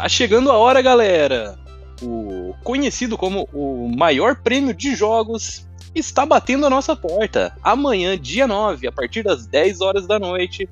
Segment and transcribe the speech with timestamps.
[0.00, 1.58] Tá chegando a hora, galera!
[2.00, 7.54] O conhecido como o maior prêmio de jogos está batendo a nossa porta.
[7.62, 10.66] Amanhã, dia 9, a partir das 10 horas da noite,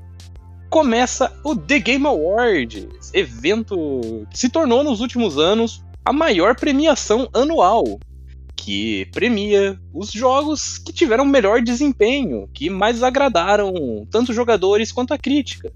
[0.71, 7.29] começa o The Game Awards, evento que se tornou nos últimos anos a maior premiação
[7.35, 7.85] anual,
[8.56, 13.74] que premia os jogos que tiveram melhor desempenho, que mais agradaram
[14.10, 15.71] tanto jogadores quanto a crítica.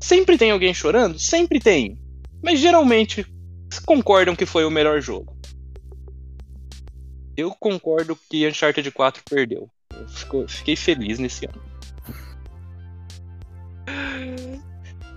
[0.00, 1.16] Sempre tem alguém chorando?
[1.16, 2.01] Sempre tem.
[2.42, 3.26] Mas geralmente
[3.86, 5.36] concordam que foi o melhor jogo.
[7.36, 9.70] Eu concordo que Uncharted 4 perdeu.
[10.32, 11.62] Eu fiquei feliz nesse ano.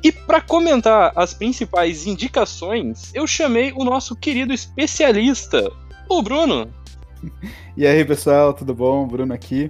[0.04, 5.72] E para comentar as principais indicações, eu chamei o nosso querido especialista,
[6.08, 6.72] o Bruno.
[7.78, 9.06] E aí, pessoal, tudo bom?
[9.06, 9.70] Bruno aqui.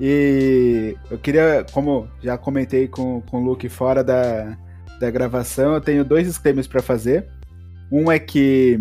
[0.00, 4.58] E eu queria, como já comentei com, com o Luke fora da,
[4.98, 7.26] da gravação, eu tenho dois disclaimers para fazer.
[7.90, 8.78] Um é que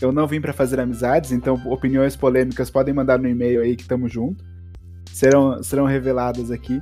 [0.00, 3.86] eu não vim para fazer amizades, então opiniões polêmicas podem mandar no e-mail aí que
[3.86, 4.44] tamo junto.
[5.12, 6.80] Serão, serão reveladas aqui.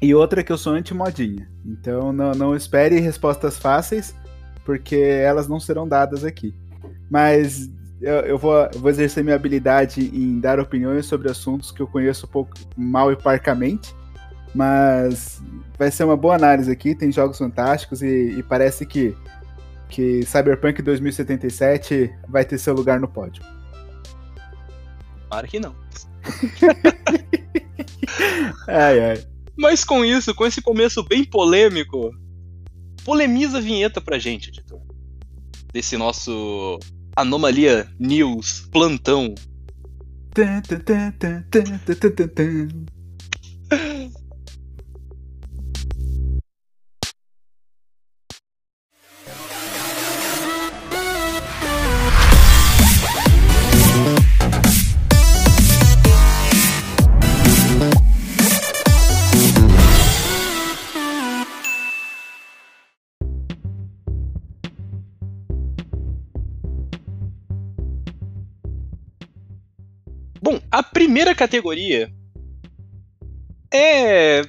[0.00, 1.48] E outra é que eu sou anti-modinha.
[1.64, 4.14] Então não, não espere respostas fáceis,
[4.64, 6.54] porque elas não serão dadas aqui.
[7.10, 11.80] Mas eu, eu, vou, eu vou exercer minha habilidade em dar opiniões sobre assuntos que
[11.80, 13.94] eu conheço pouco mal e parcamente.
[14.54, 15.42] Mas
[15.78, 19.14] vai ser uma boa análise aqui, tem jogos fantásticos e, e parece que
[19.88, 23.44] que Cyberpunk 2077 vai ter seu lugar no pódio.
[25.28, 25.76] Claro que não.
[28.66, 29.24] ai, ai.
[29.56, 32.10] Mas com isso, com esse começo bem polêmico,
[33.04, 34.80] polemiza a vinheta pra gente, editor.
[35.72, 36.80] Desse nosso
[37.14, 39.34] Anomalia News plantão.
[71.04, 72.10] Primeira categoria
[73.72, 74.42] é.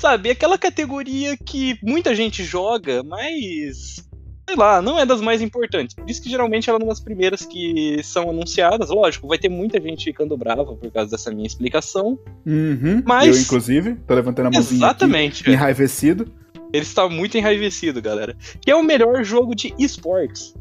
[0.00, 4.08] Sabe, aquela categoria que muita gente joga, mas.
[4.48, 5.94] Sei lá, não é das mais importantes.
[5.94, 8.90] Por isso que geralmente ela é uma das primeiras que são anunciadas.
[8.90, 12.18] Lógico, vai ter muita gente ficando brava por causa dessa minha explicação.
[12.44, 13.36] Uhum, mas.
[13.36, 14.78] Eu, inclusive, tô levantando a mãozinha.
[14.78, 15.42] Exatamente.
[15.42, 16.32] Aqui, enraivecido.
[16.72, 18.34] Ele está muito enraivecido, galera.
[18.60, 20.54] Que é o melhor jogo de esportes.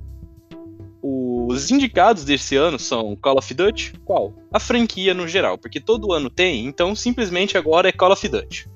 [1.03, 4.33] Os indicados desse ano são Call of Duty, qual?
[4.51, 8.69] A franquia no geral, porque todo ano tem, então simplesmente agora é Call of Duty.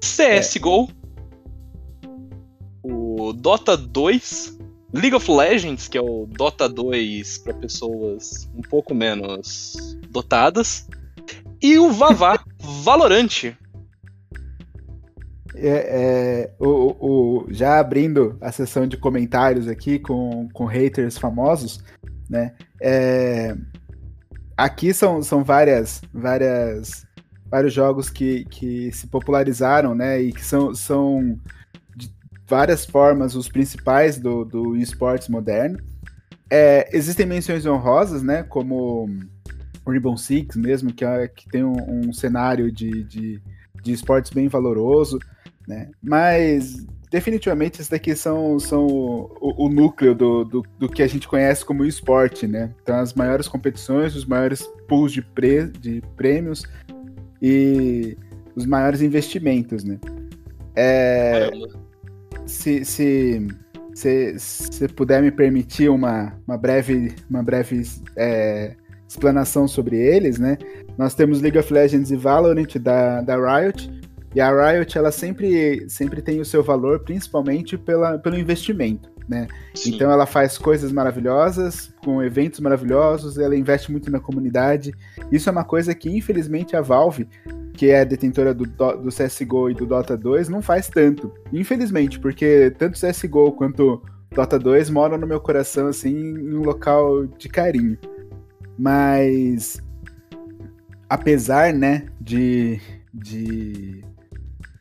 [0.00, 2.08] CSGO, é.
[2.84, 4.58] o Dota 2,
[4.94, 10.88] League of Legends, que é o Dota 2 para pessoas um pouco menos dotadas,
[11.60, 13.56] e o Vavá, Valorante,
[15.54, 21.82] é, é, o, o, já abrindo a sessão de comentários aqui com, com haters famosos,
[22.28, 22.54] né?
[22.80, 23.56] É,
[24.56, 27.06] aqui são, são várias, várias,
[27.50, 30.20] vários jogos que, que se popularizaram, né?
[30.20, 31.38] E que são, são
[31.96, 32.12] de
[32.46, 35.78] várias formas os principais do, do esportes moderno.
[36.48, 38.44] É, existem menções honrosas, né?
[38.44, 39.08] Como
[39.86, 43.42] Rainbow Six mesmo, que, é, que tem um, um cenário de, de,
[43.82, 45.18] de esportes bem valoroso
[45.66, 45.90] né?
[46.02, 51.26] Mas definitivamente esses daqui são, são o, o núcleo do, do, do, que a gente
[51.26, 52.72] conhece como esporte, né?
[52.82, 56.64] Então as maiores competições, os maiores pools de, pre, de prêmios
[57.42, 58.16] e
[58.54, 59.98] os maiores investimentos, né?
[60.76, 61.50] É,
[62.46, 63.48] se, se,
[63.92, 67.82] se, se puder me permitir uma, uma breve, uma breve
[68.16, 68.76] é,
[69.08, 70.56] explanação sobre eles, né?
[70.96, 73.90] Nós temos League of Legends e Valorant da, da Riot,
[74.34, 79.48] e a Riot, ela sempre, sempre tem o seu valor, principalmente pela, pelo investimento, né?
[79.74, 79.94] Sim.
[79.94, 84.94] Então ela faz coisas maravilhosas, com eventos maravilhosos, ela investe muito na comunidade.
[85.32, 87.28] Isso é uma coisa que, infelizmente, a Valve,
[87.74, 91.32] que é detentora do, do CSGO e do Dota 2, não faz tanto.
[91.52, 94.00] Infelizmente, porque tanto CSGO quanto
[94.32, 97.98] Dota 2 moram no meu coração, assim, em um local de carinho.
[98.78, 99.82] Mas,
[101.08, 102.80] apesar, né, de,
[103.12, 104.04] de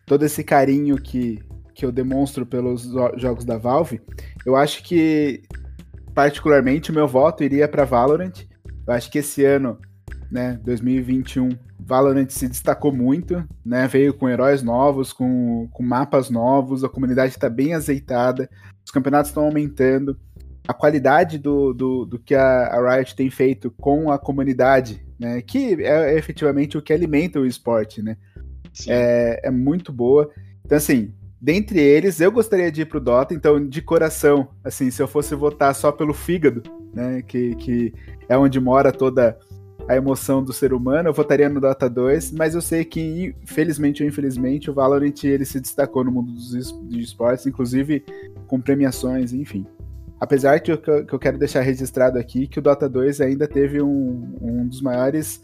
[0.10, 1.40] todo esse carinho que,
[1.76, 2.82] que eu demonstro pelos
[3.16, 4.02] jogos da Valve,
[4.44, 5.44] eu acho que,
[6.16, 8.34] particularmente, o meu voto iria para Valorant.
[8.88, 9.78] Eu acho que esse ano,
[10.32, 13.88] né, 2021, Valorant se destacou muito, né?
[13.88, 18.50] Veio com heróis novos, com, com mapas novos, a comunidade está bem azeitada,
[18.84, 20.18] os campeonatos estão aumentando,
[20.68, 25.40] a qualidade do, do, do que a, a, Riot tem feito com a comunidade, né,
[25.44, 28.18] que é efetivamente o que alimenta o esporte, né,
[28.88, 30.30] é, é, muito boa.
[30.66, 35.02] Então, assim, dentre eles, eu gostaria de ir pro Dota, então, de coração, assim, se
[35.02, 36.64] eu fosse votar só pelo fígado,
[36.94, 37.94] né, que, que
[38.28, 39.38] é onde mora toda
[39.88, 44.04] a emoção do ser humano, eu votaria no Dota 2, mas eu sei que, infelizmente
[44.04, 46.54] ou infelizmente, o Valorant ele se destacou no mundo dos
[46.92, 48.06] esportes, inclusive
[48.46, 49.66] com premiações, enfim.
[50.20, 53.82] Apesar que eu, que eu quero deixar registrado aqui que o Dota 2 ainda teve
[53.82, 55.42] um, um dos maiores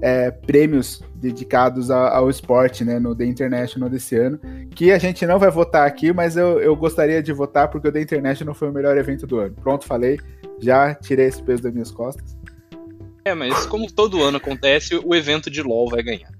[0.00, 4.38] é, prêmios dedicados ao, ao, esporte, né, no The International desse ano,
[4.74, 7.92] que a gente não vai votar aqui, mas eu, eu gostaria de votar porque o
[7.92, 9.54] The International foi o melhor evento do ano.
[9.54, 10.18] Pronto, falei,
[10.60, 12.36] já tirei esse peso das minhas costas.
[13.24, 16.30] É, mas como todo ano acontece, o evento de LoL vai ganhar.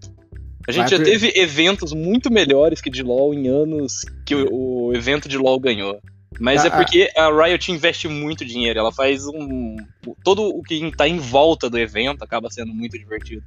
[0.69, 4.95] A gente já teve eventos muito melhores que de LoL em anos que o, o
[4.95, 6.01] evento de LoL ganhou.
[6.39, 9.77] Mas ah, é porque a Riot investe muito dinheiro, ela faz um.
[10.23, 13.43] Todo o que está em volta do evento acaba sendo muito divertido.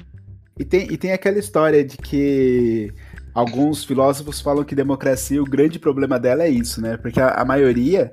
[0.57, 2.91] E tem, e tem aquela história de que
[3.33, 6.97] alguns filósofos falam que democracia, o grande problema dela é isso, né?
[6.97, 8.12] Porque a, a maioria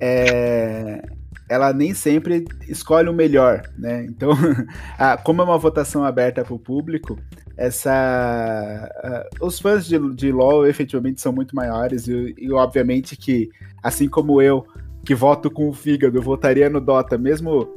[0.00, 1.02] é,
[1.48, 4.04] ela nem sempre escolhe o melhor, né?
[4.04, 4.30] Então,
[4.98, 7.18] a, como é uma votação aberta para o público,
[7.56, 13.50] essa, a, os fãs de, de LoL efetivamente são muito maiores e, e, obviamente que,
[13.82, 14.66] assim como eu,
[15.04, 17.68] que voto com o fígado, votaria no Dota, mesmo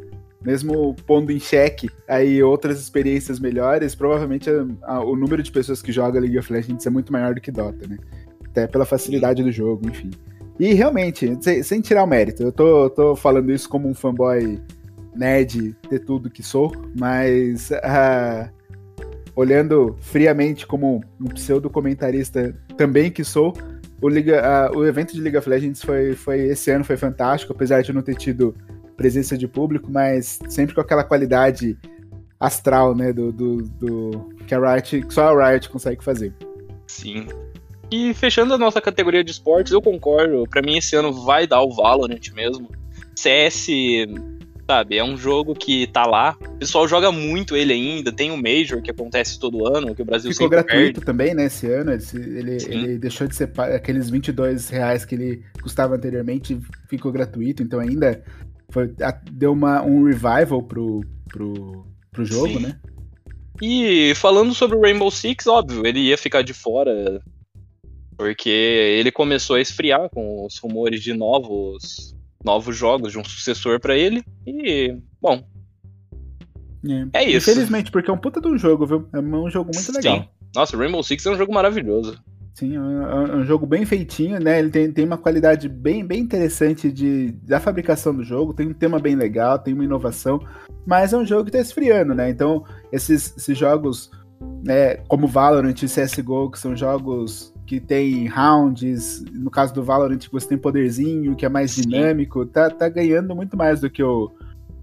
[0.41, 4.47] mesmo pondo em xeque aí outras experiências melhores, provavelmente
[4.83, 7.51] a, o número de pessoas que jogam League of Legends é muito maior do que
[7.51, 7.97] Dota, né?
[8.45, 10.11] Até pela facilidade do jogo, enfim.
[10.59, 14.61] E realmente, sem, tirar o mérito, eu tô, tô falando isso como um fanboy
[15.13, 18.49] nerd, ter tudo que sou, mas uh,
[19.35, 23.53] olhando friamente como um pseudo-comentarista também que sou,
[24.01, 27.51] o, Liga, uh, o evento de League of Legends foi, foi esse ano foi fantástico,
[27.51, 28.55] apesar de não ter tido
[28.95, 31.77] presença de público, mas sempre com aquela qualidade
[32.39, 36.33] astral, né, do, do, do que a Riot, que só a Riot consegue fazer.
[36.87, 37.27] Sim,
[37.91, 40.45] e fechando a nossa categoria de esportes, eu concordo.
[40.49, 42.69] Para mim, esse ano vai dar o Valorant mesmo.
[43.15, 43.67] CS,
[44.69, 46.37] sabe, é um jogo que tá lá.
[46.41, 48.11] O pessoal joga muito ele ainda.
[48.11, 51.05] Tem o Major que acontece todo ano, que o Brasil Ficou gratuito perde.
[51.05, 51.91] também, né, esse ano.
[51.91, 56.59] Ele, ele deixou de ser aqueles 22 reais que ele custava anteriormente,
[56.89, 57.61] ficou gratuito.
[57.61, 58.23] Então ainda
[58.69, 58.93] foi,
[59.31, 62.59] deu uma, um revival pro, pro, pro jogo, Sim.
[62.59, 62.79] né?
[63.61, 67.21] E falando sobre o Rainbow Six, óbvio, ele ia ficar de fora
[68.17, 73.79] porque ele começou a esfriar com os rumores de novos novos jogos, de um sucessor
[73.79, 74.23] para ele.
[74.45, 75.43] E, bom.
[77.13, 77.49] É, é, isso.
[77.49, 79.09] Infelizmente, porque é um puta de um jogo, viu?
[79.11, 79.93] É um jogo muito Sim.
[79.93, 80.29] legal.
[80.55, 82.21] Nossa, Rainbow Six é um jogo maravilhoso.
[82.53, 84.59] Sim, é um, é um jogo bem feitinho, né?
[84.59, 88.73] Ele tem, tem uma qualidade bem, bem interessante de, da fabricação do jogo, tem um
[88.73, 90.39] tema bem legal, tem uma inovação,
[90.85, 92.29] mas é um jogo que tá esfriando, né?
[92.29, 92.63] Então,
[92.93, 94.09] esses, esses jogos,
[94.63, 100.19] né, como Valorant e CSGO, que são jogos que tem rounds, no caso do Valorant
[100.31, 104.31] você tem poderzinho, que é mais dinâmico, tá, tá ganhando muito mais do que o,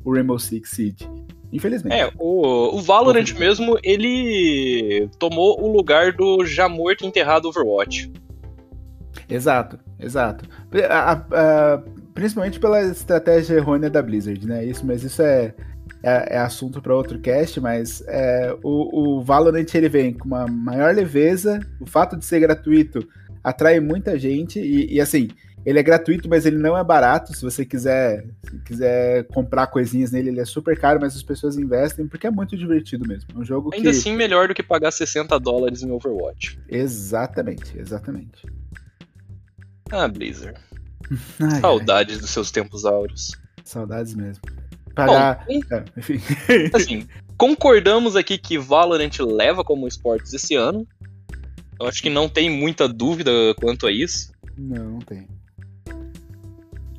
[0.05, 1.09] o Rainbow Six Siege.
[1.53, 1.95] Infelizmente.
[1.95, 8.11] É, o, o Valorant mesmo, ele tomou o lugar do já morto e enterrado Overwatch.
[9.29, 10.49] Exato, exato.
[10.89, 11.83] A, a, a,
[12.15, 14.65] principalmente pela estratégia errônea da Blizzard, né?
[14.65, 15.55] Isso, mas isso é,
[16.03, 20.47] é, é assunto para outro cast, mas é, o, o Valorant ele vem com uma
[20.47, 23.07] maior leveza, o fato de ser gratuito
[23.43, 25.29] atrai muita gente e, e, assim,
[25.65, 27.35] ele é gratuito, mas ele não é barato.
[27.35, 31.57] Se você quiser, se quiser comprar coisinhas nele, ele é super caro, mas as pessoas
[31.57, 33.29] investem porque é muito divertido mesmo.
[33.35, 33.97] É um jogo Ainda que...
[33.97, 36.59] assim, melhor do que pagar 60 dólares em Overwatch.
[36.69, 38.47] Exatamente, exatamente.
[39.91, 40.59] Ah, Blizzard.
[41.41, 42.21] ai, Saudades ai.
[42.21, 43.33] dos seus tempos áureos.
[43.65, 44.43] Saudades mesmo.
[44.95, 45.45] Pagar.
[45.47, 46.21] Bom, é, enfim.
[46.75, 47.07] Assim,
[47.37, 50.87] concordamos aqui que Valorant leva como esportes esse ano.
[51.81, 53.31] Eu acho que não tem muita dúvida
[53.61, 54.33] quanto a isso.
[54.57, 55.27] Não, não tem.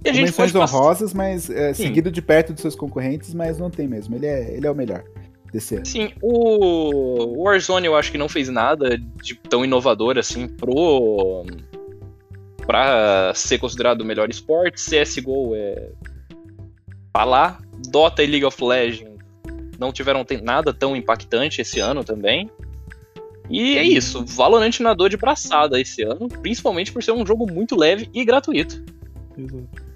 [0.04, 3.70] E a gente pode honrosas, mas é, seguido de perto dos seus concorrentes, mas não
[3.70, 4.16] tem mesmo.
[4.16, 5.04] Ele é, ele é o melhor
[5.52, 5.86] desse ano.
[5.86, 11.46] Sim, o Warzone eu acho que não fez nada de tão inovador assim pro
[12.66, 14.82] para ser considerado o melhor esporte.
[14.82, 15.90] CS:GO é
[17.14, 19.14] tá lá, Dota e League of Legends
[19.80, 22.50] não tiveram nada tão impactante esse ano também.
[23.50, 27.76] E é isso, Valorant nadou de braçada esse ano, principalmente por ser um jogo muito
[27.76, 28.84] leve e gratuito.
[29.38, 29.94] Exato.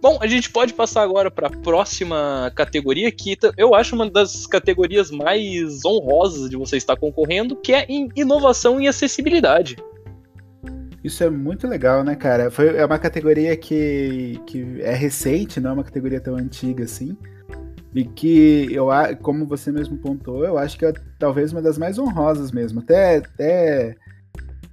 [0.00, 4.46] Bom, a gente pode passar agora para a próxima categoria, que eu acho uma das
[4.46, 9.76] categorias mais honrosas de você estar concorrendo, que é em inovação e acessibilidade.
[11.06, 12.50] Isso é muito legal, né, cara?
[12.50, 17.16] Foi, é uma categoria que, que é recente, não é uma categoria tão antiga assim.
[17.94, 18.88] E que eu,
[19.22, 22.80] como você mesmo pontuou, eu acho que é talvez uma das mais honrosas mesmo.
[22.80, 23.96] Até, até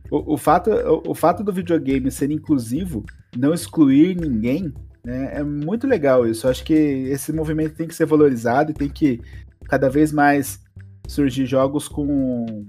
[0.09, 3.05] o, o fato, o, o, fato do videogame ser inclusivo,
[3.37, 4.73] não excluir ninguém,
[5.05, 6.47] né, é muito legal isso.
[6.47, 9.21] Eu acho que esse movimento tem que ser valorizado e tem que
[9.65, 10.59] cada vez mais
[11.07, 12.65] surgir jogos com,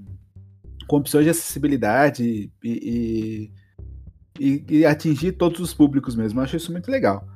[0.87, 3.51] com opções de acessibilidade e,
[4.39, 6.41] e, e, atingir todos os públicos mesmo.
[6.41, 7.27] Eu acho isso muito legal.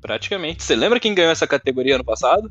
[0.00, 0.62] Praticamente.
[0.62, 2.50] Você lembra quem ganhou essa categoria ano passado?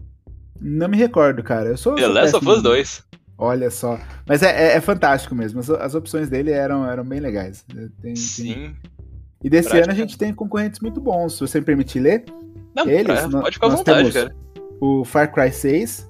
[0.60, 1.70] Não me recordo, cara.
[1.70, 1.96] Eu sou.
[1.96, 3.08] The Last of Us 2.
[3.38, 4.00] Olha só.
[4.26, 5.60] Mas é, é, é, fantástico mesmo.
[5.60, 7.64] As, as, opções dele eram, eram bem legais.
[8.02, 8.54] Tem, Sim.
[8.54, 8.76] Tem...
[9.44, 11.36] E desse ano a gente tem concorrentes muito bons.
[11.36, 12.26] Se você me permitir ler.
[12.76, 14.36] Não, eles, é, pode ficar à vontade, cara.
[14.82, 16.10] O Far Cry 6.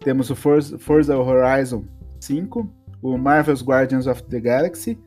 [0.00, 1.84] Temos o Forza, Forza Horizon
[2.20, 2.83] 5.
[3.04, 4.98] O Marvel's Guardians of the Galaxy.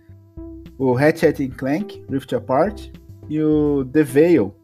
[0.78, 2.90] O Ratchet Clank Rift Apart.
[3.28, 4.56] E o The Veil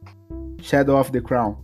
[0.62, 1.58] Shadow of the Crown.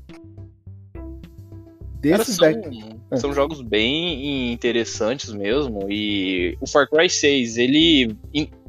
[2.01, 3.17] Desses Cara, são, é.
[3.17, 5.85] são jogos bem interessantes mesmo.
[5.89, 8.15] E o Far Cry 6, ele,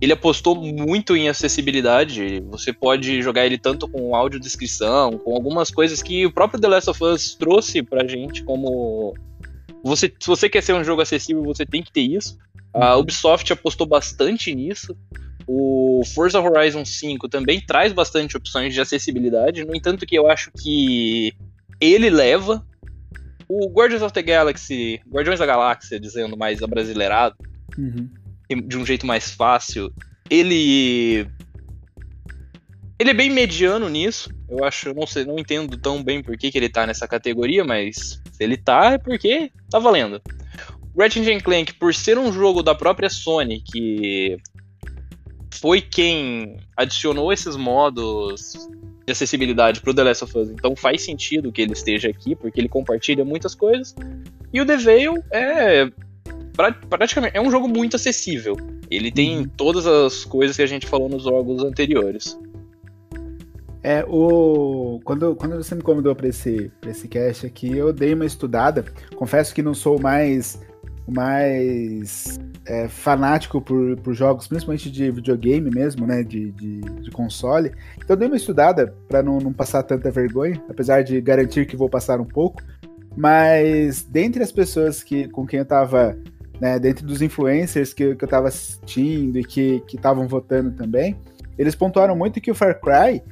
[0.00, 2.42] ele apostou muito em acessibilidade.
[2.50, 6.90] Você pode jogar ele tanto com audiodescrição, com algumas coisas que o próprio The Last
[6.90, 9.14] of Us trouxe pra gente como.
[9.82, 12.36] Você, se você quer ser um jogo acessível, você tem que ter isso.
[12.72, 12.96] A.
[12.96, 14.96] Ubisoft apostou bastante nisso.
[15.46, 20.50] O Forza Horizon 5 também traz bastante opções de acessibilidade, no entanto que eu acho
[20.52, 21.34] que
[21.80, 22.64] ele leva.
[23.48, 27.34] O Guardians of the Galaxy, Guardiões da Galáxia, dizendo mais abrasileirado,
[27.76, 28.08] uhum.
[28.64, 29.92] de um jeito mais fácil,
[30.30, 31.26] ele
[33.00, 34.30] ele é bem mediano nisso.
[34.48, 37.64] Eu acho, não sei, não entendo tão bem por que, que ele tá nessa categoria,
[37.64, 40.20] mas se ele tá é porque tá valendo.
[40.98, 44.36] Ratchet Clank, por ser um jogo da própria Sony, que
[45.52, 48.52] foi quem adicionou esses modos
[49.06, 50.50] de acessibilidade pro The Last of Us.
[50.50, 53.94] Então faz sentido que ele esteja aqui, porque ele compartilha muitas coisas.
[54.52, 55.90] E o The Veil é
[56.88, 58.56] praticamente é um jogo muito acessível.
[58.90, 59.48] Ele tem uhum.
[59.56, 62.38] todas as coisas que a gente falou nos jogos anteriores.
[63.82, 68.12] É, o quando, quando você me convidou para esse, pra esse cast aqui, eu dei
[68.12, 68.84] uma estudada.
[69.16, 70.60] Confesso que não sou mais
[71.10, 76.22] mais é, fanático por, por jogos, principalmente de videogame mesmo, né?
[76.22, 77.72] De, de, de console.
[78.02, 81.88] Então dei uma estudada para não, não passar tanta vergonha, apesar de garantir que vou
[81.88, 82.62] passar um pouco.
[83.16, 86.16] Mas dentre as pessoas que, com quem eu tava,
[86.60, 91.16] né, dentre dos influencers que, que eu tava assistindo e que estavam votando também,
[91.58, 93.22] eles pontuaram muito que o Far Cry,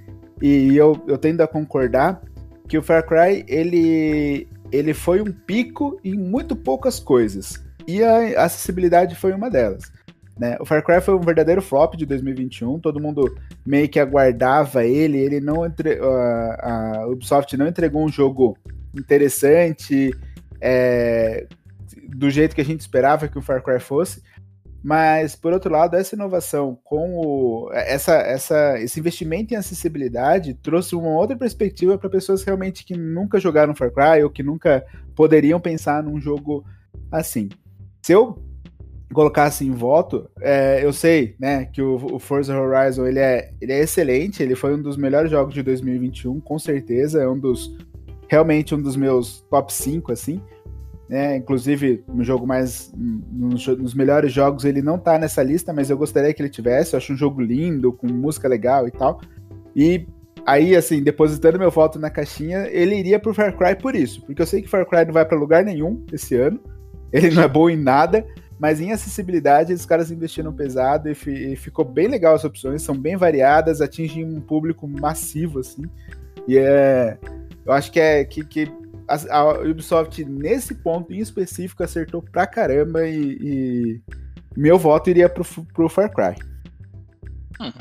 [0.43, 2.21] e eu, eu tendo a concordar,
[2.69, 7.65] que o Far Cry ele, ele foi um pico em muito poucas coisas.
[7.89, 9.91] E a acessibilidade foi uma delas.
[10.39, 10.59] Né?
[10.61, 15.17] O Far Cry foi um verdadeiro flop de 2021, todo mundo meio que aguardava ele,
[15.17, 15.99] ele não entre...
[15.99, 18.59] a Ubisoft não entregou um jogo
[18.95, 20.15] interessante,
[20.61, 21.47] é...
[22.11, 24.23] do jeito que a gente esperava que o Far Cry fosse,
[24.85, 27.71] mas por outro lado, essa inovação com o...
[27.73, 33.41] essa, essa, esse investimento em acessibilidade trouxe uma outra perspectiva para pessoas realmente que nunca
[33.41, 34.85] jogaram Far Cry ou que nunca
[35.17, 36.67] poderiam pensar num jogo
[37.11, 37.49] assim
[38.03, 38.39] se eu
[39.13, 43.73] colocasse em voto, é, eu sei, né, que o, o, Forza Horizon ele é, ele
[43.73, 47.75] é excelente, ele foi um dos melhores jogos de 2021, com certeza, é um dos
[48.29, 50.41] realmente um dos meus top 5 assim.
[51.09, 51.37] né?
[51.37, 52.93] inclusive, no jogo mais.
[52.95, 56.95] Nos, nos, melhores jogos ele não tá nessa lista, mas eu gostaria que ele tivesse.
[56.95, 59.21] Eu acho um jogo lindo, com música legal e tal.
[59.75, 60.07] E
[60.47, 64.25] aí, assim, depositando meu voto na caixinha, ele iria pro Far Cry por isso.
[64.27, 66.61] Porque eu sei que Far Cry não vai para lugar nenhum esse ano.
[67.13, 68.27] Ele não é bom em nada,
[68.59, 72.97] mas em acessibilidade os caras investiram pesado e, e, ficou bem legal as opções, são
[72.97, 75.85] bem variadas, atingem um público massivo, assim.
[76.47, 77.19] E é.
[77.65, 78.73] Eu acho que é que, que
[79.07, 84.01] a, a Ubisoft, nesse ponto em específico, acertou pra caramba e, e
[84.57, 86.35] meu voto iria pro, pro Far Cry.
[87.61, 87.73] Hum.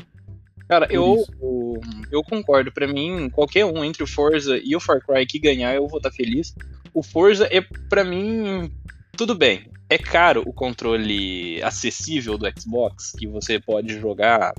[0.68, 1.24] Cara, eu,
[2.12, 2.70] eu concordo.
[2.70, 5.96] Para mim, qualquer um entre o Forza e o Far Cry que ganhar, eu vou
[5.96, 6.54] estar feliz.
[6.92, 8.70] O Forza é, para mim,
[9.18, 14.54] tudo bem, é caro o controle acessível do Xbox, que você pode jogar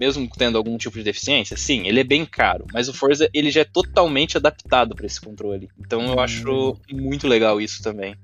[0.00, 3.50] mesmo tendo algum tipo de deficiência, sim, ele é bem caro, mas o Forza ele
[3.50, 5.68] já é totalmente adaptado para esse controle.
[5.78, 6.76] Então eu acho hum.
[6.90, 8.16] muito legal isso também.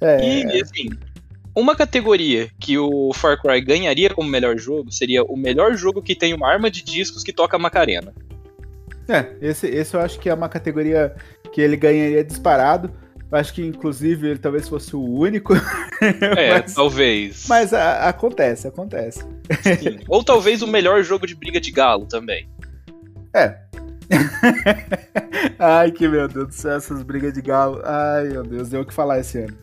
[0.00, 0.44] É...
[0.44, 0.88] E assim,
[1.54, 6.14] uma categoria que o Far Cry ganharia como melhor jogo seria o melhor jogo que
[6.14, 8.14] tem uma arma de discos que toca Macarena.
[9.08, 11.14] É, esse, esse eu acho que é uma categoria
[11.52, 12.90] que ele ganharia disparado
[13.30, 15.54] Acho que, inclusive, ele talvez fosse o único.
[15.98, 17.46] É, mas, talvez.
[17.48, 19.20] Mas a, acontece, acontece.
[19.20, 20.00] Sim.
[20.08, 22.46] Ou talvez o melhor jogo de briga de galo também.
[23.34, 23.56] É.
[25.58, 27.80] Ai, que meu Deus do céu, essas brigas de galo.
[27.82, 29.56] Ai, meu Deus, deu o que falar esse ano.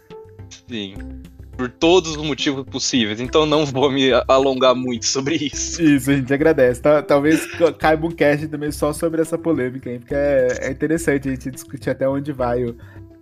[0.67, 0.95] Sim.
[1.55, 5.79] Por todos os motivos possíveis, então não vou me alongar muito sobre isso.
[5.83, 6.81] Isso, a gente agradece.
[7.07, 7.45] Talvez
[7.77, 11.51] caiba um cast também só sobre essa polêmica aí, porque é, é interessante a gente
[11.51, 12.75] discutir até onde vai o,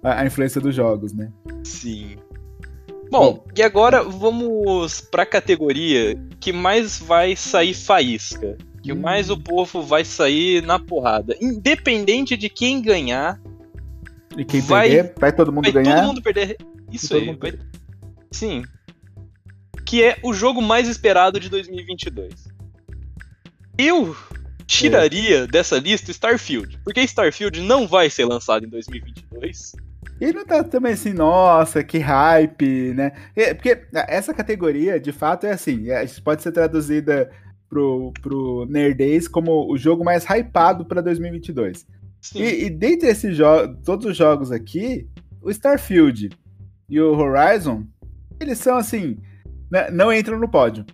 [0.03, 1.31] a, a influência dos jogos, né?
[1.63, 2.17] Sim.
[3.09, 8.57] Bom, Bom, e agora vamos para a categoria que mais vai sair faísca.
[8.81, 8.99] Que hum.
[8.99, 11.35] mais o povo vai sair na porrada.
[11.41, 13.39] Independente de quem ganhar.
[14.37, 15.97] E quem vai, perder, vai todo mundo vai ganhar.
[15.97, 16.57] todo mundo perder.
[16.91, 17.35] Isso aí.
[17.35, 17.59] Vai...
[18.31, 18.63] Sim.
[19.85, 22.47] Que é o jogo mais esperado de 2022.
[23.77, 24.15] Eu
[24.65, 25.47] tiraria é.
[25.47, 26.79] dessa lista Starfield.
[26.83, 29.73] Porque Starfield não vai ser lançado em 2022.
[30.19, 33.11] E não tá também assim, nossa, que hype, né?
[33.55, 37.29] Porque essa categoria, de fato, é assim, é, pode ser traduzida
[37.67, 41.85] pro, pro Nerdays como o jogo mais hypado para 2022.
[42.35, 45.07] E, e dentre esses jogos, todos os jogos aqui,
[45.41, 46.29] o Starfield
[46.87, 47.83] e o Horizon,
[48.39, 49.17] eles são assim,
[49.71, 50.85] né, não entram no pódio.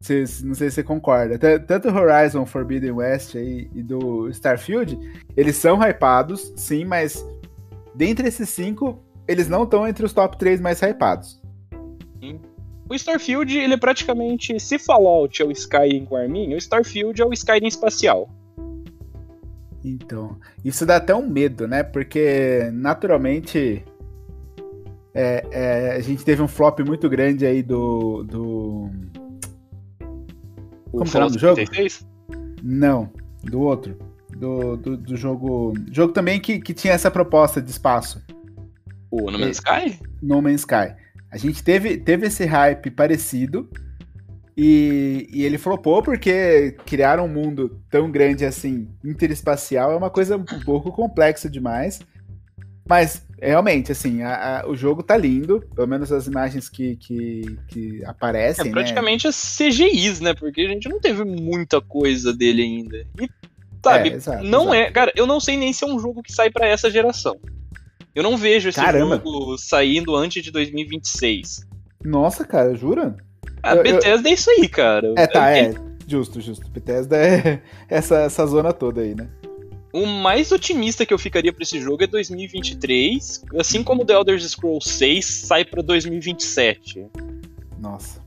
[0.00, 1.38] Cês, não sei se você concorda.
[1.60, 4.98] Tanto o Horizon Forbidden West aí, e do Starfield,
[5.34, 7.24] eles são hypados, sim, mas
[7.96, 11.40] dentre esses cinco, eles não estão entre os top 3 mais hypados.
[12.88, 14.60] O Starfield, ele é praticamente.
[14.60, 18.30] Se Fallout é o Skyrim com Armin, o Starfield é o Skyrim espacial.
[19.84, 21.82] Então, isso dá até um medo, né?
[21.82, 23.84] Porque, naturalmente,
[25.12, 28.22] é, é, a gente teve um flop muito grande aí do.
[28.22, 28.90] do...
[30.92, 31.56] O Como é o nome do jogo?
[31.56, 32.06] 36?
[32.62, 33.10] Não,
[33.42, 33.96] do outro
[34.38, 35.74] do, do, do, jogo.
[35.90, 38.22] Jogo também que, que tinha essa proposta de espaço.
[39.10, 40.00] O No Man's Sky?
[40.22, 40.94] No Man's Sky.
[41.30, 43.68] A gente teve, teve esse hype parecido.
[44.56, 50.38] E, e ele flopou porque criar um mundo tão grande assim, interespacial, é uma coisa
[50.38, 52.00] um pouco complexa demais.
[52.88, 57.58] Mas, realmente, assim, a, a, o jogo tá lindo, pelo menos as imagens que, que,
[57.68, 58.62] que aparecem.
[58.62, 58.72] É né?
[58.72, 59.30] praticamente né?
[59.30, 60.32] as CGIs, né?
[60.34, 63.06] Porque a gente não teve muita coisa dele ainda.
[63.20, 63.28] E
[63.90, 64.08] Sabe?
[64.10, 64.74] É, exato, não exato.
[64.74, 64.90] é.
[64.90, 67.36] Cara, eu não sei nem se é um jogo que sai para essa geração.
[68.14, 69.16] Eu não vejo esse Caramba.
[69.16, 71.66] jogo saindo antes de 2026.
[72.02, 73.16] Nossa, cara, jura?
[73.62, 74.32] A eu, Bethesda eu...
[74.32, 75.12] é isso aí, cara.
[75.16, 75.74] É, tá, é.
[76.06, 76.68] Justo, justo.
[76.70, 79.28] Bethesda é essa, essa zona toda aí, né?
[79.92, 84.40] O mais otimista que eu ficaria para esse jogo é 2023, assim como The Elder
[84.40, 87.06] Scrolls 6 sai para 2027.
[87.78, 88.20] Nossa.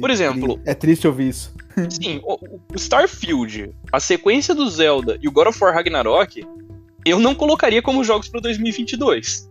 [0.00, 1.53] Por exemplo, é triste ouvir isso.
[1.90, 2.34] Sim, o,
[2.72, 6.46] o Starfield, a sequência do Zelda e o God of War Ragnarok,
[7.04, 9.50] eu não colocaria como jogos para 2022.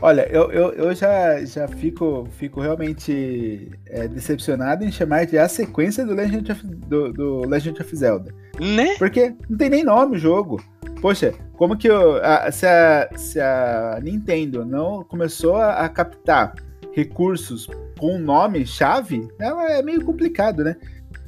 [0.00, 5.48] Olha, eu, eu, eu já, já fico, fico realmente é, decepcionado em chamar de a
[5.48, 8.32] sequência do Legend of, do, do, Legend of Zelda.
[8.60, 8.94] Né?
[8.96, 10.62] Porque não tem nem nome o jogo.
[11.00, 16.54] Poxa, como que eu, a, se, a, se a Nintendo não começou a, a captar
[16.92, 17.68] recursos
[17.98, 20.76] com nome-chave, ela é meio complicado, né?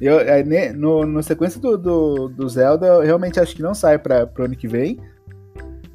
[0.01, 3.99] Eu, é, no, no sequência do, do, do, Zelda, eu realmente acho que não sai
[3.99, 4.97] para o ano que vem.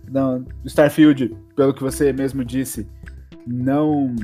[0.08, 2.86] Não, Starfield, pelo que você mesmo disse,
[3.44, 4.14] não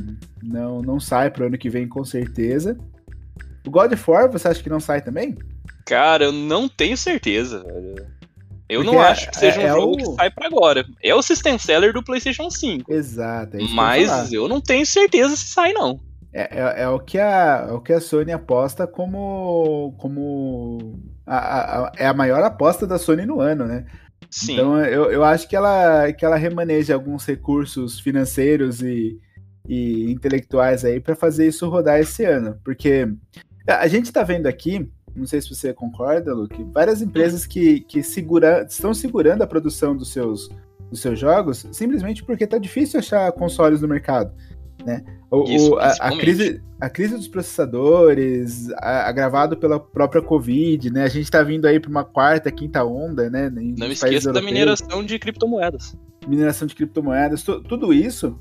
[0.40, 2.78] não não sai para o ano que vem com certeza.
[3.66, 5.36] O God of War, você acha que não sai também?
[5.84, 7.64] Cara, eu não tenho certeza.
[8.68, 9.96] Eu Porque não acho que seja é, um é jogo o...
[9.96, 10.86] que sai para agora.
[11.02, 12.90] É o system seller do PlayStation 5.
[12.90, 13.56] Exato.
[13.56, 16.00] É mas eu, eu não tenho certeza se sai não.
[16.32, 19.94] É, é, é, o que a, é o que a Sony aposta como.
[19.98, 23.84] como a, a, é a maior aposta da Sony no ano, né?
[24.30, 24.54] Sim.
[24.54, 29.20] Então eu, eu acho que ela, que ela remaneja alguns recursos financeiros e,
[29.68, 32.58] e intelectuais aí para fazer isso rodar esse ano.
[32.64, 33.06] Porque
[33.66, 38.02] a gente está vendo aqui, não sei se você concorda, Luke, várias empresas que, que
[38.02, 40.48] segura, estão segurando a produção dos seus,
[40.90, 44.32] dos seus jogos simplesmente porque está difícil achar consoles no mercado.
[44.84, 45.02] Né?
[45.30, 51.04] O, Isso, a, a, crise, a crise dos processadores, agravado pela própria Covid, né?
[51.04, 53.50] A gente está vindo aí para uma quarta, quinta onda, né?
[53.50, 55.96] Não esqueça da mineração de criptomoedas.
[56.26, 58.38] Mineração de criptomoedas, tudo isso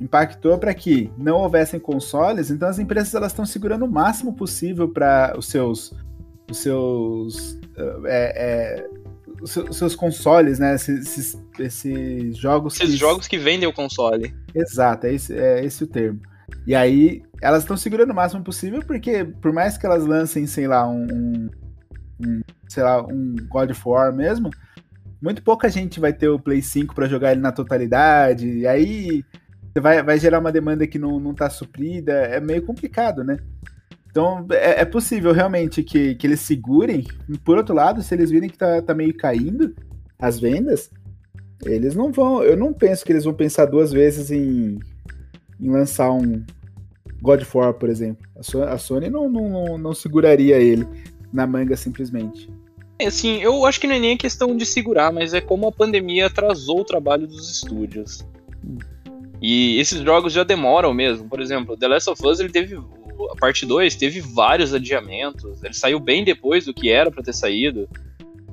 [0.00, 4.88] impactou para que não houvessem consoles, então as empresas elas estão segurando o máximo possível
[4.88, 5.94] para os seus
[6.50, 7.58] os seus
[8.04, 8.88] é, é,
[9.44, 10.74] os seus consoles, né?
[10.74, 12.74] Esses, esses jogos.
[12.76, 12.96] Esses que...
[12.96, 14.34] jogos que vendem o console.
[14.54, 16.20] Exato, é esse, é esse o termo.
[16.66, 20.66] E aí, elas estão segurando o máximo possível, porque por mais que elas lancem, sei
[20.66, 21.50] lá, um, um,
[22.20, 24.50] um sei lá, um God of War mesmo,
[25.20, 28.48] muito pouca gente vai ter o Play 5 para jogar ele na totalidade.
[28.48, 29.24] E aí
[29.78, 32.12] vai, vai gerar uma demanda que não, não tá suprida.
[32.12, 33.38] É meio complicado, né?
[34.14, 37.04] Então é, é, possível realmente que, que eles segurem.
[37.44, 39.74] Por outro lado, se eles virem que tá, tá meio caindo
[40.16, 40.88] as vendas,
[41.64, 42.40] eles não vão.
[42.40, 44.78] Eu não penso que eles vão pensar duas vezes em,
[45.60, 46.44] em lançar um
[47.20, 48.24] God of War, por exemplo.
[48.36, 50.86] A Sony, a Sony não, não, não seguraria ele
[51.32, 52.48] na manga simplesmente.
[53.00, 55.72] É, assim, eu acho que não é nem questão de segurar, mas é como a
[55.72, 58.24] pandemia atrasou o trabalho dos estúdios.
[58.64, 58.78] Hum.
[59.42, 61.28] E esses jogos já demoram mesmo.
[61.28, 62.78] Por exemplo, The Last of Us ele teve
[63.30, 65.62] a parte 2 teve vários adiamentos.
[65.62, 67.88] Ele saiu bem depois do que era para ter saído.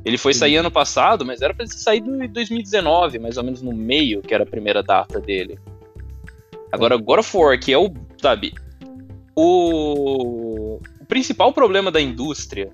[0.03, 0.39] Ele foi Sim.
[0.39, 4.21] sair ano passado, mas era para ter saído em 2019, mais ou menos no meio,
[4.21, 5.59] que era a primeira data dele.
[6.71, 8.53] Agora, God of War, que é o, sabe,
[9.35, 12.71] o, o principal problema da indústria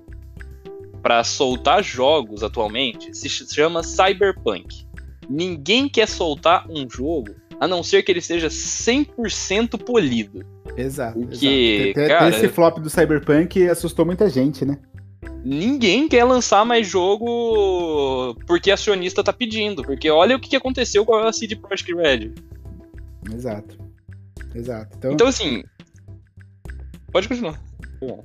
[1.02, 4.86] para soltar jogos atualmente se chama Cyberpunk.
[5.28, 10.44] Ninguém quer soltar um jogo a não ser que ele seja 100% polido.
[10.76, 11.18] Exato.
[11.18, 12.08] Porque, exato.
[12.08, 14.78] Cara, esse flop do Cyberpunk assustou muita gente, né?
[15.44, 19.82] Ninguém quer lançar mais jogo porque acionista tá pedindo.
[19.82, 22.32] Porque olha o que aconteceu com a CD Projekt Red.
[23.34, 23.78] Exato.
[24.54, 24.96] Exato.
[24.96, 25.62] Então, então assim.
[27.12, 27.60] Pode continuar.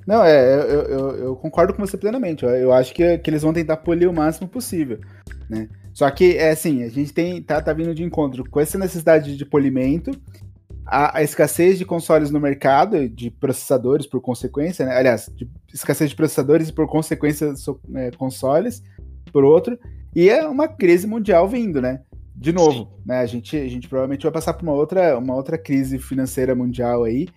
[0.06, 2.44] Não, é, eu, eu, eu, concordo com você plenamente.
[2.44, 5.00] Eu acho que, que eles vão tentar polir o máximo possível,
[5.50, 5.68] né?
[5.94, 9.36] Só que, é assim, a gente tem, tá, tá vindo de encontro com essa necessidade
[9.36, 10.10] de polimento,
[10.84, 14.96] a, a, escassez de consoles no mercado, de processadores por consequência, né?
[14.96, 18.82] aliás, de escassez de processadores e por consequência so, é, consoles,
[19.32, 19.78] por outro,
[20.14, 22.00] e é uma crise mundial vindo, né?
[22.34, 22.88] De novo, Sim.
[23.06, 23.18] né?
[23.20, 27.04] A gente, a gente provavelmente vai passar por uma outra, uma outra crise financeira mundial
[27.04, 27.28] aí,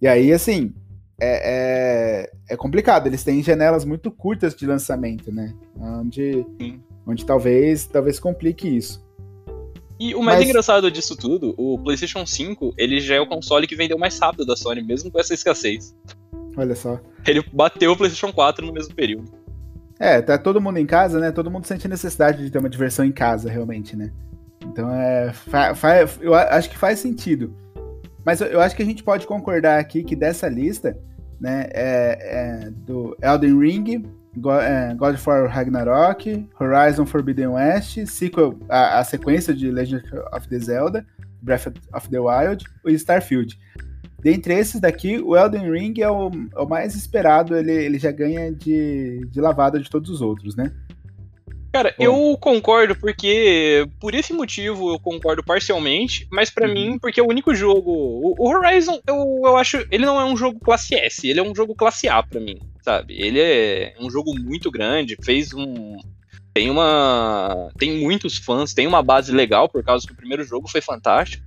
[0.00, 0.72] e aí, assim,
[1.20, 5.52] é, é, é complicado, eles têm janelas muito curtas de lançamento, né?
[5.76, 6.46] Onde...
[6.60, 9.04] Sim onde talvez talvez complique isso.
[9.98, 10.48] E o mais Mas...
[10.48, 14.44] engraçado disso tudo, o PlayStation 5, ele já é o console que vendeu mais rápido
[14.44, 15.94] da Sony, mesmo com essa escassez.
[16.56, 17.00] Olha só.
[17.26, 19.30] Ele bateu o PlayStation 4 no mesmo período.
[19.98, 21.30] É, tá todo mundo em casa, né?
[21.30, 24.12] Todo mundo sente necessidade de ter uma diversão em casa, realmente, né?
[24.64, 25.32] Então é.
[26.20, 27.54] Eu acho que faz sentido.
[28.24, 30.98] Mas eu, eu, acho que a gente pode concordar aqui que dessa lista,
[31.40, 32.18] né, é,
[32.66, 34.04] é do Elden Ring,
[34.36, 40.02] God, é, God of War Ragnarok, Horizon Forbidden West, sequel, a, a, sequência de Legend
[40.32, 41.06] of the Zelda,
[41.40, 43.58] Breath of the Wild e Starfield.
[44.20, 48.10] Dentre esses daqui, o Elden Ring é o, é o mais esperado, ele, ele já
[48.10, 50.72] ganha de, de lavada de todos os outros, né?
[51.74, 52.04] Cara, Bom.
[52.04, 56.72] eu concordo porque por esse motivo eu concordo parcialmente, mas para uhum.
[56.72, 60.24] mim porque é o único jogo, o, o, Horizon eu, eu acho, ele não é
[60.24, 63.20] um jogo classe S, ele é um jogo classe A para mim, sabe?
[63.20, 65.96] Ele é um jogo muito grande, fez um
[66.52, 70.68] tem uma tem muitos fãs, tem uma base legal por causa que o primeiro jogo
[70.68, 71.42] foi fantástico.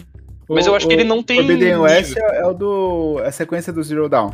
[0.50, 1.40] Mas o, eu acho que ele não tem.
[1.40, 3.22] O West é, é o do.
[3.22, 4.32] É a sequência do Zero Dawn.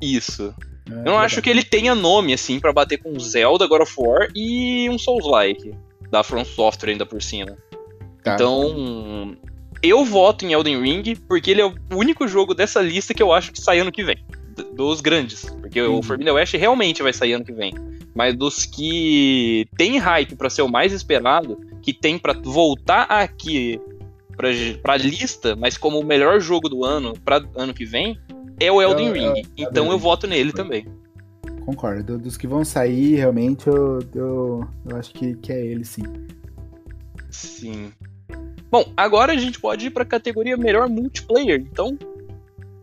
[0.00, 0.54] Isso.
[0.90, 3.94] É, eu não acho que ele tenha nome, assim, para bater com Zelda, God of
[3.96, 5.74] War e um Souls-like.
[6.10, 7.56] Da From Software ainda por cima.
[8.22, 8.34] Tá.
[8.34, 9.34] Então,
[9.82, 13.32] eu voto em Elden Ring porque ele é o único jogo dessa lista que eu
[13.32, 14.22] acho que sai ano que vem.
[14.74, 15.44] Dos grandes.
[15.60, 15.98] Porque uhum.
[15.98, 17.72] o Forbidden West realmente vai sair ano que vem.
[18.14, 23.80] Mas dos que tem hype para ser o mais esperado, que tem para voltar aqui
[24.36, 24.48] pra,
[24.82, 28.18] pra lista, mas como o melhor jogo do ano para ano que vem,
[28.64, 29.42] é o Elden eu, Ring.
[29.56, 30.86] Eu, então eu, eu voto nele também.
[31.64, 32.18] Concordo.
[32.18, 36.02] Dos que vão sair, realmente, eu, eu, eu acho que, que é ele, sim.
[37.30, 37.92] Sim.
[38.70, 41.60] Bom, agora a gente pode ir pra categoria melhor multiplayer.
[41.60, 41.96] Então,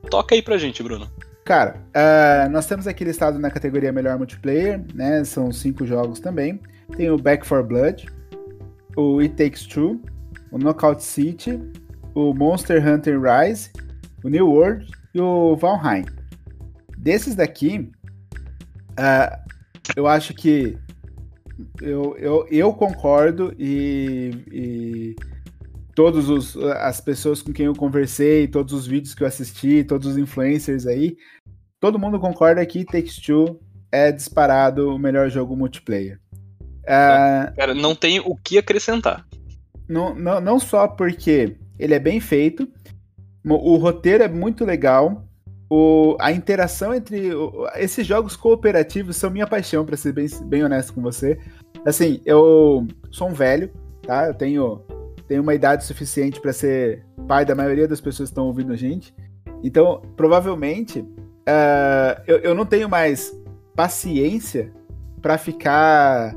[0.09, 1.09] toca aí pra gente, Bruno.
[1.43, 5.23] Cara, uh, nós temos aqui listado na categoria melhor multiplayer, né?
[5.23, 6.59] São cinco jogos também.
[6.95, 8.05] Tem o Back 4 Blood,
[8.95, 9.99] o It Takes Two,
[10.51, 11.59] o Knockout City,
[12.13, 13.71] o Monster Hunter Rise,
[14.23, 16.05] o New World e o Valheim.
[16.97, 17.89] Desses daqui,
[18.91, 19.49] uh,
[19.95, 20.77] eu acho que
[21.81, 25.15] eu, eu, eu concordo e, e
[25.95, 30.17] todas as pessoas com quem eu conversei, todos os vídeos que eu assisti, todos os
[30.17, 31.17] influencers aí,
[31.79, 33.59] todo mundo concorda que Takes Two
[33.91, 36.19] é disparado o melhor jogo multiplayer.
[36.83, 39.25] Uh, Cara, não tem o que acrescentar.
[39.87, 42.67] Não, não, não só porque ele é bem feito,
[43.45, 45.25] o roteiro é muito legal.
[45.69, 47.33] O, a interação entre.
[47.33, 51.39] O, esses jogos cooperativos são minha paixão, para ser bem, bem honesto com você.
[51.85, 53.71] Assim, eu sou um velho,
[54.01, 54.27] tá?
[54.27, 54.81] Eu tenho,
[55.27, 58.75] tenho uma idade suficiente para ser pai da maioria das pessoas que estão ouvindo a
[58.75, 59.13] gente.
[59.63, 63.31] Então, provavelmente, uh, eu, eu não tenho mais
[63.75, 64.73] paciência
[65.21, 66.35] para ficar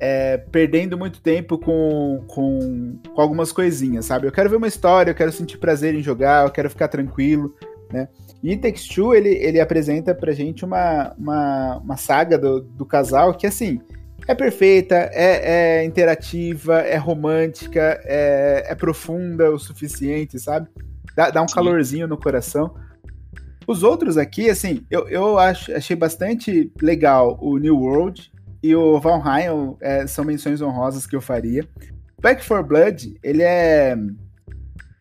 [0.00, 4.26] é, perdendo muito tempo com, com, com, algumas coisinhas, sabe?
[4.26, 7.54] Eu quero ver uma história, eu quero sentir prazer em jogar, eu quero ficar tranquilo.
[7.92, 8.08] né?
[8.42, 13.34] E Takes Two, ele, ele apresenta pra gente uma, uma, uma saga do, do casal
[13.34, 13.78] que, assim,
[14.26, 20.68] é perfeita, é, é interativa, é romântica, é, é, profunda o suficiente, sabe?
[21.14, 21.54] Dá, dá um Sim.
[21.54, 22.74] calorzinho no coração.
[23.66, 28.98] Os outros aqui, assim, eu, eu acho, achei bastante legal o New World e o
[29.00, 31.66] Valheim é, são menções honrosas que eu faria.
[32.20, 33.96] Back for Blood, ele é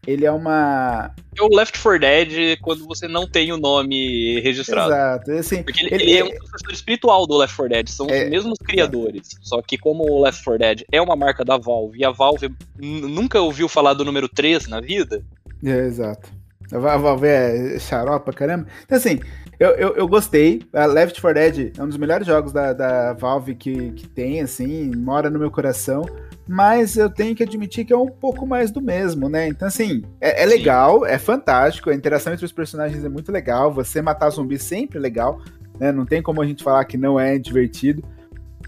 [0.07, 1.13] ele é uma.
[1.37, 4.91] É o Left 4 Dead quando você não tem o nome registrado.
[4.91, 5.31] Exato.
[5.33, 8.23] Assim, Porque ele, ele, ele é um sucessor espiritual do Left 4 Dead, são é,
[8.23, 9.35] os mesmos criadores.
[9.35, 9.39] É.
[9.41, 12.49] Só que como o Left 4 Dead é uma marca da Valve e a Valve
[12.79, 15.23] nunca ouviu falar do número 3 na vida.
[15.63, 16.29] É, exato.
[16.71, 18.67] A Valve é xaropa, caramba.
[18.85, 19.19] Então, assim,
[19.59, 20.61] eu, eu, eu, gostei.
[20.73, 24.41] A Left 4 Dead é um dos melhores jogos da, da Valve que, que tem,
[24.41, 26.05] assim, mora no meu coração
[26.51, 29.47] mas eu tenho que admitir que é um pouco mais do mesmo, né?
[29.47, 33.71] Então, assim, é, é legal, é fantástico, a interação entre os personagens é muito legal,
[33.71, 35.39] você matar zumbi sempre é legal,
[35.79, 35.91] né?
[35.91, 38.03] Não tem como a gente falar que não é divertido.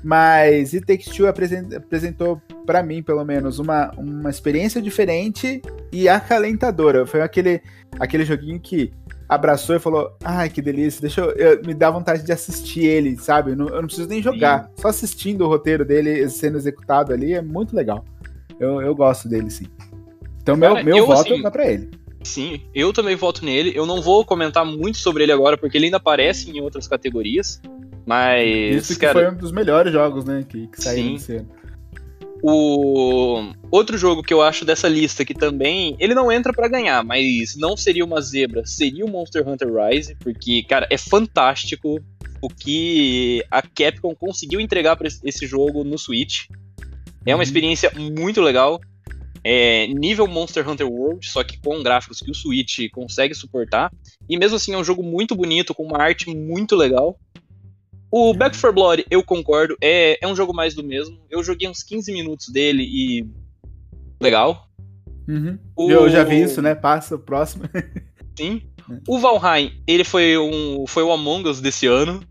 [0.04, 5.60] Mas It Takes Two apresentou, para mim, pelo menos, uma, uma experiência diferente
[5.91, 7.08] e acalentadora.
[7.08, 7.62] Foi aquele,
[7.99, 8.93] aquele joguinho que
[9.32, 13.17] abraçou e falou: Ai, que delícia, deixa eu, eu me dá vontade de assistir ele,
[13.17, 13.52] sabe?
[13.52, 14.65] Eu não, eu não preciso nem jogar.
[14.65, 14.82] Sim.
[14.82, 18.04] Só assistindo o roteiro dele sendo executado ali é muito legal.
[18.60, 19.65] Eu, eu gosto dele, sim.
[20.41, 21.89] Então, Cara, meu, meu voto assim, vai pra ele.
[22.24, 23.72] Sim, eu também voto nele.
[23.74, 27.62] Eu não vou comentar muito sobre ele agora, porque ele ainda aparece em outras categorias.
[28.06, 28.76] Mas.
[28.76, 30.46] Isso que cara, foi um dos melhores jogos, né?
[30.48, 31.48] Que, que saíram ano.
[32.43, 37.04] O outro jogo que eu acho dessa lista que também, ele não entra para ganhar,
[37.04, 41.99] mas não seria uma zebra, seria o Monster Hunter Rise, porque, cara, é fantástico
[42.41, 46.47] o que a Capcom conseguiu entregar para esse jogo no Switch.
[47.25, 47.43] É uma uhum.
[47.43, 48.82] experiência muito legal.
[49.43, 53.91] É nível Monster Hunter World, só que com gráficos que o Switch consegue suportar.
[54.27, 57.17] E mesmo assim é um jogo muito bonito, com uma arte muito legal.
[58.12, 61.17] O Back 4 Blood, eu concordo, é, é um jogo mais do mesmo.
[61.30, 63.26] Eu joguei uns 15 minutos dele e.
[64.21, 64.67] Legal.
[65.28, 65.58] Uhum.
[65.76, 65.89] O...
[65.89, 66.76] Eu já vi isso, né?
[66.76, 67.63] Passa o próximo.
[68.38, 68.62] Sim.
[69.08, 72.21] O Valheim, ele foi, um, foi o Among Us desse ano.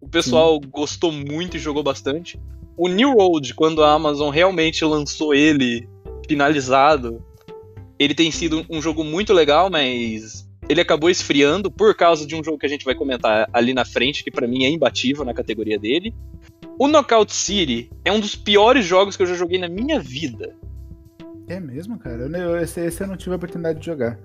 [0.00, 2.40] O pessoal gostou muito e jogou bastante.
[2.76, 5.88] O New Road, quando a Amazon realmente lançou ele
[6.26, 7.22] finalizado,
[7.98, 12.44] ele tem sido um jogo muito legal, mas ele acabou esfriando por causa de um
[12.44, 15.32] jogo que a gente vai comentar ali na frente, que para mim é imbatível na
[15.32, 16.14] categoria dele.
[16.78, 20.54] O Knockout City é um dos piores jogos que eu já joguei na minha vida.
[21.48, 22.24] É mesmo, cara?
[22.24, 24.18] Eu, esse, esse eu não tive a oportunidade de jogar.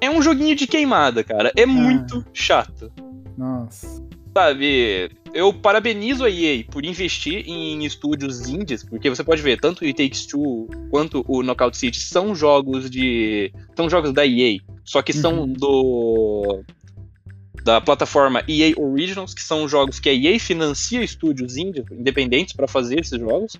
[0.00, 1.52] É um joguinho de queimada, cara.
[1.54, 1.66] É ah.
[1.66, 2.90] muito chato.
[3.36, 4.02] Nossa.
[4.34, 9.82] Sabe, eu parabenizo a EA por investir em estúdios indies, porque você pode ver, tanto
[9.82, 13.52] o It Takes Two quanto o Knockout City são jogos de.
[13.76, 14.58] são jogos da EA.
[14.90, 15.52] Só que são uhum.
[15.52, 16.64] do
[17.62, 22.98] da plataforma EA Originals, que são jogos que a EA financia estúdios independentes para fazer
[22.98, 23.52] esses jogos.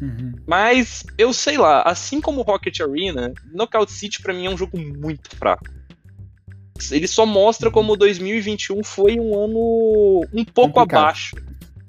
[0.00, 0.32] Uhum.
[0.46, 4.78] Mas eu sei lá, assim como Rocket Arena, Knockout City para mim é um jogo
[4.78, 5.66] muito fraco.
[6.90, 11.00] Ele só mostra como 2021 foi um ano um pouco Complicado.
[11.00, 11.36] abaixo.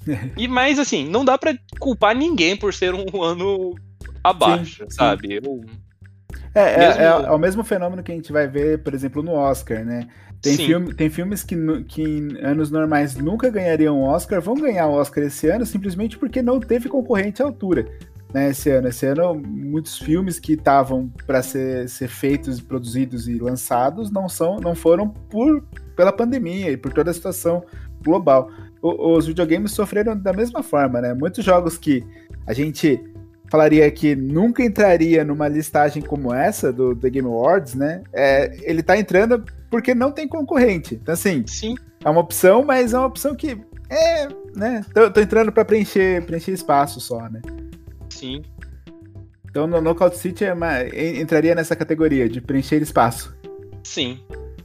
[0.35, 3.73] e mais assim, não dá para culpar ninguém por ser um ano
[4.21, 5.27] abaixo, sim, sabe?
[5.29, 5.33] Sim.
[5.35, 5.63] Eu
[6.53, 7.01] é, é, mesmo...
[7.01, 10.07] é, é, o mesmo fenômeno que a gente vai ver, por exemplo, no Oscar, né?
[10.41, 14.93] Tem, filme, tem filmes que, que em anos normais nunca ganhariam Oscar, vão ganhar o
[14.93, 17.85] Oscar esse ano simplesmente porque não teve concorrente à altura.
[18.33, 18.87] Né, esse ano.
[18.87, 24.57] Esse ano, muitos filmes que estavam para ser, ser feitos, produzidos e lançados não são,
[24.57, 25.63] não foram por
[25.95, 27.63] pela pandemia e por toda a situação
[28.03, 28.49] global.
[28.81, 31.13] O, os videogames sofreram da mesma forma, né?
[31.13, 32.03] Muitos jogos que
[32.47, 33.03] a gente
[33.51, 38.01] falaria que nunca entraria numa listagem como essa do The Game Awards, né?
[38.13, 40.95] É, ele tá entrando porque não tem concorrente.
[40.95, 41.75] Então, assim, Sim.
[42.01, 43.59] é uma opção, mas é uma opção que
[43.89, 44.85] é, né?
[44.93, 47.41] Tô, tô entrando para preencher, preencher espaço só, né?
[48.09, 48.41] Sim.
[49.49, 53.35] Então, no Knockout City é uma, entraria nessa categoria de preencher espaço.
[53.83, 54.17] Sim.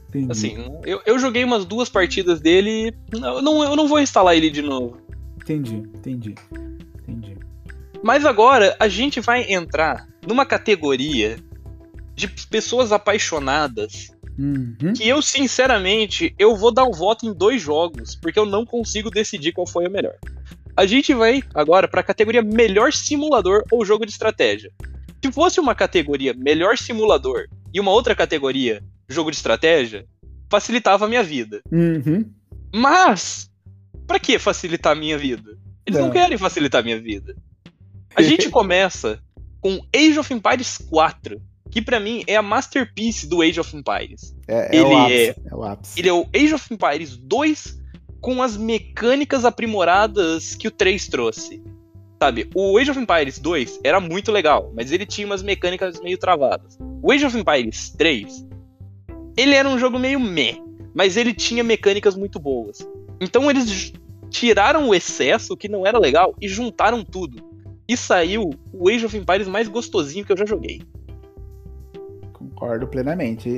[0.07, 0.31] Entendi.
[0.31, 4.49] Assim, eu, eu joguei umas duas partidas dele, eu não, eu não vou instalar ele
[4.49, 4.97] de novo.
[5.35, 6.35] Entendi, entendi.
[6.49, 6.76] Entendi.
[8.03, 11.37] Mas agora a gente vai entrar numa categoria
[12.15, 14.93] de pessoas apaixonadas uhum.
[14.95, 19.09] que eu, sinceramente, eu vou dar um voto em dois jogos, porque eu não consigo
[19.09, 20.15] decidir qual foi o melhor.
[20.75, 24.71] A gente vai agora para a categoria melhor simulador ou jogo de estratégia.
[25.23, 30.05] Se fosse uma categoria melhor simulador e uma outra categoria jogo de estratégia,
[30.49, 31.61] facilitava a minha vida.
[31.71, 32.29] Uhum.
[32.73, 33.49] Mas,
[34.05, 35.57] para que facilitar a minha vida?
[35.85, 36.07] Eles não.
[36.07, 37.35] não querem facilitar a minha vida.
[38.17, 39.21] A gente começa
[39.61, 44.35] com Age of Empires 4, que para mim é a masterpiece do Age of Empires.
[44.47, 45.99] É, é, ele o, ápice, é, é o ápice.
[45.99, 47.79] Ele é o Age of Empires 2
[48.19, 51.61] com as mecânicas aprimoradas que o 3 trouxe.
[52.19, 56.17] Sabe, o Age of Empires 2 era muito legal, mas ele tinha umas mecânicas meio
[56.17, 56.75] travadas.
[57.03, 58.47] O Age of Empires 3,
[59.37, 60.57] ele era um jogo meio meh,
[60.95, 62.79] mas ele tinha mecânicas muito boas.
[63.21, 63.93] Então eles
[64.31, 67.45] tiraram o excesso, que não era legal, e juntaram tudo.
[67.87, 70.81] E saiu o Age of Empires mais gostosinho que eu já joguei.
[72.33, 73.49] Concordo plenamente.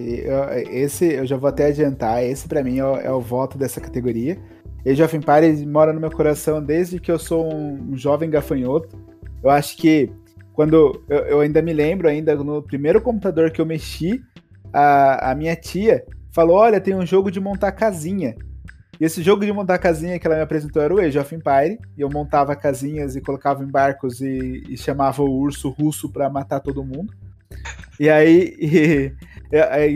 [0.69, 3.81] esse eu já vou até adiantar, esse para mim é o, é o voto dessa
[3.81, 4.37] categoria
[4.85, 8.97] Age of Empires mora no meu coração desde que eu sou um, jovem gafanhoto.
[9.43, 10.09] Eu acho que
[10.53, 14.21] quando eu, eu, ainda me lembro, ainda no primeiro computador que eu mexi,
[14.71, 18.35] a, a minha tia falou: Olha, tem um jogo de montar casinha.
[18.99, 21.79] E esse jogo de montar casinha que ela me apresentou era o Age of Empire.
[21.97, 26.29] E eu montava casinhas e colocava em barcos e, e chamava o urso russo para
[26.29, 27.13] matar todo mundo.
[27.97, 29.13] E aí, e,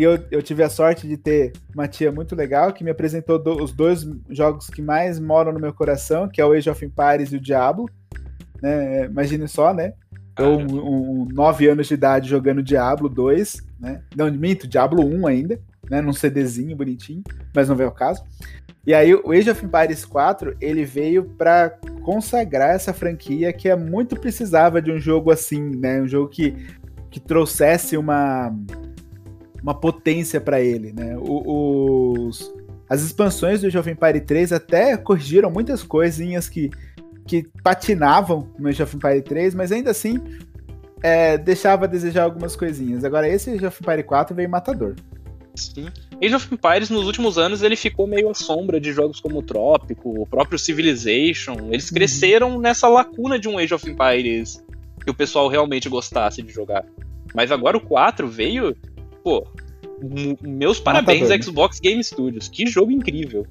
[0.02, 3.62] eu, eu, tive a sorte de ter uma tia muito legal que me apresentou do,
[3.62, 7.34] os dois jogos que mais moram no meu coração, que é o Age of Empires
[7.34, 7.90] e o Diablo.
[8.62, 9.06] Né?
[9.06, 9.94] Imagine só, né?
[10.40, 14.02] Eu, um, um, nove anos de idade jogando Diablo 2, né?
[14.16, 16.02] Não, minto, Diablo 1 ainda, né?
[16.02, 17.22] Num CDzinho bonitinho,
[17.54, 18.24] mas não veio o caso.
[18.86, 21.70] E aí o Age of Empires 4, ele veio para
[22.04, 26.02] consagrar essa franquia que é muito precisava de um jogo assim, né?
[26.02, 26.54] Um jogo que,
[27.10, 28.54] que trouxesse uma
[29.64, 31.16] uma potência para ele, né?
[31.18, 32.54] O, os,
[32.90, 36.70] as expansões do Jovem Empire 3 até corrigiram muitas coisinhas que,
[37.26, 40.22] que patinavam no Age of Empire 3, mas ainda assim
[41.02, 43.06] é, deixava a desejar algumas coisinhas.
[43.06, 44.96] Agora esse Age of Empire 4 veio matador.
[45.56, 45.88] Sim.
[46.22, 49.44] Age of Empires nos últimos anos ele ficou meio à sombra de jogos como o
[49.44, 51.70] Trópico, o próprio Civilization.
[51.72, 51.96] Eles uhum.
[51.96, 54.64] cresceram nessa lacuna de um Age of Empires
[55.04, 56.86] que o pessoal realmente gostasse de jogar.
[57.36, 58.76] Mas agora o 4 veio
[59.24, 59.48] pô,
[60.42, 62.48] meus parabéns Matador, Xbox Game Studios.
[62.48, 63.48] Que jogo incrível.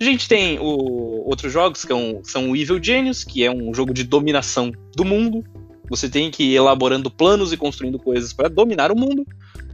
[0.00, 3.74] A gente tem o, outros jogos que são, são o Evil Genius, que é um
[3.74, 5.44] jogo de dominação do mundo.
[5.90, 9.26] Você tem que ir elaborando planos e construindo coisas para dominar o mundo.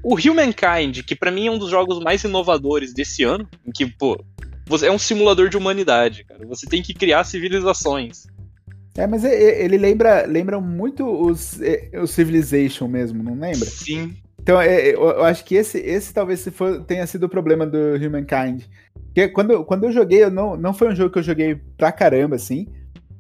[0.05, 3.87] O Humankind, que para mim é um dos jogos mais inovadores desse ano, em que,
[3.87, 4.23] pô,
[4.83, 6.47] é um simulador de humanidade, cara.
[6.47, 8.27] Você tem que criar civilizações.
[8.97, 11.59] É, mas ele lembra, lembra muito os,
[12.01, 13.67] o Civilization mesmo, não lembra?
[13.67, 14.15] Sim,
[14.45, 16.47] então, é, é, eu acho que esse, esse talvez
[16.87, 18.65] tenha sido o problema do Humankind.
[19.07, 21.91] Porque quando, quando eu joguei, eu não, não foi um jogo que eu joguei pra
[21.91, 22.69] caramba, assim.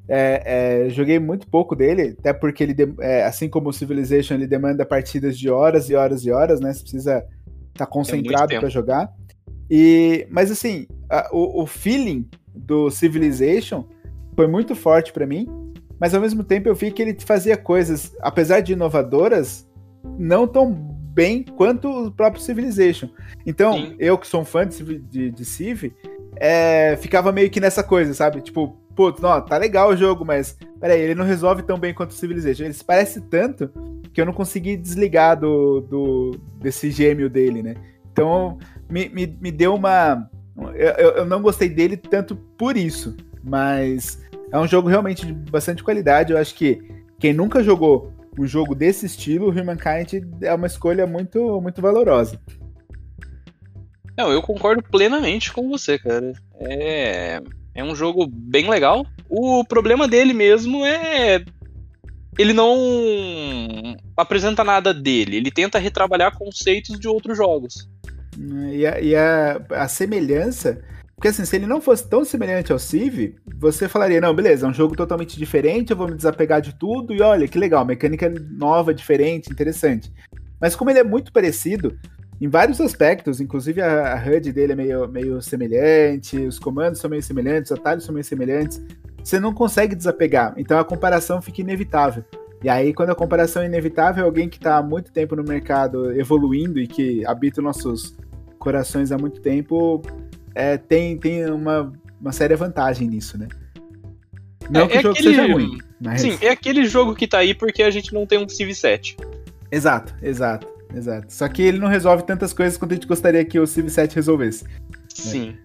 [0.09, 4.47] É, é, joguei muito pouco dele, até porque ele, é, assim como o Civilization, ele
[4.47, 6.73] demanda partidas de horas e horas e horas, né?
[6.73, 7.19] Você precisa
[7.73, 9.11] estar tá concentrado para jogar.
[9.71, 13.85] E, mas assim, a, o, o feeling do Civilization
[14.37, 15.49] foi muito forte para mim,
[15.99, 19.67] mas ao mesmo tempo eu vi que ele fazia coisas, apesar de inovadoras,
[20.19, 20.71] não tão
[21.15, 23.09] bem quanto o próprio Civilization.
[23.47, 23.97] Então, Sim.
[23.99, 25.93] eu que sou um fã de, de, de Civ,
[26.37, 28.41] é, ficava meio que nessa coisa, sabe?
[28.41, 32.11] Tipo, pô, não, tá legal o jogo, mas peraí, ele não resolve tão bem quanto
[32.11, 32.65] o Civilization.
[32.65, 33.71] Ele se parece tanto
[34.13, 36.31] que eu não consegui desligar do, do
[36.61, 37.75] desse gêmeo dele, né?
[38.13, 40.31] Então, me, me, me deu uma.
[40.75, 45.83] Eu, eu não gostei dele tanto por isso, mas é um jogo realmente de bastante
[45.83, 46.33] qualidade.
[46.33, 46.81] Eu acho que
[47.19, 52.41] quem nunca jogou um jogo desse estilo, Humankind é uma escolha muito, muito valorosa.
[54.17, 56.33] Não, eu concordo plenamente com você, cara.
[56.61, 57.41] É,
[57.75, 59.07] é um jogo bem legal.
[59.29, 61.45] O problema dele mesmo é.
[62.37, 67.89] Ele não apresenta nada dele, ele tenta retrabalhar conceitos de outros jogos.
[68.73, 70.83] E a, e a, a semelhança
[71.25, 74.69] porque assim, se ele não fosse tão semelhante ao Civ, você falaria, não, beleza, é
[74.69, 78.29] um jogo totalmente diferente, eu vou me desapegar de tudo, e olha, que legal, mecânica
[78.51, 80.13] nova, diferente, interessante.
[80.61, 81.97] Mas como ele é muito parecido,
[82.41, 87.09] em vários aspectos, inclusive a, a HUD dele é meio, meio semelhante, os comandos são
[87.09, 88.83] meio semelhantes, os atalhos são meio semelhantes,
[89.23, 92.25] você não consegue desapegar, então a comparação fica inevitável.
[92.63, 96.11] E aí, quando a comparação é inevitável, alguém que está há muito tempo no mercado
[96.19, 98.17] evoluindo e que habita nossos
[98.59, 100.01] corações há muito tempo,
[100.55, 103.49] é, tem, tem uma, uma séria vantagem nisso, né?
[104.71, 105.35] Não é, que o é jogo aquele...
[105.35, 105.79] seja ruim.
[106.01, 106.23] Mas...
[106.23, 109.17] Sim, é aquele jogo que tá aí porque a gente não tem um Civ 7.
[109.71, 111.33] Exato, exato, exato.
[111.33, 114.15] Só que ele não resolve tantas coisas quanto a gente gostaria que o Civ 7
[114.15, 114.65] resolvesse.
[114.65, 114.71] Né?
[115.09, 115.47] Sim.
[115.51, 115.59] Né?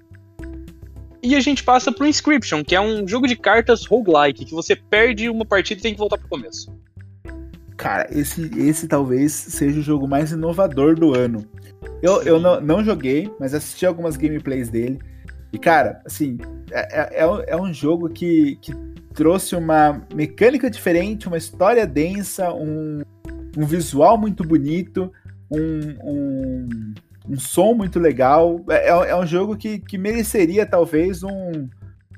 [1.21, 4.75] E a gente passa pro Inscription, que é um jogo de cartas roguelike, que você
[4.75, 6.73] perde uma partida e tem que voltar pro começo.
[7.75, 11.45] Cara, esse, esse talvez seja o jogo mais inovador do ano.
[12.01, 14.99] Eu, eu não, não joguei, mas assisti algumas gameplays dele.
[15.51, 16.37] E, cara, assim,
[16.71, 18.73] é, é, é um jogo que, que
[19.13, 23.01] trouxe uma mecânica diferente, uma história densa, um,
[23.59, 25.11] um visual muito bonito,
[25.51, 25.59] um,
[26.01, 26.93] um,
[27.27, 28.63] um som muito legal.
[28.69, 31.67] É, é, é um jogo que, que mereceria talvez um,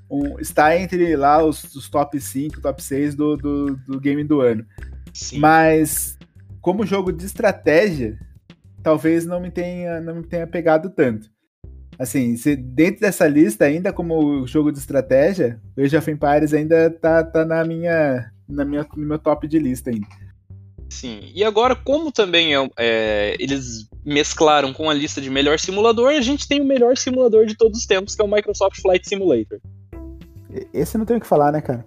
[0.07, 4.39] um estar entre lá os, os top 5, top 6 do, do, do game do
[4.39, 4.63] ano.
[5.11, 5.39] Sim.
[5.39, 6.15] Mas
[6.61, 8.19] como jogo de estratégia,
[8.83, 11.27] talvez não me tenha, não me tenha pegado tanto.
[11.97, 16.91] Assim, se dentro dessa lista, ainda como jogo de estratégia, o Age of Empires ainda
[16.91, 20.07] tá, tá na minha, na minha, no meu top de lista ainda.
[20.91, 26.09] Sim, e agora, como também é, é, eles mesclaram com a lista de melhor simulador,
[26.09, 29.07] a gente tem o melhor simulador de todos os tempos, que é o Microsoft Flight
[29.07, 29.57] Simulator.
[30.73, 31.85] Esse não tem o que falar, né, cara?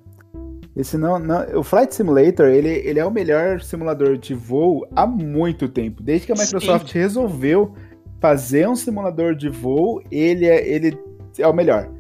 [0.74, 5.06] Esse não, não, o Flight Simulator, ele, ele é o melhor simulador de voo há
[5.06, 6.02] muito tempo.
[6.02, 6.98] Desde que a Microsoft Sim.
[6.98, 7.74] resolveu
[8.22, 10.98] fazer um simulador de voo, ele é, ele
[11.38, 11.90] é o melhor.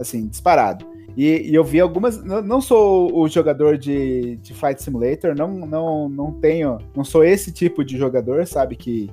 [0.00, 0.93] Assim, disparado.
[1.16, 2.22] E, e eu vi algumas.
[2.22, 6.78] Não, sou o jogador de, de Flight Simulator, não, não, não tenho.
[6.94, 8.74] Não sou esse tipo de jogador, sabe?
[8.74, 9.10] Que,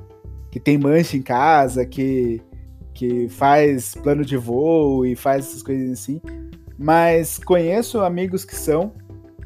[0.50, 2.42] que tem mancha em casa, que,
[2.94, 6.20] que faz plano de voo e faz essas coisas assim.
[6.78, 8.92] Mas conheço amigos que são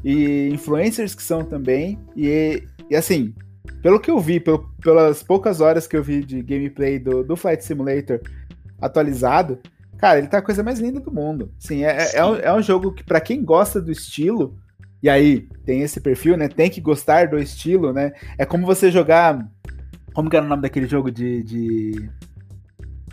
[0.02, 1.98] e influencers que são também.
[2.16, 3.34] E, e assim,
[3.82, 7.36] pelo que eu vi, pelo, pelas poucas horas que eu vi de gameplay do, do
[7.36, 8.20] Flight Simulator
[8.80, 9.58] atualizado,
[9.98, 11.52] cara, ele tá a coisa mais linda do mundo.
[11.58, 12.16] Sim, é, Sim.
[12.16, 14.58] é, um, é um jogo que, para quem gosta do estilo,
[15.02, 16.48] e aí tem esse perfil, né?
[16.48, 18.12] Tem que gostar do estilo, né?
[18.38, 19.46] É como você jogar.
[20.12, 21.42] Como que era o nome daquele jogo de.
[21.42, 22.10] de...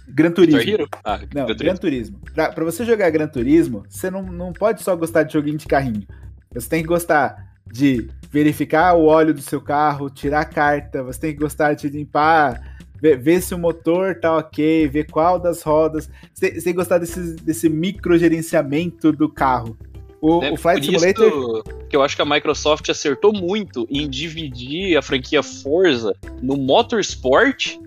[0.07, 0.87] Gran Turismo.
[1.03, 2.19] Ah, não, Gran, Gran Turismo.
[2.33, 5.65] Pra, pra, você jogar Gran Turismo, você não, não pode só gostar de joguinho de
[5.65, 6.07] carrinho.
[6.53, 11.19] Você tem que gostar de verificar o óleo do seu carro, tirar a carta, você
[11.19, 12.77] tem que gostar de limpar,
[13.17, 16.09] ver, se o motor tá ok, ver qual das rodas.
[16.33, 19.77] Você, gostar desse, desse micro gerenciamento do carro.
[20.21, 21.63] O, é, o Flight Simulator.
[21.89, 27.77] que eu acho que a Microsoft acertou muito em dividir a franquia Forza no Motorsport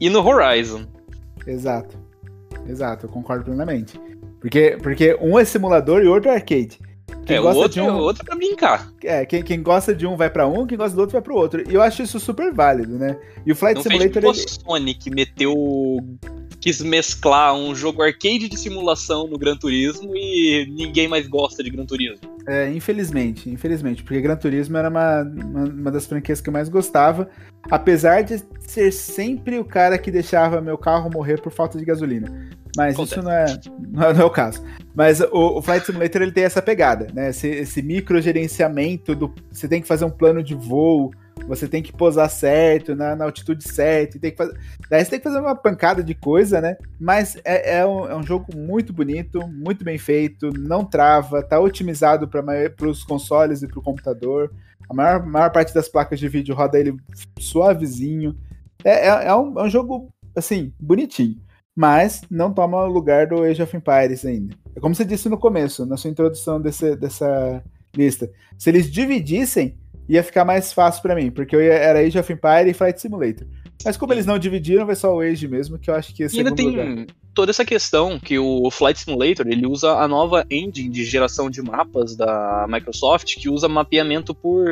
[0.00, 0.86] e no Horizon.
[1.46, 1.96] Exato.
[2.68, 4.00] Exato, eu concordo plenamente.
[4.40, 6.78] Porque, porque um é simulador e outro é arcade.
[7.26, 8.92] Quem é, gosta outro, de um, outro pra brincar.
[9.02, 11.34] É, quem, quem gosta de um vai para um, quem gosta do outro vai pro
[11.34, 11.64] outro.
[11.68, 13.18] E eu acho isso super válido, né?
[13.46, 14.22] E o Flight Não Simulator.
[14.22, 14.48] Fez ele...
[14.48, 15.54] Sony que meteu.
[16.60, 21.70] quis mesclar um jogo arcade de simulação no Gran Turismo e ninguém mais gosta de
[21.70, 22.18] Gran Turismo.
[22.46, 26.68] É, infelizmente, infelizmente, porque Gran Turismo era uma, uma, uma das franquias que eu mais
[26.68, 27.28] gostava,
[27.70, 32.50] apesar de ser sempre o cara que deixava meu carro morrer por falta de gasolina.
[32.76, 33.18] Mas Acontece.
[33.18, 33.44] isso não é,
[33.90, 34.62] não é, não é, o caso.
[34.94, 37.30] Mas o, o, Flight Simulator ele tem essa pegada, né?
[37.30, 39.32] Esse, esse micro gerenciamento do.
[39.50, 41.12] Você tem que fazer um plano de voo,
[41.46, 44.58] você tem que posar certo, na, na altitude certa, tem que fazer.
[44.88, 46.76] Daí você tem que fazer uma pancada de coisa, né?
[46.98, 51.60] Mas é, é, um, é um jogo muito bonito, muito bem feito, não trava, tá
[51.60, 54.52] otimizado para os consoles e para o computador.
[54.88, 56.96] A maior, maior parte das placas de vídeo roda ele
[57.38, 58.36] suavezinho.
[58.84, 61.43] É, é, é, um, é um jogo, assim, bonitinho
[61.74, 64.54] mas não toma o lugar do Age of Empires ainda.
[64.76, 67.62] É como você disse no começo, na sua introdução desse, dessa
[67.96, 68.30] lista.
[68.58, 69.76] Se eles dividissem,
[70.08, 73.00] ia ficar mais fácil para mim, porque eu ia, era Age of Empires e Flight
[73.00, 73.46] Simulator.
[73.84, 76.28] Mas como eles não dividiram, vai só o Age mesmo, que eu acho que ia
[76.28, 76.38] ser.
[76.38, 77.06] Ainda tem lugar.
[77.34, 81.60] toda essa questão que o Flight Simulator ele usa a nova engine de geração de
[81.60, 84.64] mapas da Microsoft, que usa mapeamento por,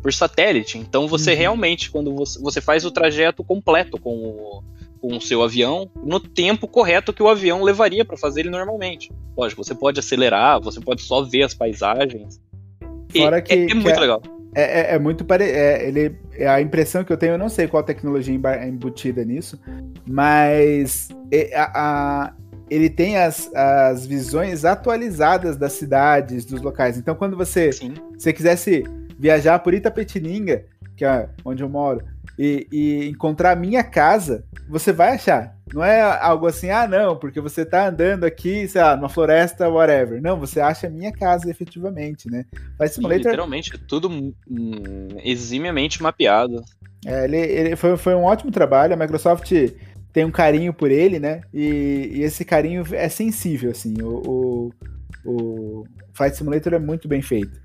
[0.00, 0.78] por satélite.
[0.78, 1.38] Então você uhum.
[1.38, 4.62] realmente, quando você, você faz o trajeto completo com o
[5.04, 9.12] com o seu avião no tempo correto que o avião levaria para fazer ele normalmente.
[9.36, 12.40] Lógico, você pode acelerar, você pode só ver as paisagens.
[13.14, 14.22] Fora que, é, é muito é, legal.
[14.54, 15.44] É, é, é muito pare...
[15.44, 19.22] É, ele, é a impressão que eu tenho, eu não sei qual tecnologia é embutida
[19.26, 19.60] nisso,
[20.08, 21.10] mas
[21.54, 22.34] a, a,
[22.70, 26.96] ele tem as, as visões atualizadas das cidades, dos locais.
[26.96, 27.68] Então, quando você,
[28.16, 28.84] você quisesse
[29.18, 30.64] viajar por Itapetininga,
[30.96, 32.00] que é onde eu moro,
[32.38, 35.54] e, e encontrar a minha casa, você vai achar.
[35.72, 39.68] Não é algo assim, ah, não, porque você tá andando aqui, sei lá, numa floresta,
[39.68, 40.20] whatever.
[40.20, 42.44] Não, você acha a minha casa efetivamente, né?
[42.76, 43.24] Flight Simulator.
[43.24, 46.62] literalmente, tudo hum, eximiamente mapeado.
[47.06, 48.94] É, ele, ele foi, foi um ótimo trabalho.
[48.94, 49.52] A Microsoft
[50.12, 51.40] tem um carinho por ele, né?
[51.52, 53.94] E, e esse carinho é sensível, assim.
[54.02, 54.72] O, o,
[55.24, 57.60] o Flight Simulator é muito bem feito.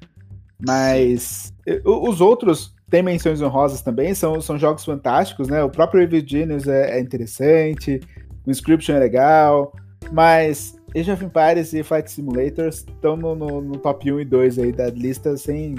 [0.59, 1.53] Mas
[1.85, 5.63] os outros tem menções honrosas também, são, são jogos fantásticos, né?
[5.63, 7.99] O próprio Evil Genius é, é interessante,
[8.45, 9.73] o Inscription é legal,
[10.11, 14.59] mas Age of Empires e Flight Simulators estão no, no, no, top 1 e 2
[14.59, 15.75] aí da lista sem,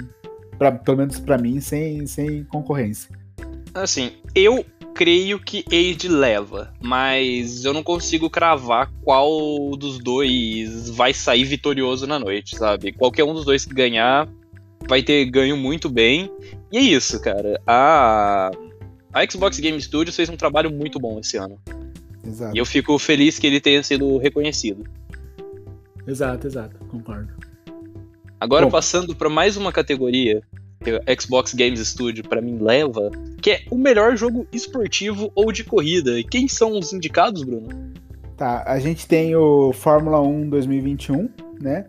[0.57, 3.09] pra, pelo menos para mim, sem, sem concorrência.
[3.73, 11.13] Assim, eu creio que Age leva, mas eu não consigo cravar qual dos dois vai
[11.13, 12.91] sair vitorioso na noite, sabe?
[12.93, 14.29] Qualquer um dos dois que ganhar
[14.87, 16.31] vai ter ganho muito bem.
[16.71, 17.59] E é isso, cara.
[17.65, 18.51] A,
[19.13, 21.59] a Xbox Game Studios fez um trabalho muito bom esse ano.
[22.25, 22.55] Exato.
[22.55, 24.83] E eu fico feliz que ele tenha sido reconhecido.
[26.07, 26.77] Exato, exato.
[26.87, 27.33] Concordo.
[28.39, 28.71] Agora, Bom.
[28.71, 30.41] passando para mais uma categoria
[30.83, 35.51] que o Xbox Games Studio para mim leva, que é o melhor jogo esportivo ou
[35.51, 36.19] de corrida.
[36.19, 37.69] E quem são os indicados, Bruno?
[38.35, 41.29] Tá, a gente tem o Fórmula 1 2021,
[41.61, 41.85] né?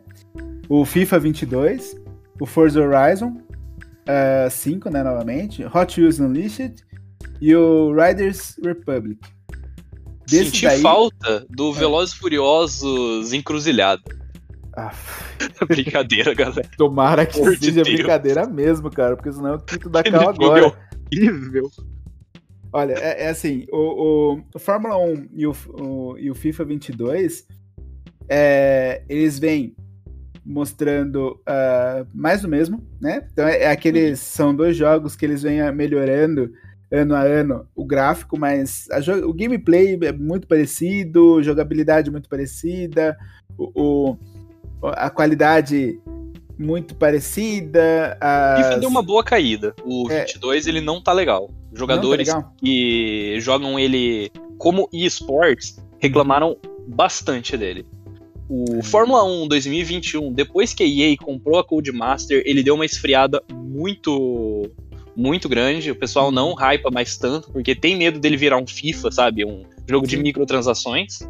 [0.68, 1.96] O FIFA 22,
[2.42, 3.36] o Forza Horizon
[4.08, 6.82] uh, 5, né, novamente, Hot Wheels Unleashed
[7.40, 9.20] e o Riders Republic.
[10.28, 14.02] Desse Senti daí- falta do Velozes e Furiosos Encruzilhada.
[14.76, 14.92] Ah,
[15.68, 16.68] Brincadeira, galera.
[16.76, 17.88] tomara que Por seja Deus.
[17.88, 20.60] brincadeira mesmo, cara, porque senão eu quito da Aquele cal agora.
[20.66, 20.66] é
[21.18, 21.70] horrível.
[22.72, 23.76] Olha, é, é assim, o,
[24.34, 27.46] o, o Fórmula 1 e o, o- e o FIFA 22,
[28.28, 29.76] é, eles vêm
[30.44, 33.26] mostrando ah, mais do mesmo, né?
[33.32, 36.50] Então é, é aqueles, são dois jogos que eles vêm melhorando
[36.90, 38.86] ano a ano o gráfico, mas
[39.24, 43.16] o gameplay é muito parecido, jogabilidade muito parecida,
[43.56, 44.16] o, o-
[44.88, 45.98] a qualidade
[46.58, 48.18] muito parecida.
[48.20, 49.74] As- deu uma boa caída.
[49.84, 50.20] O É.
[50.24, 51.48] 22 ele não tá legal.
[51.48, 52.52] Não, tá Jogadores legal?
[52.58, 57.86] que jogam ele como esports reclamaram bastante dele.
[58.54, 58.82] O.
[58.82, 64.70] Fórmula 1 2021, depois que a EA comprou a Codemaster, ele deu uma esfriada muito
[65.16, 65.90] muito grande.
[65.90, 69.44] O pessoal não hypa mais tanto, porque tem medo dele virar um FIFA, sabe?
[69.44, 70.22] Um jogo de Sim.
[70.22, 71.20] microtransações.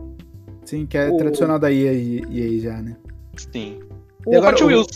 [0.64, 2.96] Sim, que é o- tradicional da EA, EA já, né?
[3.52, 3.78] Sim.
[4.28, 4.86] E agora, Hot o- Wheels.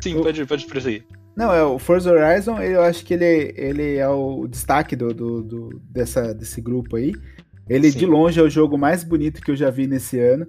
[0.00, 1.04] Sim, o- pode, pode prosseguir.
[1.36, 5.42] Não, é o Forza Horizon, eu acho que ele, ele é o destaque do, do,
[5.42, 7.12] do- dessa, desse grupo aí.
[7.68, 7.98] Ele, Sim.
[7.98, 10.46] de longe, é o jogo mais bonito que eu já vi nesse ano.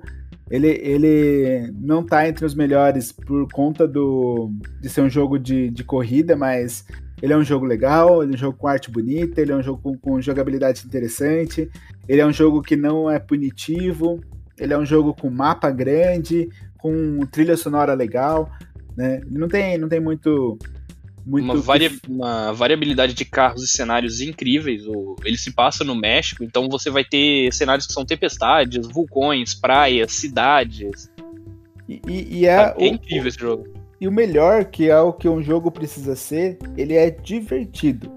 [0.50, 5.72] Ele, ele não tá entre os melhores por conta do, de ser um jogo de,
[5.72, 6.86] de corrida, mas
[7.22, 9.64] ele é um jogo legal, ele é um jogo com arte bonita, ele é um
[9.64, 11.70] jogo com, com jogabilidade interessante,
[12.08, 14.22] ele é um jogo que não é punitivo,
[14.60, 18.52] ele é um jogo com mapa grande, com trilha sonora legal,
[18.96, 19.22] né?
[19.30, 20.58] Não tem, não tem muito.
[21.26, 24.86] Muito uma, varia- uma variabilidade de carros e cenários incríveis.
[24.88, 29.54] O- ele se passa no México, então você vai ter cenários que são tempestades, vulcões,
[29.56, 31.10] praias, cidades.
[31.90, 33.68] E, e- e é, É, o, incrível esse jogo.
[34.00, 38.12] e o melhor, que é o que um jogo precisa ser, ele é divertido.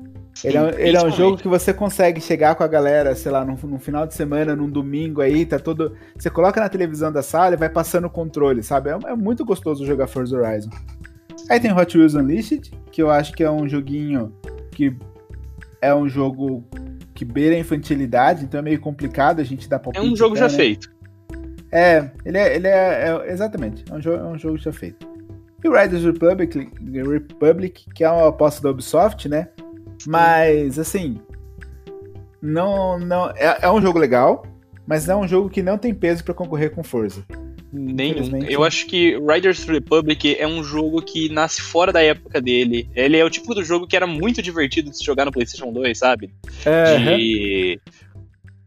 [0.45, 3.13] Ele é, um- Sim, ele é um jogo que você consegue chegar com a galera,
[3.17, 5.97] sei lá, num, num final de semana, num domingo aí, tá todo.
[6.17, 8.89] Você coloca na televisão da sala e vai passando o controle, sabe?
[8.91, 10.71] É, é muito gostoso jogar Forza Horizon.
[11.49, 14.33] Aí tem Hot Wheels Unleashed, que eu acho que é um joguinho
[14.73, 14.95] que
[15.81, 16.65] é um jogo
[17.15, 20.07] que beira a infantilidade, então é meio complicado a gente dar É palpite.
[20.07, 20.57] um jogo até, já né?
[20.57, 20.91] feito.
[21.71, 25.07] É, ele é, ele é, é- exatamente, é um, jogo, é um jogo já feito.
[25.63, 26.71] E Riders Republic,
[27.11, 29.49] Republic, que é uma aposta da Ubisoft, né?
[30.07, 31.19] Mas, assim,
[32.41, 34.47] não, não é, é um jogo legal,
[34.87, 37.25] mas é um jogo que não tem peso pra concorrer com Forza.
[37.73, 38.43] Nenhum.
[38.49, 42.89] Eu acho que Riders Republic é um jogo que nasce fora da época dele.
[42.95, 45.73] Ele é o tipo do jogo que era muito divertido de se jogar no PlayStation
[45.73, 46.31] 2, sabe?
[46.99, 47.81] de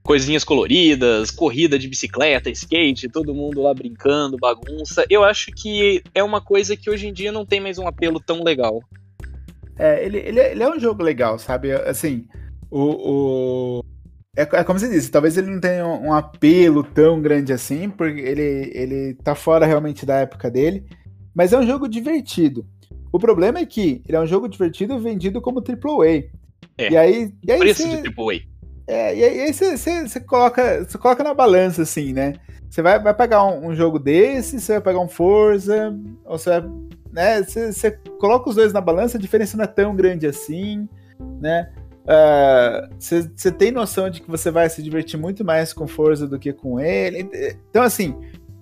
[0.04, 5.06] coisinhas coloridas, corrida de bicicleta, skate, todo mundo lá brincando, bagunça.
[5.10, 8.20] Eu acho que é uma coisa que hoje em dia não tem mais um apelo
[8.20, 8.82] tão legal.
[9.78, 11.72] É, ele, ele, é- ele é um jogo legal, sabe?
[11.72, 12.26] Assim,
[12.70, 12.80] o.
[13.80, 13.86] o-
[14.36, 18.22] É, é como você disse, talvez ele não tenha um, apelo tão grande assim, porque
[18.22, 20.86] ele, ele tá fora realmente da época dele,
[21.36, 22.66] mas é um jogo divertido.
[23.12, 26.30] O problema é que ele é um jogo divertido vendido como AAA.
[26.78, 26.92] É.
[26.92, 28.40] E aí, e aí Preço você- de AAA.
[28.88, 32.34] é, e aí, você, coloca, coloca na balança, assim, né?
[32.70, 36.50] Você vai, vai pagar um, um jogo desse, você vai pagar um Forza, ou você
[36.62, 36.72] vai.
[37.12, 37.44] Né?
[37.44, 40.88] Você coloca os dois na balança, a diferença não é tão grande assim,
[41.42, 41.70] né?
[42.98, 46.40] Você, você tem noção de que você vai se divertir muito mais com Forza do
[46.40, 47.30] que com ele.
[47.70, 48.16] Então, assim,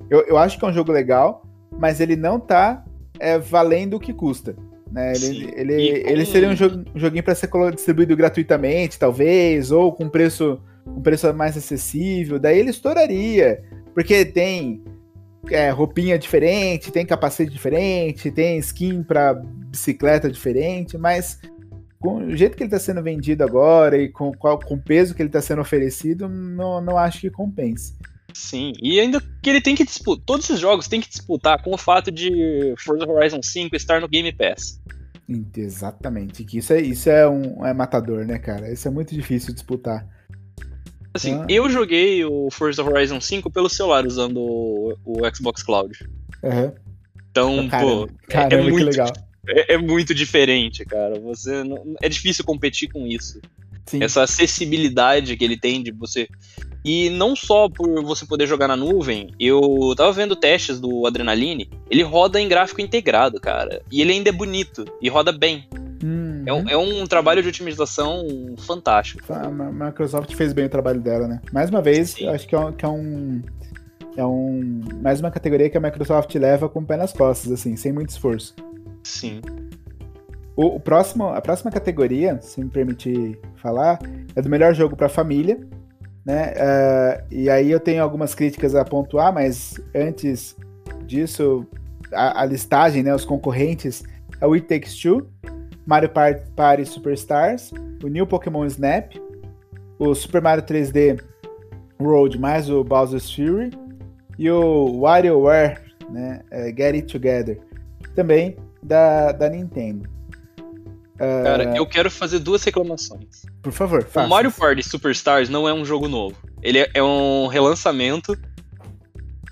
[0.09, 2.83] eu, eu acho que é um jogo legal, mas ele não tá
[3.19, 4.55] é, valendo o que custa.
[4.91, 5.13] Né?
[5.15, 5.73] Ele, ele,
[6.05, 6.53] ele seria um,
[6.95, 12.39] um joguinho para ser distribuído gratuitamente, talvez, ou com preço, um preço mais acessível.
[12.39, 13.63] Daí ele estouraria,
[13.93, 14.83] porque tem
[15.49, 21.39] é, roupinha diferente, tem capacete diferente, tem skin para bicicleta diferente, mas
[21.99, 25.13] com o jeito que ele está sendo vendido agora e com, qual- com o peso
[25.13, 27.93] que ele está sendo oferecido, não, não acho que compense.
[28.33, 30.23] Sim, e ainda que ele tem que disputar.
[30.25, 34.07] Todos esses jogos tem que disputar com o fato de Forza Horizon 5 estar no
[34.07, 34.79] Game Pass.
[35.55, 38.71] Exatamente, que isso é, isso é um é matador, né, cara?
[38.71, 40.07] Isso é muito difícil disputar.
[41.13, 41.45] Assim, Ah.
[41.49, 45.97] eu joguei o Forza Horizon 5 pelo celular usando o, o Xbox Cloud.
[46.43, 46.73] Aham.
[47.31, 49.13] Então, Caramba, pô, é- Caramba, é, que muito, legal.
[49.49, 51.19] É, é, muito diferente, cara.
[51.19, 53.39] Você não, é difícil competir com isso.
[53.85, 54.03] Sim.
[54.03, 56.27] Essa acessibilidade que ele tem de você.
[56.85, 59.61] E não só por você poder jogar na nuvem, eu
[59.97, 63.81] tava vendo testes do Adrenaline, ele roda em gráfico integrado, cara.
[63.91, 65.67] E ele ainda é bonito e roda bem.
[66.03, 66.43] Uhum.
[66.45, 68.25] É, um, é, um, trabalho de otimização
[68.59, 69.21] fantástico.
[69.33, 71.41] A Microsoft fez bem o trabalho dela, né?
[71.51, 72.27] Mais uma vez, Sim.
[72.27, 73.41] acho que é, um, que é um.
[74.15, 74.81] É um.
[75.01, 78.09] Mais uma categoria que a Microsoft leva com o pé nas costas, assim, sem muito
[78.09, 78.55] esforço.
[79.03, 79.41] Sim.
[80.55, 83.99] O, o, próximo, a próxima categoria, se me permitir falar,
[84.35, 85.59] é do melhor jogo para família.
[86.25, 86.51] Né?
[86.51, 90.55] Uh, e aí eu tenho algumas críticas a pontuar, mas antes
[91.05, 91.65] disso,
[92.13, 94.03] a, a listagem, né, os concorrentes
[94.41, 95.27] é o It Takes Two,
[95.85, 97.71] Mario Party Superstars,
[98.03, 99.13] o New Pokémon Snap,
[99.97, 101.21] o Super Mario 3D
[101.99, 103.71] World mais o Bowser's Fury
[104.37, 105.79] e o WarioWare,
[106.09, 107.59] né, uh, Get It Together,
[108.13, 110.09] também da, da Nintendo.
[111.17, 111.75] Cara, uh...
[111.75, 113.45] eu quero fazer duas reclamações.
[113.61, 114.25] Por favor, faça.
[114.25, 116.35] O Mario Party Superstars não é um jogo novo.
[116.61, 118.37] Ele é um relançamento.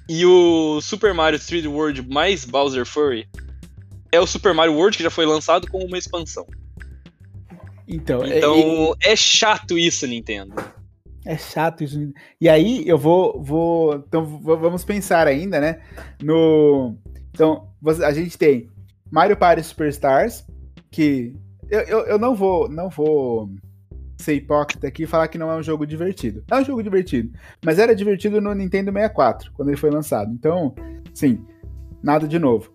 [0.10, 3.28] E o Super Mario 3D World mais Bowser Furry
[4.10, 6.48] é o Super Mario World que já foi lançado com uma expansão.
[7.86, 10.56] Então, é, então é, é chato isso, Nintendo.
[11.26, 12.14] É chato isso.
[12.40, 15.82] E aí eu vou, vou, então vamos pensar ainda, né?
[16.24, 16.96] No,
[17.34, 17.68] então
[18.06, 18.70] a gente tem
[19.12, 20.46] Mario Party Superstars,
[20.92, 21.36] que
[21.70, 23.50] eu, eu, eu não vou não vou
[24.18, 26.44] ser hipócrita aqui e falar que não é um jogo divertido.
[26.50, 27.32] É um jogo divertido,
[27.64, 30.32] mas era divertido no Nintendo 64, quando ele foi lançado.
[30.32, 30.74] Então,
[31.14, 31.46] sim,
[32.02, 32.72] nada de novo.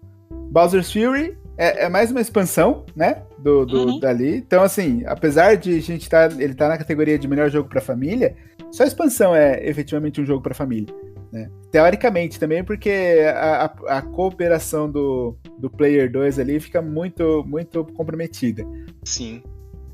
[0.50, 4.00] Bowser's Fury é, é mais uma expansão, né, do, do uhum.
[4.00, 4.36] dali.
[4.36, 7.80] Então, assim, apesar de a gente tá, ele tá na categoria de melhor jogo para
[7.80, 8.34] família,
[8.70, 10.94] só a expansão é efetivamente um jogo para família.
[11.30, 11.50] Né?
[11.70, 17.84] Teoricamente também, porque a, a, a, cooperação do, do Player 2 ali fica muito, muito
[17.84, 18.66] comprometida.
[19.04, 19.40] Sim.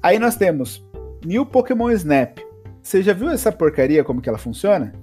[0.02, 0.82] Aí nós temos
[1.22, 2.38] New Pokémon Snap.
[2.82, 4.94] Você já viu essa porcaria, como que ela funciona?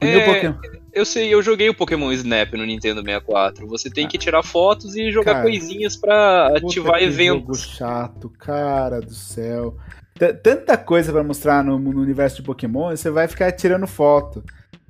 [0.00, 0.54] É, Pokémon...
[0.94, 3.66] Eu sei, eu joguei o Pokémon Snap no Nintendo 64.
[3.66, 4.08] Você tem ah.
[4.08, 7.60] que tirar fotos e jogar cara, coisinhas para ativar eventos.
[7.60, 9.76] Jogo chato, cara do céu.
[10.18, 14.42] T Tanta coisa para mostrar no, no universo de Pokémon, você vai ficar tirando foto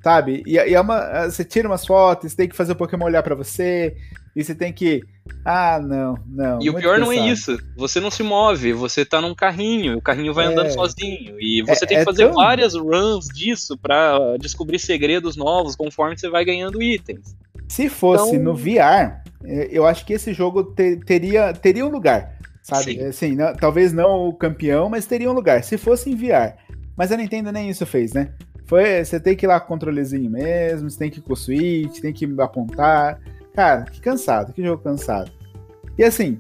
[0.07, 0.45] sabe?
[0.47, 3.35] E, e é uma, você tira umas fotos, tem que fazer o Pokémon olhar para
[3.35, 3.97] você,
[4.37, 5.03] e você tem que.
[5.43, 6.61] Ah, não, não.
[6.61, 7.59] E o pior não é isso.
[7.75, 11.41] Você não se move, você tá num carrinho, o carrinho vai é, andando sozinho.
[11.41, 12.35] E você é, tem que é fazer tão...
[12.35, 17.35] várias runs disso para descobrir segredos novos conforme você vai ganhando itens.
[17.67, 18.53] Se fosse então...
[18.53, 22.37] no VR, é, eu acho que esse jogo ter, teria, teria um lugar.
[22.63, 23.01] Sabe?
[23.01, 25.65] Assim, não, talvez não o campeão, mas teria um lugar.
[25.65, 26.57] Se fosse em VR.
[26.95, 28.35] Mas a Nintendo nem isso fez, né?
[28.67, 31.33] Foi, você tem que ir lá com o controlezinho mesmo, você tem que ir com
[31.33, 33.19] o switch, tem que apontar.
[33.57, 35.33] Cara, que cansado, que jogo cansado.
[35.97, 36.39] E assim,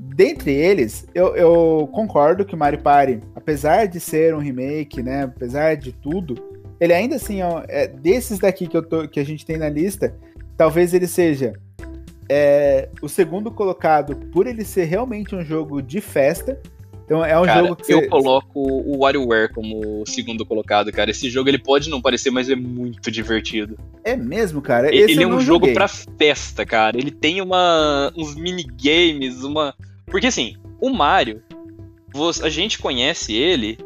[0.00, 5.22] dentre eles, eu, eu concordo que o Mario Party, apesar de ser um remake, né,
[5.22, 6.34] apesar de tudo,
[6.80, 9.68] ele ainda assim, ó, é, desses daqui que, eu tô, que a gente tem na
[9.68, 10.12] lista,
[10.56, 11.52] talvez ele seja
[12.28, 16.60] é, o segundo colocado por ele ser realmente um jogo de festa,
[17.06, 21.08] então é um cara, jogo que eu coloco o WarioWare como segundo colocado, cara.
[21.08, 23.78] Esse jogo ele pode não parecer, mas é muito divertido.
[24.02, 24.92] É mesmo, cara.
[24.92, 26.98] Esse ele é um jogo para festa, cara.
[26.98, 29.72] Ele tem uma uns minigames, uma
[30.06, 31.40] porque assim, o Mario,
[32.42, 33.78] a gente conhece ele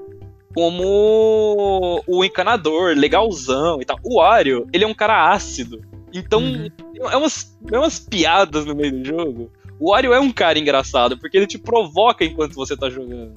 [0.55, 3.99] como o encanador, legalzão e tal.
[4.03, 5.83] O Wario, ele é um cara ácido.
[6.13, 6.69] Então, uhum.
[6.97, 11.19] é, umas, é umas piadas no meio do jogo o Wario é um cara engraçado,
[11.19, 13.35] porque ele te provoca enquanto você tá jogando.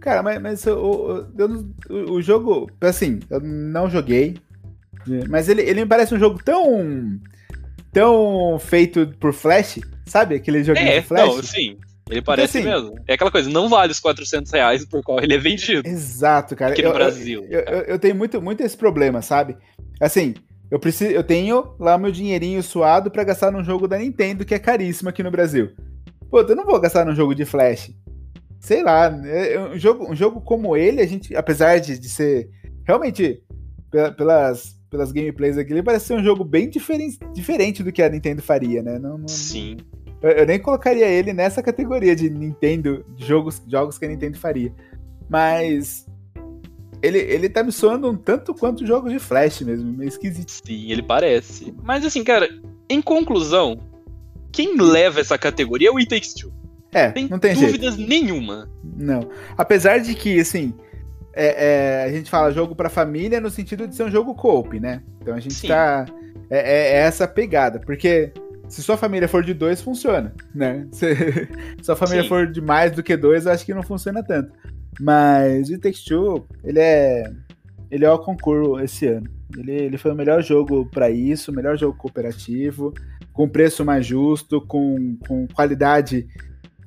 [0.00, 1.24] Cara, mas, mas o,
[1.88, 4.36] o, o jogo, assim, eu não joguei,
[5.28, 7.18] mas ele, ele me parece um jogo tão.
[7.92, 10.34] tão feito por Flash, sabe?
[10.34, 11.36] Aquele joguinho é, de Flash.
[11.36, 11.78] Não, sim.
[12.10, 12.94] Ele parece assim, mesmo.
[13.06, 15.88] É aquela coisa, não vale os 400 reais por qual ele é vendido.
[15.88, 16.72] Exato, cara.
[16.72, 17.46] Aqui no eu, Brasil.
[17.48, 19.56] Eu, eu, eu, tenho muito, muito esse problema, sabe?
[19.98, 20.34] Assim,
[20.74, 24.56] eu preciso, eu tenho lá meu dinheirinho suado para gastar num jogo da Nintendo que
[24.56, 25.70] é caríssimo aqui no Brasil.
[26.28, 27.92] Pô, eu não vou gastar num jogo de Flash.
[28.58, 32.08] Sei lá, é, é um jogo, um jogo como ele, a gente, apesar de, de
[32.08, 32.50] ser
[32.84, 33.40] realmente
[34.16, 38.08] pelas, pelas gameplays aqui, ele parece ser um jogo bem diferente, diferente do que a
[38.08, 38.98] Nintendo faria, né?
[38.98, 39.76] Não, não, Sim.
[40.20, 44.36] Eu, eu, nem colocaria ele nessa categoria de Nintendo, de jogos, jogos que a Nintendo
[44.38, 44.74] faria.
[45.30, 46.04] Mas
[47.04, 50.50] ele, ele tá me soando um tanto quanto jogos de Flash mesmo, meio esquisito.
[50.50, 51.74] Sim, ele parece.
[51.82, 52.48] Mas assim, cara,
[52.88, 53.78] em conclusão,
[54.50, 56.52] quem leva essa categoria é o It Takes Two.
[56.92, 58.08] É, tem não tem dúvidas jeito.
[58.08, 58.70] nenhuma.
[58.82, 59.28] Não.
[59.58, 60.72] Apesar de que, assim,
[61.34, 64.78] é, é, a gente fala jogo para família no sentido de ser um jogo co-op,
[64.78, 65.02] né?
[65.20, 65.68] Então a gente Sim.
[65.68, 66.06] tá.
[66.48, 67.80] É, é, é, essa pegada.
[67.80, 68.32] Porque
[68.68, 70.86] se sua família for de dois, funciona, né?
[70.92, 71.48] Se
[71.82, 72.28] sua família Sim.
[72.28, 74.52] for de mais do que dois, eu acho que não funciona tanto.
[75.00, 77.24] Mas o Take Two, ele é
[77.90, 79.30] ele é o concurso esse ano.
[79.56, 82.92] Ele, ele foi o melhor jogo para isso, o melhor jogo cooperativo,
[83.32, 86.26] com preço mais justo, com, com qualidade,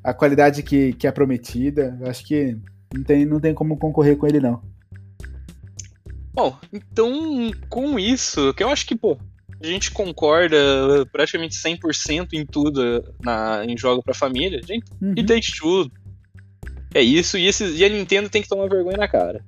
[0.04, 1.98] a qualidade que, que é prometida.
[2.02, 2.58] Eu acho que
[2.94, 4.62] não tem, não tem como concorrer com ele, não.
[6.34, 9.18] Bom, então, com isso, que eu acho que, pô,
[9.62, 10.58] a gente concorda
[11.12, 15.14] praticamente 100% em tudo na, em jogo pra família, gente, uhum.
[15.16, 15.90] e Take Two
[16.98, 19.44] é isso, e, esses, e a Nintendo tem que tomar vergonha na cara.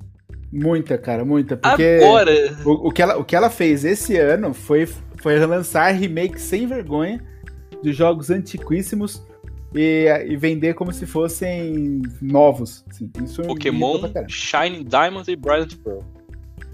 [0.52, 1.58] Muita, cara, muita.
[1.58, 2.32] Porque Agora...
[2.66, 4.88] o, o, que ela, o que ela fez esse ano foi,
[5.18, 7.24] foi relançar remakes sem vergonha
[7.84, 9.24] de jogos antiquíssimos
[9.74, 12.84] e, e vender como se fossem novos.
[12.89, 16.02] Assim, isso Pokémon, Shining Diamond e Brilliant Pearl.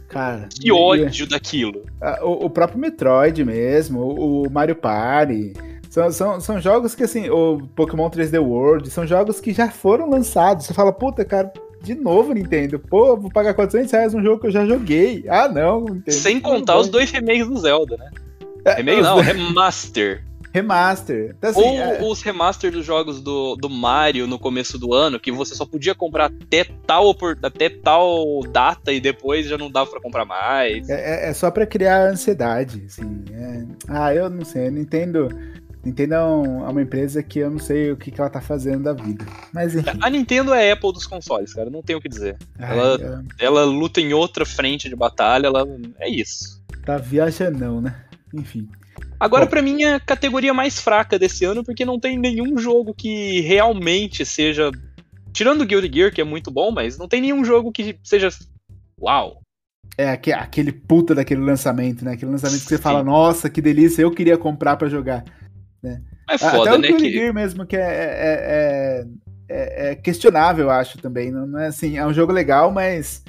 [0.07, 1.83] Cara, que ódio daquilo.
[2.21, 5.53] O, o, próprio Metroid mesmo, o, o Mario Party.
[5.95, 10.09] São, são, são jogos que, assim, o Pokémon 3D World, são jogos que já foram
[10.09, 10.65] lançados.
[10.65, 12.77] Você fala, puta, cara, de novo, Nintendo.
[12.77, 15.23] Pô, vou pagar 400 reais num jogo que eu já joguei.
[15.29, 16.11] Ah, não, Nintendo.
[16.11, 18.09] Sem contar os dois remakes do Zelda, né?
[18.65, 20.21] É, Remake não, remaster.
[20.53, 21.33] Remaster.
[21.37, 22.03] Então, assim, Ou é...
[22.03, 25.95] os remaster dos jogos do, do Mario no começo do ano, que você só podia
[25.95, 30.89] comprar até tal, até tal data e depois já não dava para comprar mais.
[30.89, 33.23] É, é, só para criar ansiedade, assim.
[33.31, 33.63] É...
[33.87, 35.29] Ah, eu não sei, Nintendo.
[35.85, 38.41] Nintendo é, um, é, uma empresa que eu não sei o que, que ela tá
[38.41, 39.23] fazendo da vida.
[39.53, 39.99] Mas enfim.
[40.01, 41.69] A Nintendo é a Apple dos consoles, cara.
[41.69, 42.37] Não tem o que dizer.
[42.57, 43.45] Ai, ela, é...
[43.45, 45.63] ela luta em outra frente de batalha, ela
[45.99, 46.59] é isso.
[46.83, 48.03] Tá viajando, né?
[48.33, 48.67] Enfim.
[49.19, 52.93] Agora, para mim, é a categoria mais fraca desse ano, porque não tem nenhum jogo
[52.93, 54.71] que realmente seja.
[55.31, 58.29] Tirando o Guilty Gear, que é muito bom, mas não tem nenhum jogo que seja.
[58.99, 59.41] Uau!
[59.97, 62.13] É aquele puta daquele lançamento, né?
[62.13, 62.83] Aquele lançamento que você Sim.
[62.83, 65.23] fala, nossa, que delícia, eu queria comprar para jogar.
[65.85, 66.01] Né?
[66.27, 66.87] É foda, Até o né?
[66.87, 67.11] Guilty que...
[67.11, 69.05] Gear mesmo, que é, é,
[69.47, 71.31] é, é, questionável, eu acho também.
[71.31, 73.23] Não, não é assim, é um jogo legal, mas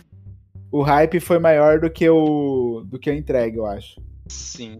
[0.72, 4.00] o hype foi maior do que o do que a entrega, eu acho.
[4.26, 4.78] Sim.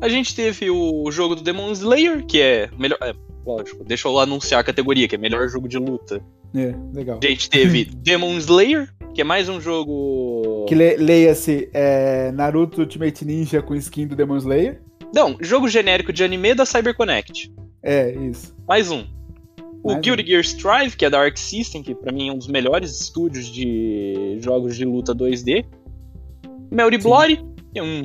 [0.00, 2.98] A gente teve o jogo do Demon Slayer, que é melhor.
[3.02, 3.12] É,
[3.44, 6.22] lógico, deixa eu anunciar a categoria, que é melhor jogo de luta.
[6.54, 7.18] É, legal.
[7.22, 10.66] A gente teve Demon Slayer, que é mais um jogo.
[10.68, 14.80] Que le leia-se é, Naruto Ultimate Ninja com skin do Demon Slayer.
[15.14, 17.52] Não, jogo genérico de anime da CyberConnect.
[17.82, 18.56] É, isso.
[18.66, 19.04] Mais um.
[19.82, 20.26] O mais Guilty um.
[20.26, 23.46] Gear Strive, que é da Arc System, que pra mim é um dos melhores estúdios
[23.46, 25.66] de jogos de luta 2D.
[26.70, 28.02] Melody Bloody, que é um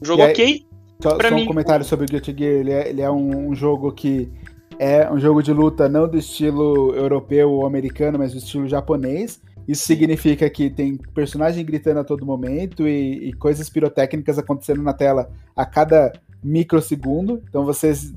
[0.00, 0.66] jogo aí, ok.
[1.02, 1.42] Só, só mim...
[1.42, 2.52] um comentário sobre o Guilty Gear.
[2.52, 4.30] Ele é, ele é um, um, jogo que
[4.78, 9.42] é um jogo de luta não do estilo europeu ou americano, mas do estilo japonês.
[9.66, 14.92] Isso significa que tem personagem gritando a todo momento e, e coisas pirotécnicas acontecendo na
[14.92, 16.12] tela a cada
[16.44, 17.42] microsegundo.
[17.48, 18.12] Então vocês,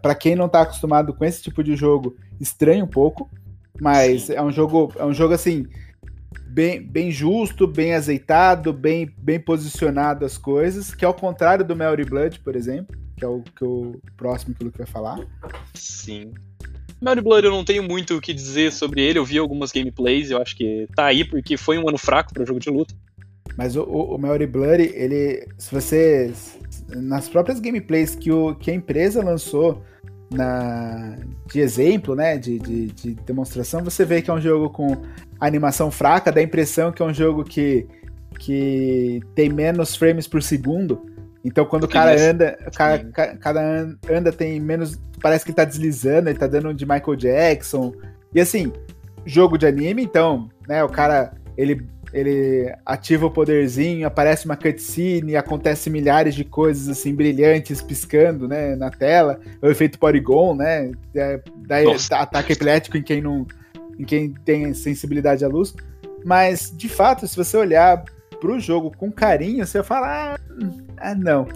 [0.00, 3.30] para quem não está acostumado com esse tipo de jogo, estranha um pouco,
[3.80, 4.32] mas Sim.
[4.32, 5.66] é um jogo, é um jogo assim
[6.56, 11.76] bem, bem justo, bem azeitado, bem, bem posicionado as coisas, que é ao contrário do
[11.76, 15.18] Melody Blood, por exemplo, que é o, que o próximo que o Luke vai falar.
[15.74, 16.32] Sim.
[16.98, 20.30] Melody Blood eu não tenho muito o que dizer sobre ele, eu vi algumas gameplays,
[20.30, 22.94] eu acho que tá aí porque foi um ano fraco para jogo de luta.
[23.54, 26.32] Mas o, o, o Melody Blood, ele, se você
[26.88, 29.82] nas próprias gameplays que, o, que a empresa lançou
[30.30, 31.16] na,
[31.46, 34.96] de exemplo, né, de, de, de, demonstração, você vê que é um jogo com
[35.40, 37.86] animação fraca, dá a impressão que é um jogo que,
[38.38, 41.06] que tem menos frames por segundo.
[41.44, 43.04] Então quando o cara anda, o cara,
[43.40, 47.16] cada anda tem menos, parece que ele tá deslizando, ele tá dando um de Michael
[47.16, 47.92] Jackson.
[48.34, 48.72] E assim,
[49.24, 51.86] jogo de anime, então, né, o cara ele
[52.16, 58.74] ele ativa o poderzinho, aparece uma cutscene, acontece milhares de coisas assim brilhantes piscando, né,
[58.74, 59.38] na tela.
[59.60, 60.92] É o efeito Porygon, né?
[61.14, 62.16] É, daí Nossa.
[62.16, 63.46] ataque epilético em quem não
[63.98, 65.74] em quem tem sensibilidade à luz.
[66.24, 68.02] Mas de fato, se você olhar
[68.40, 71.46] pro jogo com carinho, você vai falar: "Ah, ah não.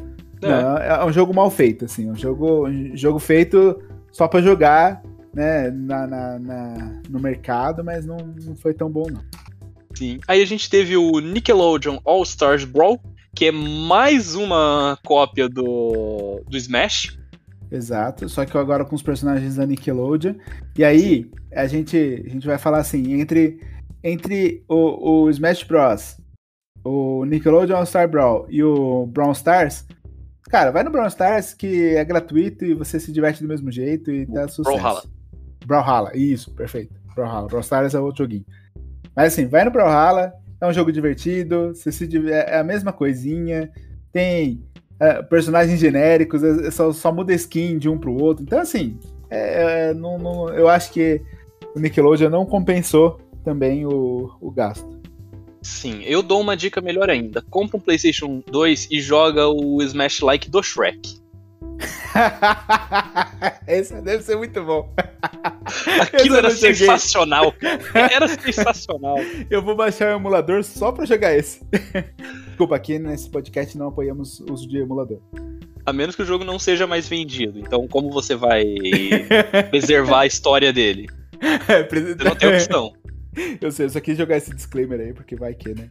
[0.43, 0.49] É.
[0.49, 0.77] não.
[0.77, 3.83] É um jogo mal feito, assim, um jogo um jogo feito
[4.13, 5.03] só para jogar,
[5.33, 9.23] né, na, na, na, no mercado, mas não, não foi tão bom não.
[9.95, 10.19] Sim.
[10.27, 13.01] Aí a gente teve o Nickelodeon All Stars Brawl,
[13.35, 17.19] que é mais uma cópia do, do Smash.
[17.71, 20.35] Exato, só que agora com os personagens da Nickelodeon.
[20.77, 23.61] E aí, a gente, a gente vai falar assim, entre,
[24.03, 26.17] entre o, o Smash Bros.,
[26.83, 29.87] o Nickelodeon All Star Brawl e o Brawl Stars,
[30.45, 34.11] cara, vai no Brawl Stars que é gratuito e você se diverte do mesmo jeito
[34.11, 34.77] e dá sucesso.
[34.77, 35.03] Brawlhalla.
[35.67, 36.95] Brawlhalla, isso, perfeito.
[37.15, 37.47] Brawlhalla.
[37.49, 38.47] Brawl Stars é outro joguinho.
[39.21, 43.71] Mas assim, vai no Brawlhalla, é um jogo divertido, você se é a mesma coisinha,
[44.11, 44.65] tem
[44.99, 48.43] é, personagens genéricos, é, é só, só muda skin de um pro outro.
[48.43, 48.99] Então, assim,
[49.29, 51.21] é, não, não, eu acho que
[51.77, 54.89] o Nickelodeon não compensou também o, o gasto.
[55.61, 57.43] Sim, eu dou uma dica melhor ainda.
[57.43, 61.21] Compra um PlayStation 2 e joga o Smash Like do Shrek.
[63.67, 64.93] Esse deve ser muito bom.
[66.01, 67.55] Aquilo era sensacional.
[67.95, 69.17] Era sensacional.
[69.49, 71.61] Eu vou baixar o emulador só pra jogar esse.
[72.49, 75.21] Desculpa, aqui nesse podcast não apoiamos o uso de emulador.
[75.87, 77.59] A menos que o jogo não seja mais vendido.
[77.59, 78.65] Então, como você vai
[79.71, 81.09] preservar a história dele?
[81.69, 82.93] É, você não tem opção.
[83.61, 85.89] Eu sei, eu só quis jogar esse disclaimer aí, porque vai que, né?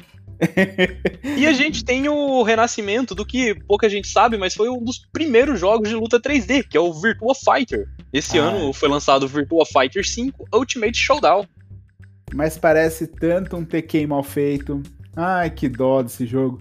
[1.37, 4.99] E a gente tem o renascimento do que pouca gente sabe, mas foi um dos
[5.11, 7.87] primeiros jogos de luta 3D, que é o Virtua Fighter.
[8.11, 11.45] Esse ah, ano foi lançado o Virtua Fighter 5 Ultimate Showdown.
[12.33, 14.81] Mas parece tanto um Tekken mal feito.
[15.15, 16.59] Ai, que dó desse jogo.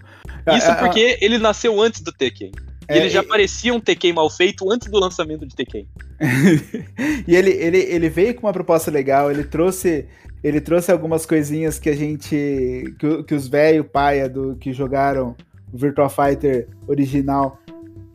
[0.55, 2.51] Isso ah, ah, porque ele nasceu antes do Tekken.
[2.87, 5.87] É, ele já parecia um Tekken mal feito antes do lançamento de Tekken.
[7.27, 10.07] e ele, ele, ele veio com uma proposta legal, ele trouxe
[10.43, 12.95] ele trouxe algumas coisinhas que a gente.
[12.99, 15.35] que, que os velhos paia do que jogaram
[15.71, 17.59] o Virtual Fighter original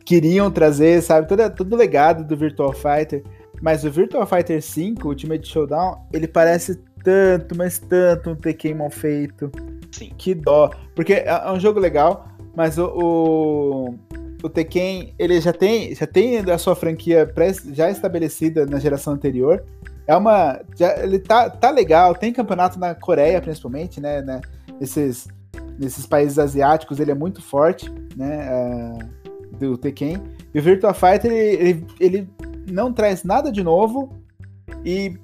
[0.05, 1.27] queriam trazer, sabe?
[1.27, 3.23] Todo, todo o legado do Virtual Fighter.
[3.61, 8.89] Mas o Virtual Fighter 5, Ultimate Showdown, ele parece tanto, mas tanto um Tekken mal
[8.89, 9.51] feito.
[9.91, 10.11] Sim.
[10.17, 10.69] Que dó.
[10.95, 13.95] Porque é, é um jogo legal, mas o, o,
[14.43, 19.13] o Tekken, ele já tem, já tem a sua franquia pré, já estabelecida na geração
[19.13, 19.63] anterior.
[20.07, 20.61] É uma.
[20.75, 24.21] Já, ele tá, tá legal, tem campeonato na Coreia, principalmente, né?
[24.21, 24.41] né
[24.79, 25.27] nesses,
[25.79, 28.49] nesses países asiáticos, ele é muito forte, né?
[28.51, 29.25] Uh,
[29.57, 30.21] do Tekken.
[30.53, 32.29] E o Virtua Fighter, ele, ele, ele,
[32.69, 34.13] não traz nada de novo
[34.83, 35.17] e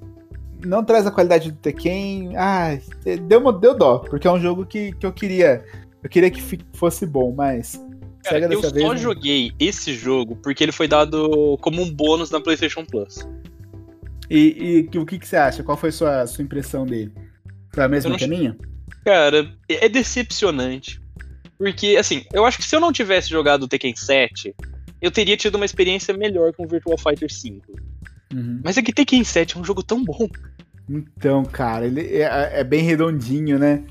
[0.64, 2.36] não traz a qualidade do Tekken.
[2.36, 2.78] Ah,
[3.26, 5.64] deu, deu dó, porque é um jogo que, que eu queria.
[6.02, 7.80] Eu queria que fosse bom, mas.
[8.24, 9.54] Cara, eu só vez, joguei né?
[9.58, 13.26] esse jogo porque ele foi dado como um bônus na PlayStation Plus.
[14.34, 15.62] E, e o que, que você acha?
[15.62, 17.12] Qual foi a sua, sua impressão dele?
[17.74, 18.56] Foi a mesma que a minha?
[19.04, 20.98] Cara, é decepcionante.
[21.58, 24.54] Porque, assim, eu acho que se eu não tivesse jogado o Tekken 7,
[25.02, 27.72] eu teria tido uma experiência melhor com o Virtual Fighter 5.
[28.32, 28.62] Uhum.
[28.64, 30.26] Mas é que Tekken 7 é um jogo tão bom.
[30.88, 33.84] Então, cara, ele é, é bem redondinho, né?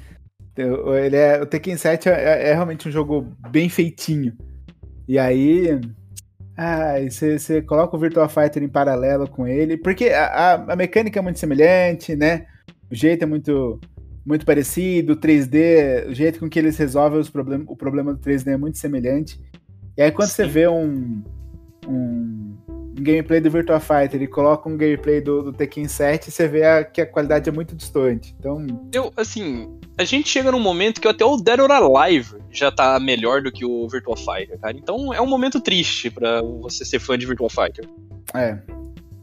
[0.58, 4.36] Ele é, o Tekken 7 é, é, é realmente um jogo bem feitinho.
[5.08, 5.80] E aí,
[6.58, 11.20] ah, você coloca o Virtua Fighter em paralelo com ele, porque a, a, a, mecânica
[11.20, 12.46] é muito semelhante, né?
[12.90, 13.80] O jeito é muito,
[14.26, 18.20] muito parecido, o 3D, o jeito com que eles resolvem os problem o problema do
[18.20, 19.40] 3D é muito semelhante.
[19.98, 21.24] E aí quando você vê um,
[21.88, 22.51] um,
[23.02, 26.84] gameplay do Virtua Fighter e coloca um gameplay do, do Tekken 7, você vê a,
[26.84, 28.36] que a qualidade é muito distante.
[28.40, 28.66] Então...
[28.94, 33.00] Eu, assim, a gente chega num momento que até o Dead or Alive já tá
[33.00, 34.78] melhor do que o Virtual Fighter, cara.
[34.78, 37.88] Então é um momento triste para você ser fã de Virtual Fighter.
[38.34, 38.58] É.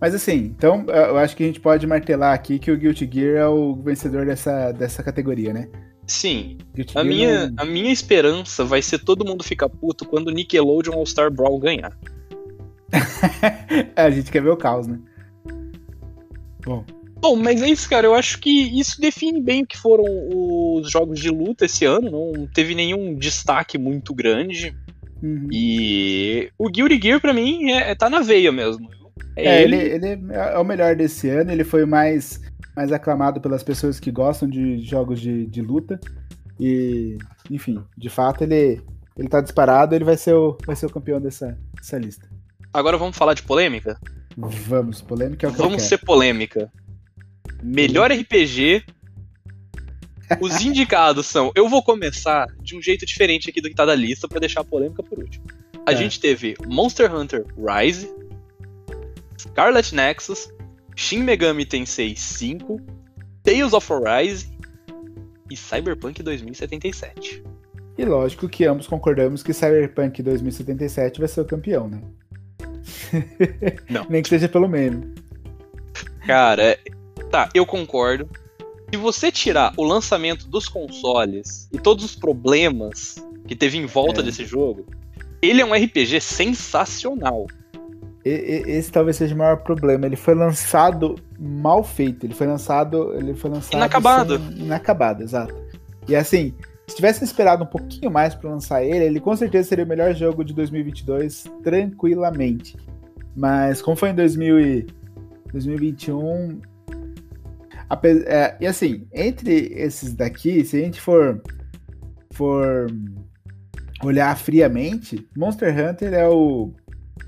[0.00, 3.36] Mas assim, então eu acho que a gente pode martelar aqui que o Guilty Gear
[3.36, 5.68] é o vencedor dessa, dessa categoria, né?
[6.06, 6.56] Sim.
[6.94, 7.62] a minha, não...
[7.62, 11.92] a minha esperança vai ser todo mundo ficar puto quando o Nickelodeon All-Star Brawl ganhar.
[13.97, 14.99] é, a gente quer ver o caos, né?
[16.64, 16.84] Bom,
[17.20, 18.07] Bom, mas é isso, cara.
[18.07, 22.11] Eu acho que isso define bem o que foram os jogos de luta esse ano.
[22.11, 24.74] Não teve nenhum destaque muito grande.
[25.22, 25.49] Uhum.
[25.51, 28.89] E o Guilty Gear, pra mim, é, é, tá na veia mesmo.
[29.34, 29.76] É, é ele...
[29.76, 30.32] Ele, ele...
[30.32, 31.51] é o melhor desse ano.
[31.51, 32.41] Ele foi mais,
[32.76, 35.99] mais aclamado pelas pessoas que gostam de jogos de, de luta.
[36.61, 37.18] E,
[37.51, 38.80] enfim, de fato, ele,
[39.16, 39.93] ele tá disparado.
[39.93, 42.28] Ele vai ser o, vai ser o campeão dessa, dessa lista.
[42.72, 43.98] Agora vamos falar de polêmica?
[44.36, 46.70] Vamos, polêmica é o que Vamos ser polêmica.
[47.62, 48.84] Melhor RPG.
[50.40, 51.50] Os indicados são.
[51.54, 54.60] Eu vou começar de um jeito diferente aqui do que tá da lista para deixar
[54.60, 55.44] a polêmica por último.
[55.86, 55.96] A é.
[55.96, 58.12] gente teve Monster Hunter Rise,
[59.40, 60.48] Scarlet Nexus,
[60.94, 62.80] Shin Megami Tensei 5,
[63.42, 64.48] Tales of Arise
[65.50, 67.42] e Cyberpunk 2077.
[67.96, 72.00] E lógico que ambos concordamos que Cyberpunk 2077 vai ser o campeão, né?
[73.89, 74.07] Não.
[74.09, 75.07] Nem que seja pelo menos.
[76.26, 76.78] Cara,
[77.30, 78.28] Tá, eu concordo.
[78.91, 83.16] Se você tirar o lançamento dos consoles e todos os problemas
[83.47, 84.24] que teve em volta é.
[84.24, 84.86] desse jogo,
[85.43, 87.47] ele é um RPG sensacional.
[88.24, 90.07] Esse talvez seja o maior problema.
[90.07, 92.26] Ele foi lançado mal feito.
[92.26, 93.14] Ele foi lançado.
[93.14, 93.74] Ele foi lançado.
[93.74, 94.39] Inacabado.
[94.39, 94.59] Sem...
[94.59, 95.55] Inacabado, exato.
[96.07, 96.55] E assim,
[96.89, 100.14] se tivesse esperado um pouquinho mais para lançar ele, ele com certeza seria o melhor
[100.14, 102.76] jogo de 2022, tranquilamente.
[103.36, 104.86] Mas como foi em 2000 e
[105.53, 106.61] 2021,
[108.26, 111.41] é, e assim, entre esses daqui, se a gente for,
[112.32, 112.86] for
[114.03, 116.72] olhar friamente, Monster Hunter é o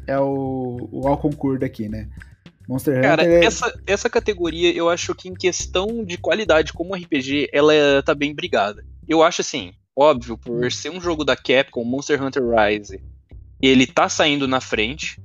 [0.07, 2.09] é o, o ao concurso daqui, né?
[2.71, 3.45] Monster Cara, Hunter é...
[3.45, 8.15] essa, essa categoria eu acho que em questão de qualidade como RPG, ela é, tá
[8.15, 8.85] bem brigada.
[9.09, 10.71] Eu acho assim, óbvio, por hum.
[10.71, 13.03] ser um jogo da Capcom, Monster Hunter Rise,
[13.61, 15.21] ele tá saindo na frente.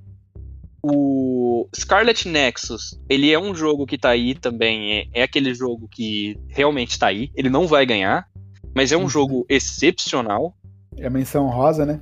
[0.83, 5.87] O Scarlet Nexus, ele é um jogo que tá aí também, é, é aquele jogo
[5.87, 8.27] que realmente tá aí, ele não vai ganhar,
[8.75, 9.09] mas é um uhum.
[9.09, 10.55] jogo excepcional.
[10.97, 12.01] É a menção rosa, né?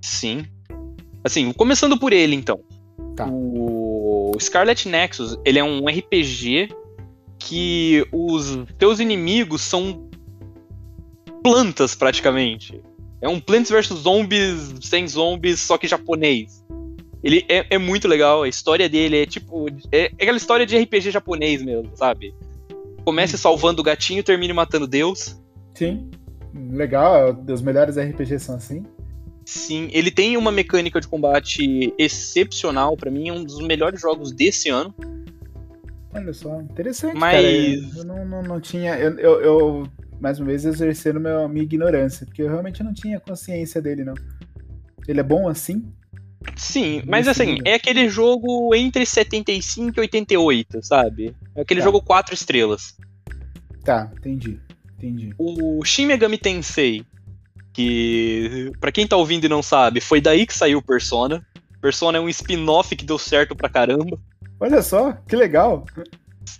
[0.00, 0.46] Sim.
[1.24, 2.60] Assim, começando por ele, então.
[3.16, 3.26] Tá.
[3.26, 3.83] O
[4.40, 6.68] Scarlet Nexus, ele é um RPG
[7.38, 10.08] que os teus inimigos são
[11.42, 12.80] plantas, praticamente.
[13.20, 16.64] É um Plants vs Zombies sem zombies, só que japonês.
[17.22, 19.66] Ele é, é muito legal, a história dele é tipo.
[19.90, 22.34] É, aquela história de RPG japonês mesmo, sabe?
[23.02, 25.40] Comece salvando o gatinho e termine matando Deus.
[25.74, 26.10] Sim.
[26.54, 28.84] Legal, os melhores RPGs são assim.
[29.44, 34.32] Sim, ele tem uma mecânica de combate excepcional, para mim é um dos melhores jogos
[34.32, 34.94] desse ano.
[36.12, 37.34] Olha só, interessante, Mas...
[37.34, 37.98] cara.
[37.98, 38.96] Eu não, não, não tinha.
[38.96, 39.88] Eu, eu, eu,
[40.20, 44.14] mais uma vez, exercendo meu, minha ignorância, porque eu realmente não tinha consciência dele, não.
[45.06, 45.84] Ele é bom assim?
[46.56, 51.34] Sim, mas assim, é aquele jogo entre 75 e 88, sabe?
[51.54, 51.84] É aquele tá.
[51.84, 52.96] jogo 4 estrelas.
[53.82, 54.60] Tá, entendi.
[54.96, 55.34] Entendi.
[55.36, 57.04] O Shin Megami Tensei,
[57.74, 61.44] que para quem tá ouvindo e não sabe, foi daí que saiu Persona.
[61.82, 64.18] Persona é um spin-off que deu certo pra caramba.
[64.58, 65.84] Olha só, que legal.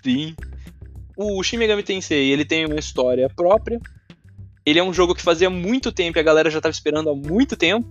[0.03, 0.35] Sim.
[1.17, 3.81] O Shin Megami Tensei, ele tem uma história própria.
[4.67, 7.15] Ele é um jogo que fazia muito tempo e a galera já tava esperando há
[7.15, 7.89] muito tempo.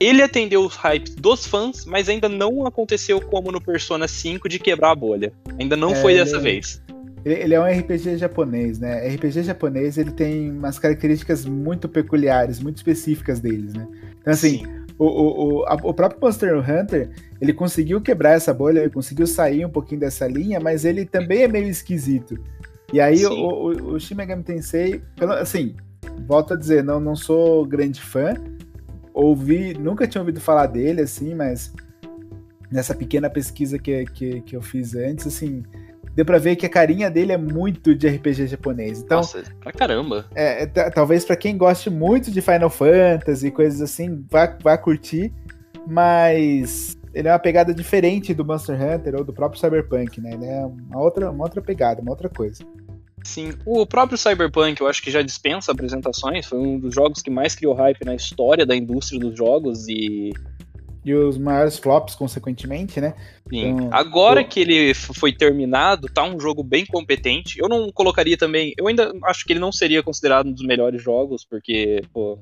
[0.00, 4.58] Ele atendeu os hypes dos fãs, mas ainda não aconteceu como no Persona 5 de
[4.58, 5.32] quebrar a bolha.
[5.58, 6.82] Ainda não é, foi dessa ele, vez.
[7.24, 9.06] Ele é um RPG japonês, né?
[9.08, 13.86] RPG japonês ele tem umas características muito peculiares, muito específicas deles, né?
[14.20, 14.62] Então assim,
[14.98, 17.10] o, o, o, a, o, próprio Monster Hunter
[17.40, 21.42] ele conseguiu quebrar essa bolha, ele conseguiu sair um pouquinho dessa linha, mas ele também
[21.42, 22.38] é meio esquisito.
[22.92, 25.02] E aí o, o, o Shin Megami Tensei,
[25.40, 25.74] assim,
[26.26, 28.34] volto a dizer, não, não sou grande fã,
[29.12, 31.72] ouvi, nunca tinha ouvido falar dele, assim, mas
[32.70, 35.62] nessa pequena pesquisa que, que, que eu fiz antes, assim,
[36.20, 39.00] deu pra ver que a carinha dele é muito de RPG japonês.
[39.00, 40.26] Então, Nossa, pra caramba.
[40.34, 44.76] É, é talvez para quem goste muito de Final Fantasy e coisas assim, vá, vá
[44.76, 45.32] curtir,
[45.86, 50.32] mas ele é uma pegada diferente do Monster Hunter ou do próprio Cyberpunk, né?
[50.34, 52.62] Ele é uma outra, uma outra pegada, uma outra coisa.
[53.24, 57.30] Sim, o próprio Cyberpunk eu acho que já dispensa apresentações, foi um dos jogos que
[57.30, 60.34] mais criou hype na história da indústria dos jogos e.
[61.04, 63.14] E os maiores flops, consequentemente, né?
[63.48, 63.68] Sim.
[63.68, 64.50] Então, Agora pô...
[64.50, 67.58] que ele foi terminado, tá um jogo bem competente.
[67.58, 68.74] Eu não colocaria também.
[68.76, 72.38] Eu ainda acho que ele não seria considerado um dos melhores jogos, porque, pô.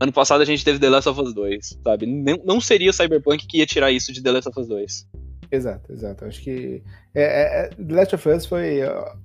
[0.00, 2.06] Ano passado a gente teve The Last of Us 2, sabe?
[2.06, 5.06] Não, não seria o Cyberpunk que ia tirar isso de The Last of Us 2.
[5.54, 6.24] Exato, exato.
[6.24, 6.82] Acho que
[7.14, 8.80] é, é, é, The Last of Us foi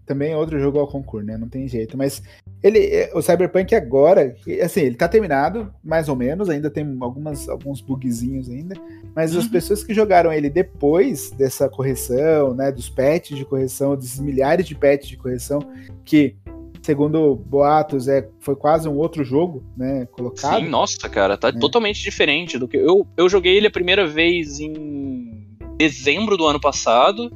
[0.05, 1.38] também outro jogo ao concurso, né?
[1.38, 1.97] Não tem jeito.
[1.97, 2.21] Mas
[2.61, 7.49] ele, é, o Cyberpunk agora, assim, ele tá terminado, mais ou menos, ainda tem algumas,
[7.49, 8.75] alguns bugzinhos ainda.
[9.15, 9.39] Mas uhum.
[9.39, 12.71] as pessoas que jogaram ele depois dessa correção, né?
[12.71, 15.59] Dos patches de correção, desses milhares de patches de correção,
[16.05, 16.36] que
[16.82, 20.59] segundo boatos, é, foi quase um outro jogo, né, colocado.
[20.59, 21.51] Sim, nossa, cara, tá é.
[21.51, 25.49] totalmente diferente do que eu eu joguei ele a primeira vez em
[25.80, 27.32] dezembro do ano passado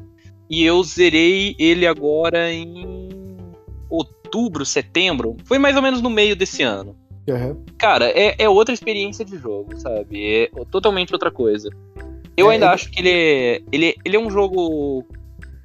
[0.49, 3.09] e eu zerei ele agora em
[3.89, 5.37] outubro, setembro.
[5.45, 6.95] Foi mais ou menos no meio desse ano.
[7.27, 7.63] Uhum.
[7.77, 10.43] Cara, é, é outra experiência de jogo, sabe?
[10.43, 11.69] É totalmente outra coisa.
[12.35, 15.05] Eu é, ainda acho que ele é, ele, ele é um jogo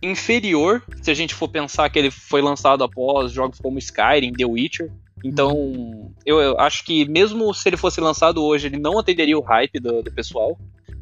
[0.00, 4.46] inferior, se a gente for pensar que ele foi lançado após jogos como Skyrim, The
[4.46, 4.92] Witcher.
[5.24, 6.12] Então, uhum.
[6.24, 9.80] eu, eu, acho que mesmo se ele fosse lançado hoje, ele não atenderia o hype
[9.80, 10.56] do, do pessoal.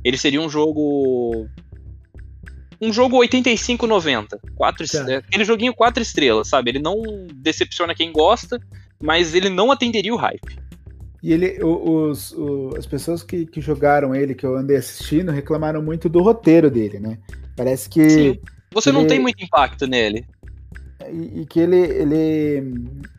[0.06, 1.48] Ele seria um jogo
[2.80, 4.38] um jogo 85-90.
[4.54, 5.10] Quatro, tá.
[5.10, 6.70] É, aquele joguinho quatro estrelas, sabe?
[6.70, 7.02] Ele não
[7.34, 8.60] decepciona quem gosta,
[9.02, 10.60] mas ele não atenderia o hype.
[11.20, 15.82] E ele, os, os, as pessoas que, que jogaram ele, que eu andei assistindo, reclamaram
[15.82, 17.18] muito do roteiro dele, né?
[17.56, 18.08] Parece que.
[18.08, 18.38] Sim.
[18.72, 20.24] Você ele, não tem muito impacto nele.
[21.10, 22.74] E, e, que ele, ele,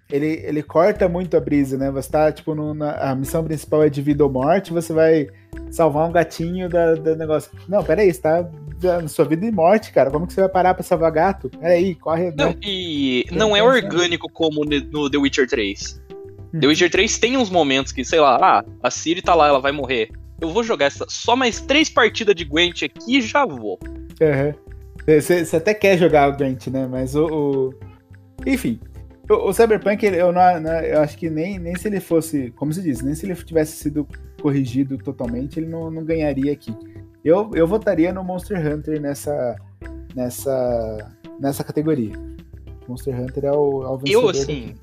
[0.10, 1.92] ele, ele corta muito a brisa, né?
[1.92, 5.28] Você tá, tipo, no, na, a missão principal é de vida ou morte, você vai
[5.70, 7.52] salvar um gatinho da, da negócio.
[7.68, 8.50] Não, peraí, você tá
[9.02, 10.10] na sua vida e morte, cara.
[10.10, 11.50] Como que você vai parar pra salvar gato?
[11.50, 12.32] Peraí, corre.
[12.38, 12.56] Não, né?
[12.64, 16.02] e não é orgânico como no The Witcher 3.
[16.52, 16.70] The uhum.
[16.70, 19.74] Witcher 3 tem uns momentos que, sei lá, ah, a Ciri tá lá, ela vai
[19.74, 20.10] morrer.
[20.40, 23.78] Eu vou jogar essa, só mais três partidas de Gwent aqui e já vou.
[24.22, 24.54] Uhum.
[25.06, 26.88] Você até quer jogar o Gwent, né?
[26.90, 27.74] Mas o, o...
[28.46, 28.80] Enfim,
[29.30, 32.72] O, o Cyberpunk, eu, não, não, eu acho que nem, nem se ele fosse, como
[32.72, 34.08] se diz, nem se ele tivesse sido
[34.42, 36.74] corrigido totalmente, ele não, não ganharia aqui.
[37.24, 39.56] Eu, eu votaria no Monster Hunter nessa,
[40.16, 42.14] nessa, nessa categoria.
[42.88, 44.24] Monster Hunter é o, é o vencedor.
[44.24, 44.76] Eu, assim,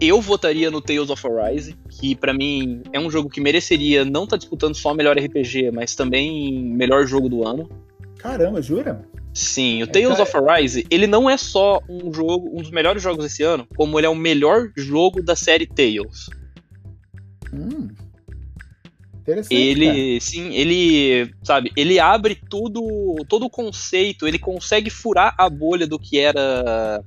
[0.00, 4.24] eu votaria no Tales of Arise, que para mim é um jogo que mereceria não
[4.24, 7.68] estar tá disputando só melhor RPG, mas também melhor jogo do ano.
[8.18, 9.06] Caramba, jura?
[9.34, 13.02] Sim, o é, Tales of Arise, ele não é só um jogo, um dos melhores
[13.02, 16.28] jogos desse ano, como ele é o melhor jogo da série Tales.
[17.52, 17.88] Hum.
[19.22, 20.20] Interessante, ele, cara.
[20.20, 25.98] sim, ele, sabe, ele abre tudo, todo o conceito, ele consegue furar a bolha do
[25.98, 27.02] que era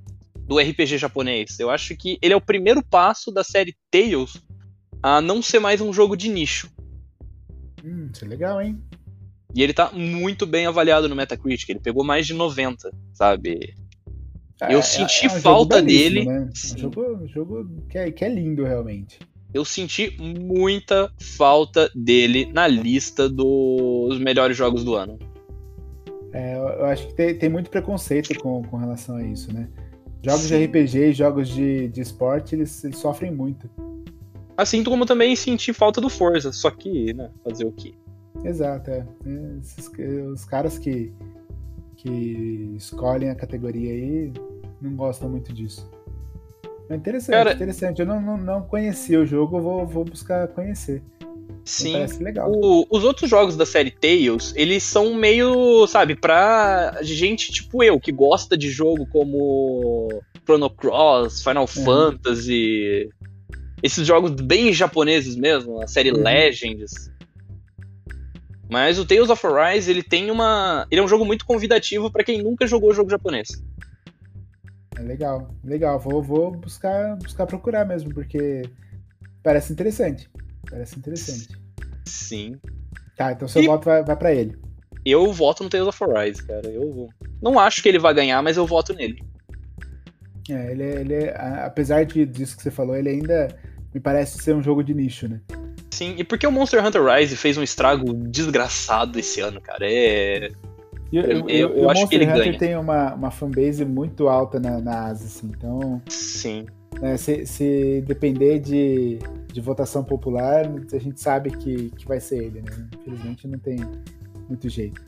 [0.47, 1.59] do RPG japonês.
[1.59, 4.41] Eu acho que ele é o primeiro passo da série Tales
[5.03, 6.71] a não ser mais um jogo de nicho.
[7.83, 8.81] Hum, isso é legal, hein?
[9.55, 11.69] E ele tá muito bem avaliado no Metacritic.
[11.69, 13.73] Ele pegou mais de 90, sabe?
[14.61, 16.25] É, eu senti é, é um falta dele.
[16.25, 16.35] Né?
[16.35, 19.17] É um jogo, jogo que, é, que é lindo, realmente.
[19.53, 25.17] Eu senti muita falta dele na lista dos melhores jogos do ano.
[26.33, 29.69] É, eu acho que tem, tem muito preconceito com, com relação a isso, né?
[30.21, 30.57] Jogos Sim.
[30.57, 33.69] de RPG e jogos de, de esporte, eles, eles sofrem muito.
[34.57, 37.93] Assim como também senti falta do Forza, só que, né, fazer o quê?
[38.43, 39.05] Exato, é.
[39.59, 39.89] Esses,
[40.31, 41.11] os caras que,
[41.97, 44.33] que escolhem a categoria aí
[44.81, 45.89] não gostam muito disso.
[46.89, 47.99] É interessante, Cara, interessante.
[47.99, 51.01] Eu não, não, não conhecia o jogo, eu vou, vou buscar conhecer.
[51.63, 51.93] Sim.
[51.93, 52.51] Parece legal.
[52.51, 57.99] O, os outros jogos da série Tales, eles são meio, sabe, pra gente tipo eu,
[57.99, 61.67] que gosta de jogo como Chrono Cross, Final é.
[61.67, 63.09] Fantasy.
[63.81, 66.21] Esses jogos bem japoneses mesmo, a série uhum.
[66.21, 67.11] Legends.
[68.69, 70.87] Mas o Tales of Arise, ele tem uma.
[70.89, 73.63] Ele é um jogo muito convidativo para quem nunca jogou jogo japonês.
[74.97, 75.99] É legal, legal.
[75.99, 78.63] Vou, vou buscar, buscar procurar mesmo, porque
[79.43, 80.29] parece interessante.
[80.69, 81.49] Parece interessante.
[82.05, 82.59] Sim.
[83.15, 83.67] Tá, então seu e...
[83.67, 84.57] voto vai, vai para ele.
[85.05, 86.67] Eu voto no Tales of Arise, cara.
[86.67, 87.09] Eu
[87.41, 89.21] não acho que ele vai ganhar, mas eu voto nele.
[90.49, 93.47] É, ele, é, ele é, apesar de, disso que você falou, ele ainda
[93.93, 95.41] me parece ser um jogo de nicho, né?
[95.95, 99.89] Sim, e porque o Monster Hunter Rise fez um estrago desgraçado esse ano, cara.
[99.89, 100.51] É.
[101.09, 102.57] Eu, eu, eu, eu acho Monster que ele Hunter ganha.
[102.59, 106.01] tem uma, uma fanbase muito alta na, na Ásia, assim, então.
[106.09, 106.65] Sim.
[106.99, 109.19] Né, se, se depender de,
[109.53, 112.89] de votação popular, a gente sabe que, que vai ser ele, né?
[112.99, 113.77] Infelizmente não tem
[114.49, 115.01] muito jeito.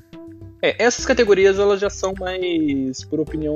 [0.62, 3.54] É, essas categorias elas já são mais por opinião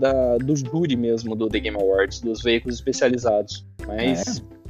[0.00, 3.64] da, do júri mesmo do The Game Awards, dos veículos especializados.
[3.86, 4.61] Mas é.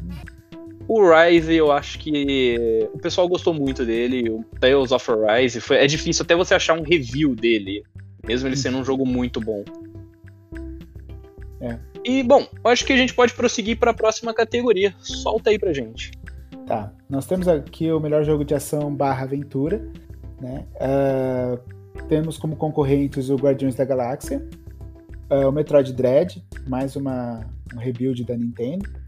[0.92, 4.28] O Rise, eu acho que o pessoal gostou muito dele.
[4.28, 7.82] O Tales of Rise, foi, é difícil até você achar um review dele,
[8.22, 9.64] mesmo ele sendo um jogo muito bom.
[11.62, 11.78] É.
[12.04, 14.94] E, bom, acho que a gente pode prosseguir para a próxima categoria.
[14.98, 16.10] Solta aí pra gente.
[16.66, 19.82] Tá, nós temos aqui o melhor jogo de ação barra aventura,
[20.42, 20.66] né?
[20.76, 24.46] Uh, temos como concorrentes o Guardiões da Galáxia,
[25.30, 29.00] uh, o Metroid Dread, mais uma, um rebuild da Nintendo,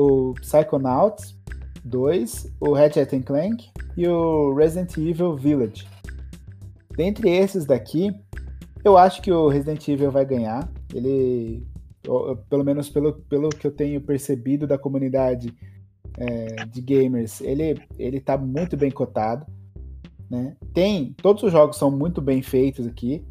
[0.00, 1.36] o Psychonauts
[1.84, 5.86] 2, o Ratchet Clank e o Resident Evil Village.
[6.96, 8.14] Dentre esses daqui,
[8.84, 10.70] eu acho que o Resident Evil vai ganhar.
[10.94, 11.66] Ele,
[12.48, 15.54] pelo menos pelo, pelo que eu tenho percebido da comunidade
[16.18, 19.46] é, de gamers, ele, ele tá muito bem cotado.
[20.30, 20.56] Né?
[20.72, 23.24] Tem, todos os jogos são muito bem feitos aqui.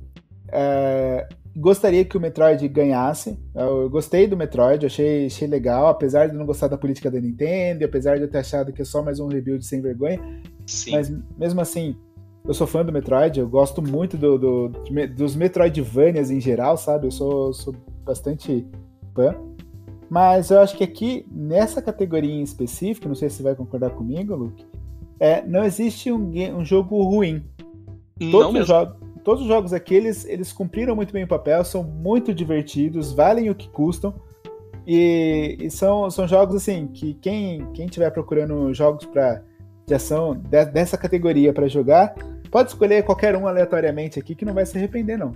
[0.52, 1.28] É,
[1.60, 3.38] gostaria que o Metroid ganhasse.
[3.54, 7.86] Eu gostei do Metroid, achei, achei legal, apesar de não gostar da política da Nintendo,
[7.86, 10.20] apesar de eu ter achado que é só mais um rebuild sem vergonha.
[10.66, 10.92] Sim.
[10.92, 11.96] Mas mesmo assim,
[12.48, 14.72] eu sou fã do Metroid, eu gosto muito do, do,
[15.16, 17.08] dos Metroidvanias em geral, sabe?
[17.08, 17.76] Eu sou, sou
[18.06, 18.66] bastante
[19.14, 19.36] fã.
[20.10, 23.92] Mas eu acho que aqui, nessa categoria em específico, não sei se você vai concordar
[23.92, 24.66] comigo, Luke,
[25.20, 27.44] é, não existe um, um jogo ruim.
[28.32, 31.84] Todos os, jogos, todos os jogos aqui, eles, eles cumpriram muito bem o papel, são
[31.84, 34.14] muito divertidos, valem o que custam.
[34.88, 39.44] E, e são, são jogos assim que quem quem estiver procurando jogos para
[39.86, 42.14] de ação de, dessa categoria para jogar,
[42.50, 45.34] pode escolher qualquer um aleatoriamente aqui que não vai se arrepender não.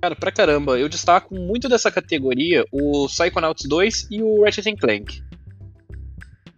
[0.00, 5.22] Cara, pra caramba, eu destaco muito dessa categoria o Psychonauts 2 e o Ratchet Clank.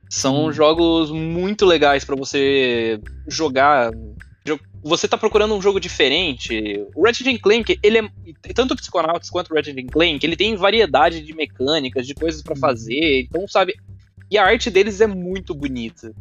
[0.09, 0.53] São hum.
[0.53, 2.99] jogos muito legais para você
[3.29, 3.91] jogar
[4.85, 6.87] você tá procurando um jogo diferente.
[6.95, 11.23] O Ratchet Clank, ele é tanto o Psychonauts quanto o Ratchet Clank, ele tem variedade
[11.23, 12.61] de mecânicas, de coisas para uhum.
[12.61, 13.23] fazer.
[13.23, 13.75] Então, sabe,
[14.31, 16.15] e a arte deles é muito bonita.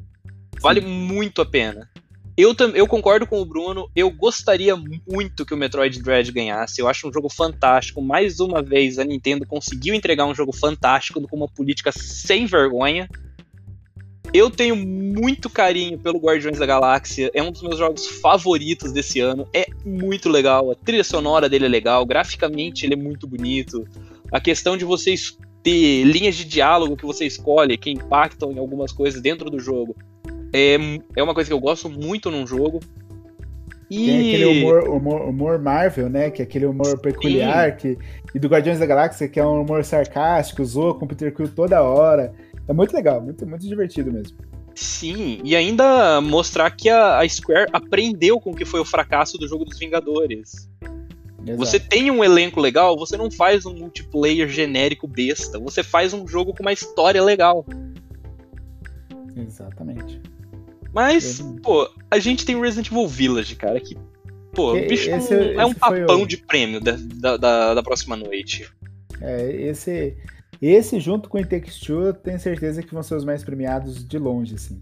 [0.62, 0.88] Vale Sim.
[0.88, 1.90] muito a pena.
[2.36, 6.82] Eu, eu concordo com o Bruno, eu gostaria muito que o Metroid Dread ganhasse.
[6.82, 8.02] Eu acho um jogo fantástico.
[8.02, 13.08] Mais uma vez, a Nintendo conseguiu entregar um jogo fantástico com uma política sem vergonha.
[14.32, 19.20] Eu tenho muito carinho pelo Guardiões da Galáxia, é um dos meus jogos favoritos desse
[19.20, 19.48] ano.
[19.54, 23.86] É muito legal, a trilha sonora dele é legal, graficamente ele é muito bonito.
[24.32, 28.92] A questão de vocês ter linhas de diálogo que você escolhe que impactam em algumas
[28.92, 29.96] coisas dentro do jogo
[30.54, 30.78] é,
[31.16, 32.80] é uma coisa que eu gosto muito num jogo.
[33.90, 34.06] E...
[34.06, 36.30] Tem aquele humor, humor, humor, Marvel, né?
[36.30, 37.76] Que é aquele humor peculiar.
[37.76, 37.98] Que,
[38.34, 41.50] e do Guardiões da Galáxia, que é um humor sarcástico, zoa com o Peter Quill
[41.50, 42.34] toda hora.
[42.68, 44.38] É muito legal, muito, muito divertido mesmo.
[44.76, 49.38] Sim, e ainda mostrar que a, a Square aprendeu com o que foi o fracasso
[49.38, 50.70] do jogo dos Vingadores.
[51.46, 51.58] Exato.
[51.58, 56.28] Você tem um elenco legal, você não faz um multiplayer genérico besta, você faz um
[56.28, 57.66] jogo com uma história legal.
[59.36, 60.22] Exatamente.
[60.94, 63.98] Mas, pô, a gente tem Resident Evil Village, cara, que,
[64.54, 66.28] pô, o bicho esse, é, é um papão o...
[66.28, 66.96] de prêmio da,
[67.38, 68.70] da, da, próxima noite.
[69.20, 70.16] É, esse,
[70.68, 74.06] esse junto com o It Takes Two, tenho certeza que vão ser os mais premiados
[74.08, 74.80] de longe, assim.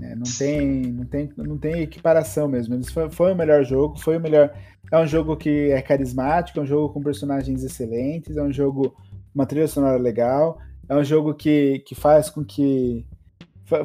[0.00, 2.82] É, não, tem, não, tem, não tem equiparação mesmo.
[2.90, 4.52] Foi, foi o melhor jogo, foi o melhor.
[4.90, 8.94] É um jogo que é carismático, é um jogo com personagens excelentes, é um jogo
[9.34, 10.58] uma trilha sonora legal,
[10.88, 13.06] é um jogo que, que faz com que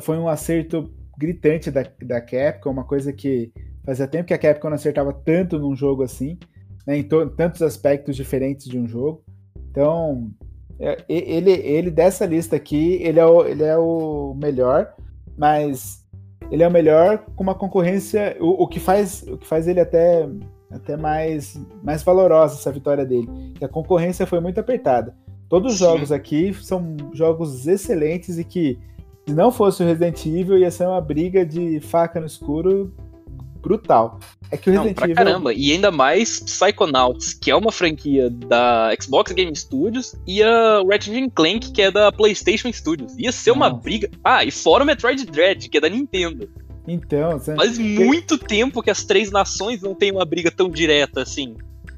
[0.01, 3.53] foi um acerto gritante da, da Capcom, uma coisa que
[3.85, 6.37] fazia tempo que a Capcom não acertava tanto num jogo assim,
[6.85, 9.23] né, em tantos aspectos diferentes de um jogo.
[9.69, 10.29] Então,
[11.09, 14.93] ele, ele dessa lista aqui, ele é, o, ele é o melhor,
[15.37, 16.05] mas
[16.51, 19.79] ele é o melhor com uma concorrência, o, o que faz o que faz ele
[19.79, 20.27] até
[20.69, 25.15] até mais mais valorosa essa vitória dele, que a concorrência foi muito apertada.
[25.49, 28.77] Todos os jogos aqui são jogos excelentes e que
[29.27, 32.93] se não fosse o Resident Evil, ia ser uma briga de faca no escuro
[33.67, 34.19] brutal.
[34.49, 35.15] É que o Resident não, pra Evil.
[35.15, 40.81] Caramba, e ainda mais Psychonauts, que é uma franquia da Xbox Game Studios, e a
[40.89, 43.13] Ratchet Clank, que é da PlayStation Studios.
[43.17, 44.09] Ia ser uma briga.
[44.23, 46.49] Ah, e fora o Metroid Dread, que é da Nintendo.
[46.87, 47.53] Então, você...
[47.53, 51.55] faz muito tempo que as três nações não têm uma briga tão direta assim.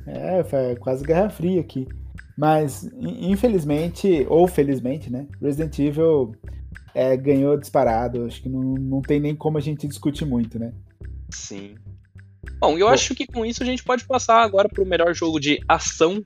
[0.07, 1.87] É, foi quase Guerra Fria aqui.
[2.35, 5.27] Mas, infelizmente, ou felizmente, né?
[5.41, 6.33] Resident Evil
[6.95, 8.25] é, ganhou disparado.
[8.25, 10.71] Acho que não, não tem nem como a gente discutir muito, né?
[11.30, 11.76] Sim.
[12.60, 15.14] Bom, eu Bom, acho que com isso a gente pode passar agora para o melhor
[15.14, 16.23] jogo de ação.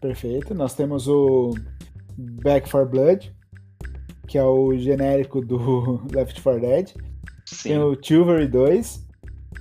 [0.00, 0.54] Perfeito.
[0.54, 1.54] Nós temos o
[2.16, 3.32] Back 4 Blood,
[4.26, 6.88] que é o genérico do Left 4 Dead.
[7.44, 7.68] Sim.
[7.70, 9.06] Tem o Chivalry 2.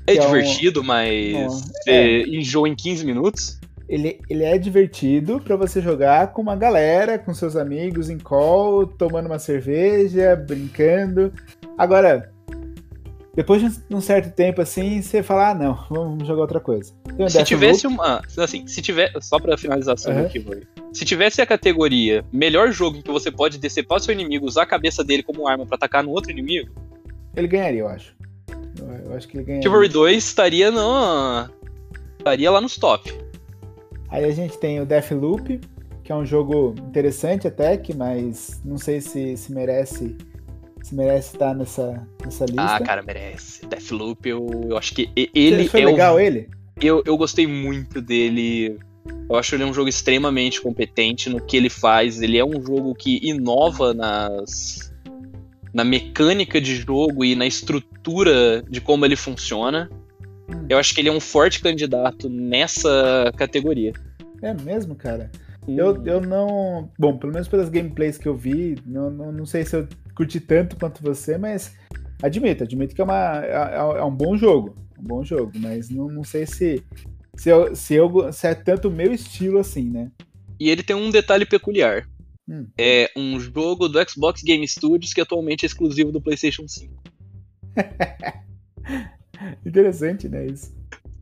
[0.07, 0.83] É, é divertido, um...
[0.83, 2.21] mas é.
[2.23, 3.61] enjoa em 15 minutos
[3.91, 8.87] ele, ele é divertido para você jogar com uma galera, com seus amigos em call,
[8.87, 11.33] tomando uma cerveja, brincando.
[11.77, 12.31] Agora,
[13.33, 16.93] depois de um certo tempo assim, você fala, ah, não, vamos jogar outra coisa.
[17.29, 20.25] se tivesse uma, assim, se tiver, só para finalização uhum.
[20.25, 20.45] aqui,
[20.91, 24.65] se tivesse a categoria melhor jogo em que você pode decepar seu inimigo, usar a
[24.65, 26.69] cabeça dele como arma para atacar no outro inimigo,
[27.35, 28.13] ele ganharia, eu acho.
[29.05, 29.63] Eu, acho que ele ganharia.
[29.63, 31.49] Chivalry 2 estaria no
[32.17, 33.11] estaria lá nos top.
[34.09, 35.61] Aí a gente tem o Deathloop,
[36.03, 40.17] que é um jogo interessante até, que, mas não sei se, se merece
[40.91, 42.75] merece estar nessa, nessa lista.
[42.75, 43.65] Ah, cara, merece.
[43.65, 46.19] Deathloop, eu, eu acho que ele foi é legal o...
[46.19, 46.49] ele?
[46.81, 48.79] Eu, eu gostei muito dele.
[49.29, 52.21] Eu acho ele um jogo extremamente competente no que ele faz.
[52.21, 54.91] Ele é um jogo que inova nas
[55.73, 59.89] na mecânica de jogo e na estrutura de como ele funciona.
[60.67, 63.93] Eu acho que ele é um forte candidato nessa categoria.
[64.41, 65.31] É mesmo, cara?
[65.67, 65.77] Hum.
[65.77, 66.89] Eu, eu não.
[66.97, 69.87] Bom, pelo menos pelas gameplays que eu vi, não, não, não sei se eu
[70.21, 71.75] curti tanto quanto você, mas
[72.21, 74.75] admito, admito que é, uma, é, é um bom jogo.
[74.99, 76.83] Um bom jogo, mas não, não sei se,
[77.35, 80.11] se, eu, se, eu, se é tanto o meu estilo assim, né?
[80.59, 82.07] E ele tem um detalhe peculiar.
[82.47, 82.67] Hum.
[82.77, 86.93] É um jogo do Xbox Game Studios que atualmente é exclusivo do PlayStation 5.
[89.65, 90.45] Interessante, né?
[90.45, 90.71] Isso.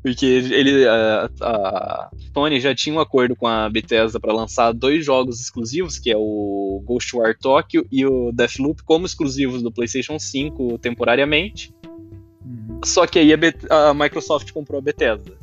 [0.02, 5.06] Porque ele, a, a, Sony já tinha um acordo com a Bethesda para lançar dois
[5.06, 10.78] jogos exclusivos, que é o Ghostwire Tokyo e o Deathloop, como exclusivos do PlayStation 5
[10.78, 11.74] temporariamente.
[12.46, 12.80] Uhum.
[12.86, 15.38] Só que aí a, a, Microsoft comprou a Bethesda.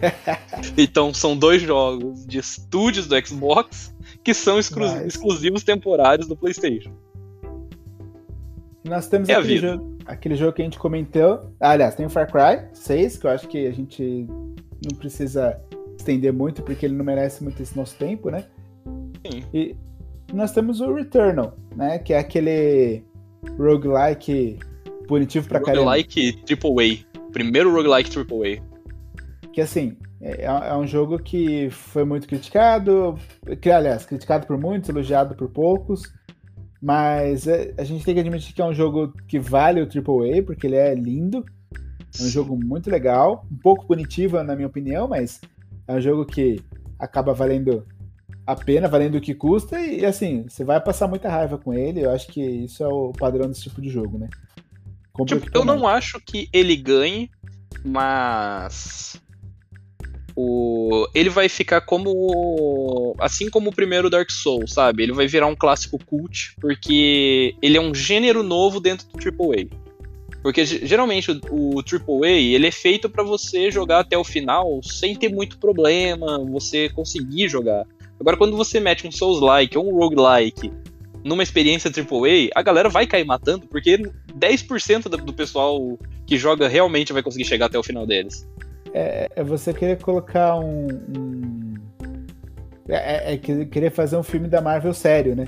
[0.76, 3.94] então são dois jogos de estúdios do Xbox
[4.24, 6.92] que são exclu exclusivos temporários do PlayStation.
[8.84, 11.52] Nós temos é aquele jogo, aquele jogo que a gente comentou.
[11.60, 14.26] Ah, aliás, tem o Far Cry 6, que eu acho que a gente
[14.84, 15.60] não precisa
[15.98, 18.46] estender muito, porque ele não merece muito esse nosso tempo, né?
[19.26, 19.44] Sim.
[19.52, 19.76] E
[20.32, 21.98] nós temos o Returnal, né?
[21.98, 23.04] Que é aquele
[23.58, 24.58] roguelike
[25.06, 25.84] punitivo pra caramba.
[25.84, 27.20] Roguelike Triple A.
[27.32, 29.50] Primeiro roguelike Triple A.
[29.52, 33.18] Que assim, é, é um jogo que foi muito criticado,
[33.60, 36.02] que, aliás, criticado por muitos, elogiado por poucos.
[36.82, 40.42] Mas é, a gente tem que admitir que é um jogo que vale o AAA,
[40.42, 41.44] porque ele é lindo.
[42.18, 45.40] É um jogo muito legal, um pouco punitivo, na minha opinião, mas
[45.86, 46.60] é um jogo que
[46.98, 47.86] acaba valendo
[48.46, 52.00] a pena, valendo o que custa, e, assim, você vai passar muita raiva com ele.
[52.04, 54.28] Eu acho que isso é o padrão desse tipo de jogo, né?
[55.24, 57.30] Tipo, eu não acho que ele ganhe,
[57.84, 59.20] mas
[60.36, 63.14] o, ele vai ficar como.
[63.18, 65.02] Assim como o primeiro Dark Souls, sabe?
[65.02, 69.66] Ele vai virar um clássico cult, porque ele é um gênero novo dentro do AAA.
[70.42, 75.14] Porque geralmente o, o AAA ele é feito para você jogar até o final sem
[75.14, 77.84] ter muito problema, você conseguir jogar.
[78.18, 80.72] Agora, quando você mete um Souls-like ou um Roguelike
[81.22, 87.12] numa experiência AAA, a galera vai cair matando, porque 10% do pessoal que joga realmente
[87.12, 88.46] vai conseguir chegar até o final deles
[88.94, 90.88] é, é você querer colocar um.
[90.88, 91.74] um
[92.88, 95.46] é, é, é, querer fazer um filme da Marvel sério, né?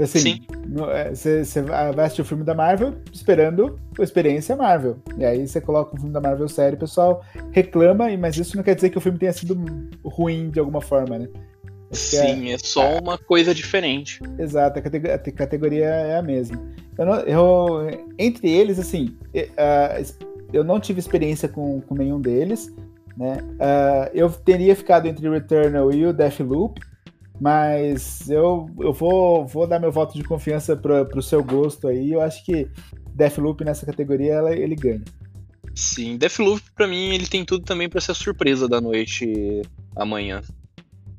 [0.00, 0.40] Assim, Sim.
[1.10, 4.96] Você é, vai assistir o filme da Marvel esperando a experiência Marvel.
[5.18, 8.64] E aí você coloca um filme da Marvel sério, o pessoal reclama, mas isso não
[8.64, 9.56] quer dizer que o filme tenha sido
[10.04, 11.28] ruim de alguma forma, né?
[11.92, 14.18] Sim, é, é, só uma coisa diferente.
[14.38, 16.58] Exato, a categoria, a categoria é a mesma.
[16.98, 22.72] Eu, não, eu entre eles, assim, uh, eu não tive experiência com, com nenhum deles,
[23.16, 23.38] né?
[23.54, 26.80] Uh, eu teria ficado entre o Returnal e o Deathloop,
[27.40, 32.12] mas eu, eu vou, vou dar meu voto de confiança para o seu gosto aí.
[32.12, 32.68] Eu acho que
[33.14, 35.02] Deathloop nessa categoria ela, ele ganha.
[35.74, 39.62] Sim, Deathloop para mim ele tem tudo também para ser a surpresa da noite
[39.96, 40.40] amanhã.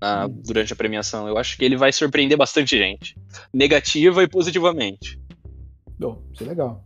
[0.01, 0.41] hum.
[0.45, 1.27] Durante a premiação.
[1.27, 3.15] Eu acho que ele vai surpreender bastante gente.
[3.53, 5.19] Negativa e positivamente.
[5.99, 6.85] Bom, isso é legal.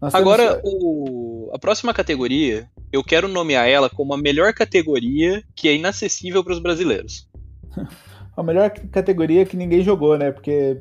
[0.00, 0.74] Nós Agora, temos...
[0.82, 1.50] o...
[1.54, 6.52] a próxima categoria, eu quero nomear ela como a melhor categoria que é inacessível para
[6.52, 7.28] os brasileiros.
[8.36, 10.30] a melhor categoria que ninguém jogou, né?
[10.30, 10.80] Porque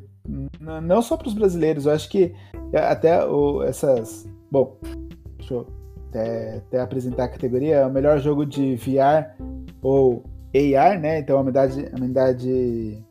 [0.60, 2.34] não só para os brasileiros, eu acho que
[2.74, 4.28] até o, essas.
[4.52, 4.78] Bom,
[5.38, 5.68] deixa eu
[6.10, 7.78] até, até, apresentar a categoria.
[7.78, 9.36] É o melhor jogo de VR
[9.82, 10.24] ou
[10.54, 11.20] AR, né?
[11.20, 11.86] Então a unidade.
[11.94, 13.04] A unidade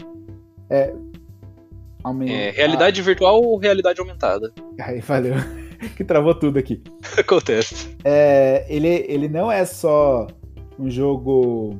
[0.68, 0.92] é,
[2.26, 4.52] é, realidade virtual ou realidade aumentada?
[4.78, 5.34] Aí, valeu.
[5.96, 6.82] que travou tudo aqui.
[7.16, 7.96] Acontece.
[8.04, 10.26] É, ele, ele não é só
[10.78, 11.78] um jogo.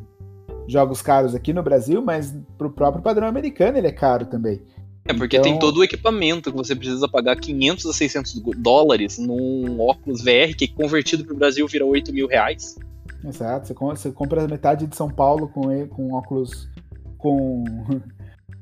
[0.67, 4.63] Jogos caros aqui no Brasil, mas pro próprio padrão americano ele é caro também.
[5.07, 5.51] É, porque então...
[5.51, 10.57] tem todo o equipamento que você precisa pagar 500 a 600 dólares num óculos VR
[10.57, 12.77] que convertido para o Brasil vira 8 mil reais.
[13.23, 16.69] Exato, você compra metade de São Paulo com, com óculos
[17.19, 17.65] com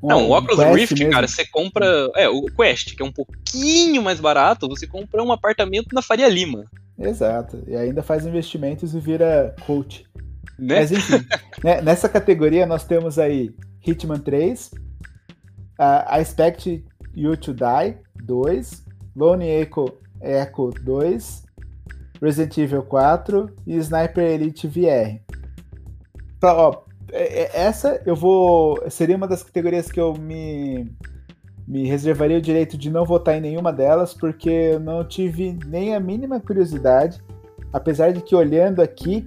[0.03, 1.13] não, o Oculus Quest Rift, mesmo.
[1.13, 2.11] cara, você compra.
[2.17, 6.29] É, o Quest, que é um pouquinho mais barato, você compra um apartamento na Faria
[6.29, 6.65] Lima.
[6.99, 7.63] Exato.
[7.67, 10.05] E ainda faz investimentos e vira coach.
[10.59, 10.81] Né?
[10.81, 11.25] Mas enfim,
[11.63, 13.55] né, nessa categoria nós temos aí
[13.87, 14.71] Hitman 3,
[15.79, 16.85] uh, I Expect
[17.15, 18.85] You to Die 2,
[19.17, 21.43] Lone Echo Echo 2,
[22.21, 25.21] Resident Evil 4 e Sniper Elite VR.
[26.39, 28.83] Pra, ó, essa eu vou.
[28.91, 30.91] Seria uma das categorias que eu me,
[31.69, 35.95] me reservaria o direito de não votar em nenhuma delas, porque eu não tive nem
[35.95, 37.21] a mínima curiosidade.
[37.73, 39.27] Apesar de que olhando aqui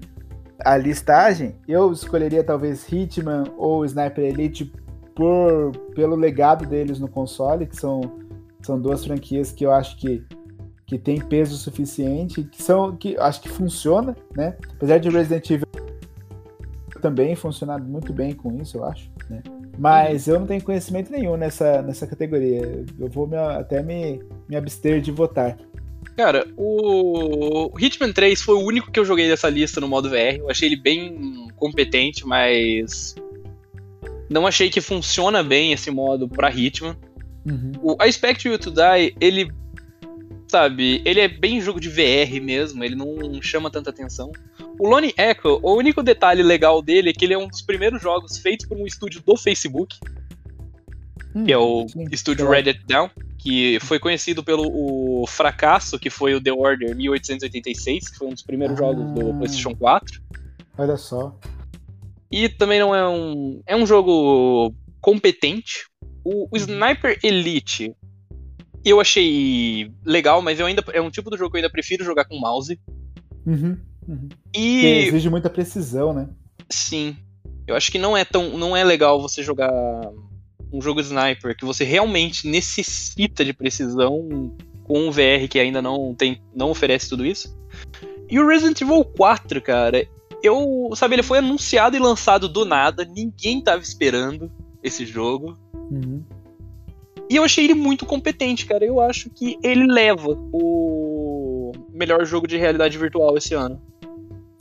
[0.64, 4.72] a listagem, eu escolheria talvez Hitman ou Sniper Elite
[5.16, 8.02] por, pelo legado deles no console, que são,
[8.62, 10.24] são duas franquias que eu acho que,
[10.86, 14.56] que tem peso suficiente, que são que acho que funciona, né?
[14.76, 15.68] Apesar de Resident Evil
[17.06, 19.11] também funcionado muito bem com isso, eu acho.
[19.30, 19.44] Né?
[19.77, 22.84] Mas eu não tenho conhecimento nenhum nessa, nessa categoria.
[22.99, 24.19] Eu vou me, até me,
[24.49, 25.56] me abster de votar.
[26.18, 30.40] Cara, o Hitman 3 foi o único que eu joguei dessa lista no modo VR.
[30.40, 33.14] Eu achei ele bem competente, mas
[34.27, 36.98] não achei que funciona bem esse modo pra Hitman.
[37.45, 37.72] Uhum.
[37.84, 39.52] O I Expect You to Die, ele
[40.56, 44.32] sabe, ele é bem jogo de VR mesmo, ele não chama tanta atenção.
[44.80, 48.02] O Lone Echo, o único detalhe legal dele é que ele é um dos primeiros
[48.02, 49.98] jogos feitos por um estúdio do Facebook,
[51.36, 56.10] hum, que é o sim, estúdio Reddit Down, que foi conhecido pelo o fracasso que
[56.10, 60.22] foi o The Order 1886, que foi um dos primeiros ah, jogos do PlayStation 4.
[60.77, 61.38] Olha só.
[62.32, 65.86] E também não é um é um jogo competente.
[66.23, 66.57] O, o.
[66.57, 67.94] Sniper Elite
[68.90, 72.03] eu achei legal, mas eu ainda é um tipo do jogo que eu ainda prefiro
[72.03, 72.80] jogar com mouse.
[73.45, 73.78] Uhum.
[74.07, 74.30] Uhum.
[74.53, 76.30] E que exige muita precisão, né?
[76.70, 77.16] Sim.
[77.68, 78.57] Eu acho que não é tão.
[78.57, 79.72] não é legal você jogar
[80.72, 86.14] um jogo sniper que você realmente necessita de precisão com um VR que ainda não
[86.14, 87.57] tem, não oferece tudo isso.
[88.30, 90.07] E o Resident Evil 4, cara,
[90.41, 94.52] eu, sabe, ele foi anunciado e lançado do nada, ninguém tava esperando
[94.84, 95.57] esse jogo.
[95.74, 96.24] Uhum.
[97.30, 98.86] E eu achei ele muito competente, cara.
[98.86, 103.82] Eu acho que ele leva o melhor jogo de realidade virtual esse ano.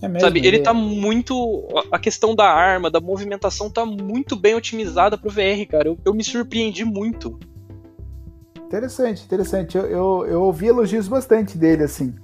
[0.01, 0.62] É mesmo, Sabe, ele é...
[0.62, 1.66] tá muito.
[1.91, 5.89] A questão da arma, da movimentação tá muito bem otimizada pro VR, cara.
[5.89, 7.39] Eu, eu me surpreendi muito.
[8.66, 9.77] Interessante, interessante.
[9.77, 12.15] Eu, eu, eu ouvi elogios bastante dele, assim.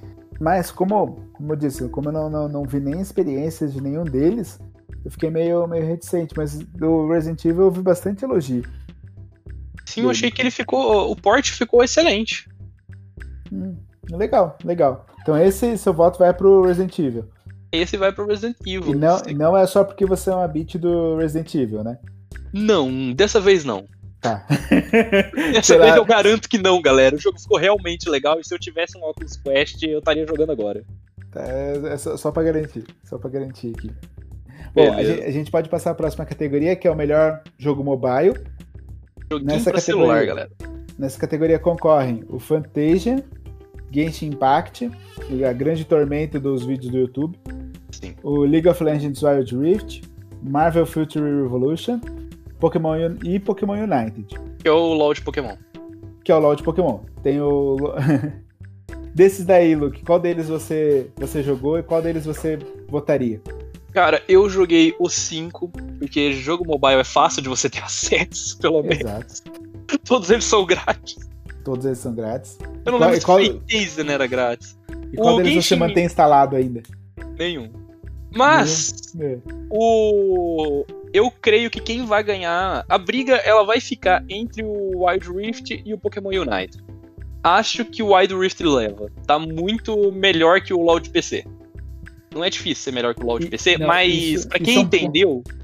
[0.41, 4.05] Mas como, como eu disse, como eu não, não, não vi nem experiências de nenhum
[4.05, 4.59] deles,
[5.05, 6.35] eu fiquei meio, meio reticente.
[6.37, 8.65] Mas do Resident Evil eu ouvi bastante elogio.
[9.95, 11.11] Sim, eu achei que ele ficou.
[11.11, 12.49] O porte ficou excelente.
[13.53, 13.77] Hum,
[14.11, 15.07] legal, legal.
[15.23, 17.29] Então esse seu voto vai pro Resident Evil.
[17.73, 18.95] Esse vai pro Resident Evil.
[18.95, 21.99] E não, não é só porque você é uma beat do Resident Evil, né?
[22.53, 23.87] Não, dessa vez não.
[24.21, 24.47] Tá.
[25.53, 27.17] Dessa vez eu garanto que não, galera.
[27.17, 30.53] O jogo ficou realmente legal e se eu tivesse um Oculus Quest, eu estaria jogando
[30.53, 30.85] agora.
[31.31, 32.85] Tá, é, é só, só pra garantir.
[33.05, 33.91] Só pra garantir aqui.
[34.75, 37.83] Bom, a gente, a gente, pode passar a próxima categoria, que é o melhor jogo
[37.83, 38.35] mobile.
[39.31, 40.51] Joguinho nessa categoria, celular, galera.
[40.99, 43.25] Nessa categoria concorrem o Fantasia,
[43.89, 44.91] Genshin Impact,
[45.49, 47.39] a grande tormenta dos vídeos do YouTube.
[47.93, 48.17] Sim.
[48.25, 50.03] O League of Legends Wild Rift,
[50.43, 52.01] Marvel Future Revolution,
[52.59, 54.27] Pokémon e Pokémon United.
[54.59, 55.57] Que é o LoL de Pokémon.
[56.25, 57.01] Que é o LoL de Pokémon.
[57.23, 57.77] Tem o.
[59.15, 62.59] Desses daí, Luke, qual deles você, você jogou e qual deles você
[62.89, 63.41] votaria?
[63.93, 65.69] Cara, eu joguei o 5,
[65.99, 69.01] porque jogo mobile é fácil de você ter acesso, pelo menos.
[69.01, 69.35] Exato.
[70.05, 71.17] Todos eles são grátis.
[71.65, 72.59] Todos eles são grátis.
[72.85, 73.41] Eu não qual, lembro qual...
[73.69, 74.79] se não era grátis.
[75.13, 75.69] E qual o deles Genshin...
[75.69, 76.83] você mantém instalado ainda?
[77.39, 77.71] Nenhum.
[78.33, 79.35] Mas Nenhum.
[79.35, 79.39] É.
[79.71, 85.29] o eu creio que quem vai ganhar a briga ela vai ficar entre o Wild
[85.33, 86.79] Rift e o Pokémon Unite.
[87.43, 89.11] Acho que o Wild Rift leva.
[89.27, 91.45] Tá muito melhor que o LoL de PC.
[92.33, 94.77] Não é difícil ser melhor que o LoL de PC, não, mas isso, pra quem
[94.77, 95.43] é um entendeu.
[95.45, 95.55] Ponto,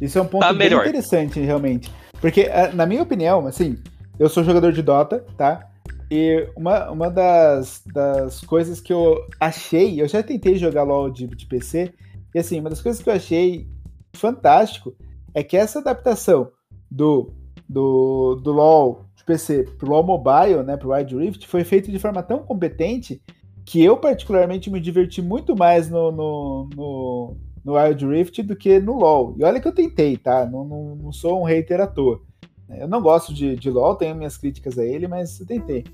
[0.00, 0.86] isso é um ponto tá bem melhor.
[0.86, 1.90] interessante, realmente.
[2.20, 3.76] Porque, eh, na minha opinião, assim,
[4.18, 5.68] eu sou jogador de Dota, tá?
[6.10, 11.26] E uma, uma das, das coisas que eu achei, eu já tentei jogar LoL de,
[11.26, 11.92] de PC,
[12.34, 13.68] e assim, uma das coisas que eu achei
[14.14, 14.94] fantástico
[15.34, 16.50] é que essa adaptação
[16.90, 17.32] do,
[17.68, 21.98] do, do LoL de PC pro LoL Mobile, né, pro Wild Rift, foi feita de
[21.98, 23.20] forma tão competente
[23.64, 28.78] que eu particularmente me diverti muito mais no, no, no, no Wild Rift do que
[28.78, 29.34] no LoL.
[29.38, 30.44] E olha que eu tentei, tá?
[30.44, 32.20] Não, não, não sou um hater à toa.
[32.68, 35.84] Eu não gosto de, de LoL, tenho minhas críticas a ele, mas eu tentei.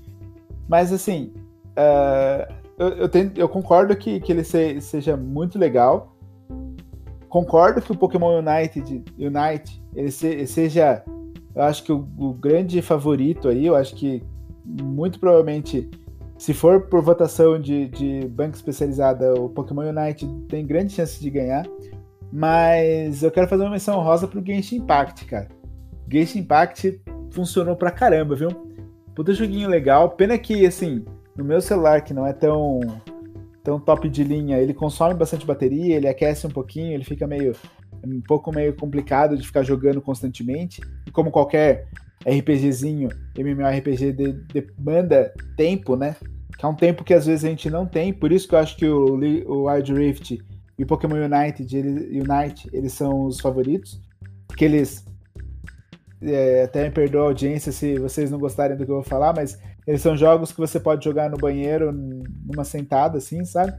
[0.67, 1.31] Mas assim,
[1.77, 6.15] uh, eu, eu, eu, concordo que, que ele se, seja muito legal.
[7.29, 11.03] Concordo que o Pokémon United, Unite ele, se, seja,
[11.55, 13.65] eu acho que o, o grande favorito aí.
[13.65, 14.23] Eu acho que
[14.65, 15.89] muito provavelmente
[16.41, 21.29] se for por votação de, de banca especializada, o Pokémon Unite tem grande chance de
[21.29, 21.67] ganhar.
[22.33, 25.49] Mas eu quero fazer uma menção rosa pro Genshin Impact, cara.
[26.11, 26.99] Genshin Impact
[27.29, 28.49] funcionou pra caramba, viu?
[29.13, 30.09] Puta joguinho legal.
[30.09, 31.05] Pena que, assim,
[31.37, 32.79] no meu celular, que não é tão,
[33.63, 37.55] tão top de linha, ele consome bastante bateria, ele aquece um pouquinho, ele fica meio.
[38.03, 40.81] um pouco meio complicado de ficar jogando constantemente.
[41.05, 41.87] E como qualquer
[42.25, 46.15] RPGzinho, MMORPG de, demanda tempo, né?
[46.57, 48.59] Que é um tempo que às vezes a gente não tem, por isso que eu
[48.59, 49.15] acho que o,
[49.47, 50.39] o Wild Rift
[50.77, 53.99] e o Pokémon United, ele, Unite, eles são os favoritos,
[54.47, 55.05] porque eles
[56.21, 59.33] é, até me perdoa a audiência se vocês não gostarem do que eu vou falar,
[59.33, 63.73] mas eles são jogos que você pode jogar no banheiro numa sentada, assim, sabe?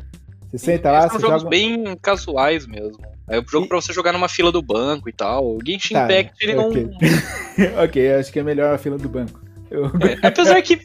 [0.53, 1.51] Você senta lá, são você jogos joga...
[1.51, 2.99] bem casuais mesmo.
[3.29, 3.69] É um jogo e...
[3.69, 5.57] pra você jogar numa fila do banco e tal.
[5.57, 6.85] O Genshin tá, Impact, ele okay.
[6.85, 7.85] não.
[7.85, 9.41] ok, acho que é melhor a fila do banco.
[9.71, 9.87] Eu...
[9.87, 10.81] É, apesar que.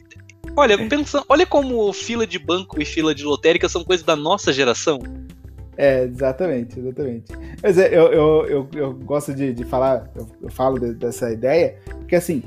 [0.56, 4.52] Olha, pensando, olha como fila de banco e fila de lotérica são coisas da nossa
[4.52, 4.98] geração.
[5.76, 7.32] É, exatamente, exatamente.
[7.62, 11.30] Mas é, eu, eu, eu, eu, gosto de, de falar, eu, eu falo de, dessa
[11.30, 12.42] ideia, porque assim,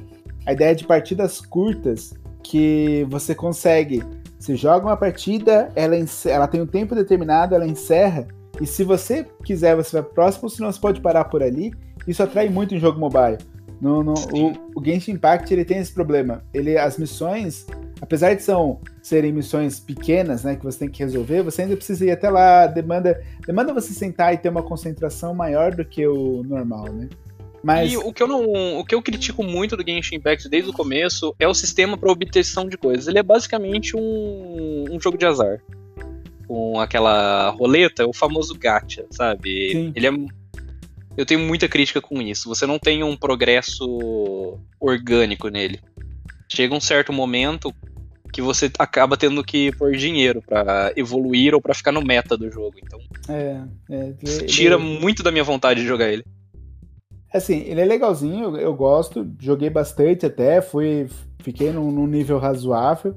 [0.45, 4.03] a ideia de partidas curtas que você consegue.
[4.41, 5.95] Você joga uma partida, ela,
[6.25, 8.27] ela tem um tempo determinado, ela encerra,
[8.59, 11.71] e se você quiser, você vai próximo, senão você pode parar por ali.
[12.07, 13.37] Isso atrai muito em jogo mobile.
[13.79, 16.43] No, no o, o Genshin Impact ele tem esse problema.
[16.51, 17.67] Ele, as missões,
[18.01, 22.03] apesar de são, serem missões pequenas, né, que você tem que resolver, você ainda precisa
[22.05, 26.41] ir até lá, demanda, demanda você sentar e ter uma concentração maior do que o
[26.43, 27.09] normal, né?
[27.63, 27.91] Mas...
[27.91, 30.73] E o que, eu não, o que eu critico muito do Genshin Impact desde o
[30.73, 33.07] começo é o sistema para obtenção de coisas.
[33.07, 35.61] Ele é basicamente um, um jogo de azar.
[36.47, 39.71] Com aquela roleta, o famoso gacha, sabe?
[39.71, 39.93] Sim.
[39.95, 40.11] Ele é
[41.17, 42.47] eu tenho muita crítica com isso.
[42.47, 45.79] Você não tem um progresso orgânico nele.
[46.49, 47.73] Chega um certo momento,
[48.31, 52.49] que você acaba tendo que pôr dinheiro para evoluir ou para ficar no meta do
[52.49, 52.75] jogo.
[52.81, 54.83] Então, é, é tira ele...
[54.83, 56.23] muito da minha vontade de jogar ele.
[57.33, 61.07] Assim, ele é legalzinho, eu, gosto, joguei bastante até, fui,
[61.39, 63.15] fiquei num, num nível razoável,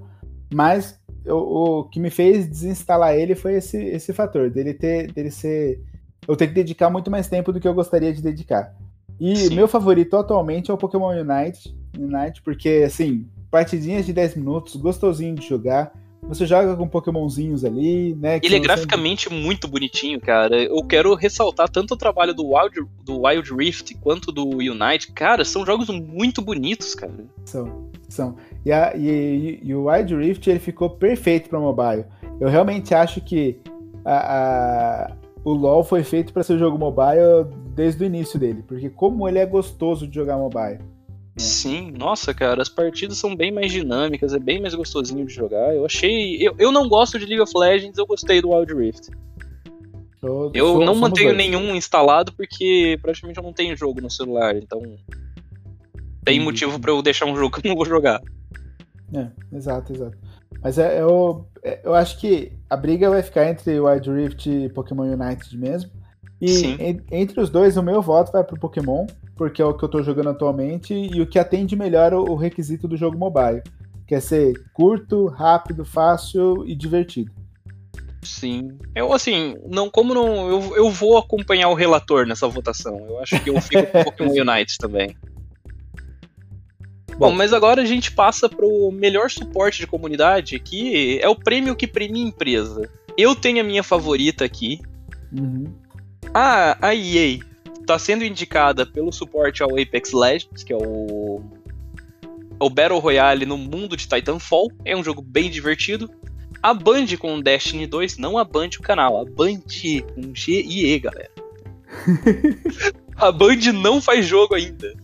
[0.53, 5.33] mas eu, o que me fez desinstalar ele foi esse, esse fator, dele ter, dele
[5.33, 5.83] ser,
[6.29, 8.73] eu ter que dedicar muito mais tempo do que eu gostaria de dedicar.
[9.19, 9.55] E Sim.
[9.57, 15.35] meu favorito atualmente é o Pokémon Unite, Unite, porque assim, partidinhas de 10 minutos, gostosinho
[15.35, 15.93] de jogar,
[16.29, 18.41] você joga com Pokémonzinhos ali, né?
[18.43, 19.39] Ele é graficamente sempre...
[19.39, 20.63] muito bonitinho, cara.
[20.63, 25.13] Eu quero ressaltar tanto o trabalho do Wild, do Wild Rift quanto do Unite.
[25.13, 27.13] Cara, são jogos muito bonitos, cara.
[27.45, 28.37] São, são.
[28.65, 32.05] E, a, e, e o Wild Rift ele ficou perfeito para mobile.
[32.41, 33.59] Eu realmente acho que
[34.05, 35.13] a, a,
[35.45, 39.29] o LoL foi feito para ser um jogo mobile desde o início dele, porque como
[39.29, 40.79] ele é gostoso de jogar mobile.
[41.37, 41.41] É.
[41.41, 45.75] Sim, nossa, cara, as partidas são bem mais dinâmicas, é bem mais gostosinho de jogar.
[45.75, 46.37] Eu achei.
[46.41, 49.11] Eu, eu não gosto de League of Legends, eu gostei do Wild Rift.
[50.23, 51.37] Eu, eu sou, não mantenho dois.
[51.37, 54.81] nenhum instalado porque praticamente eu não tenho jogo no celular, então.
[56.25, 56.45] Tem hum.
[56.45, 58.23] motivo para eu deixar um jogo que eu não vou jogar.
[59.13, 60.17] É, exato, exato.
[60.63, 64.69] Mas é, eu, é, eu acho que a briga vai ficar entre Wild Rift e
[64.71, 65.91] Pokémon United mesmo.
[66.41, 66.77] E
[67.11, 69.07] entre os dois, o meu voto vai pro Pokémon,
[69.37, 72.35] porque é o que eu tô jogando atualmente e o que atende melhor o, o
[72.35, 73.63] requisito do jogo mobile.
[74.07, 77.33] Que é ser curto, rápido, fácil e divertido.
[78.23, 78.79] Sim.
[78.95, 80.49] Eu, assim, não, como não.
[80.49, 82.99] Eu, eu vou acompanhar o relator nessa votação.
[83.09, 85.17] Eu acho que eu fico com o Pokémon Unite também.
[87.19, 91.77] Bom, mas agora a gente passa pro melhor suporte de comunidade, que é o prêmio
[91.77, 92.91] que premia empresa.
[93.17, 94.81] Eu tenho a minha favorita aqui.
[95.33, 95.73] Uhum.
[96.33, 97.39] Ah, a EA
[97.85, 101.43] está sendo indicada pelo suporte ao Apex Legends, que é o,
[102.59, 104.73] o Battle Royale no mundo de Titanfall.
[104.85, 106.11] É um jogo bem divertido.
[106.63, 109.61] A Band com Destiny 2, não a Band o canal, a Band
[110.15, 111.31] com G e E, galera.
[113.17, 114.95] a Band não faz jogo ainda.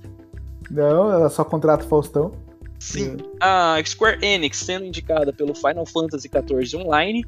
[0.70, 2.32] Não, ela só contrata Faustão.
[2.78, 3.18] Sim.
[3.42, 3.44] É.
[3.44, 7.26] A Square Enix sendo indicada pelo Final Fantasy XIV Online.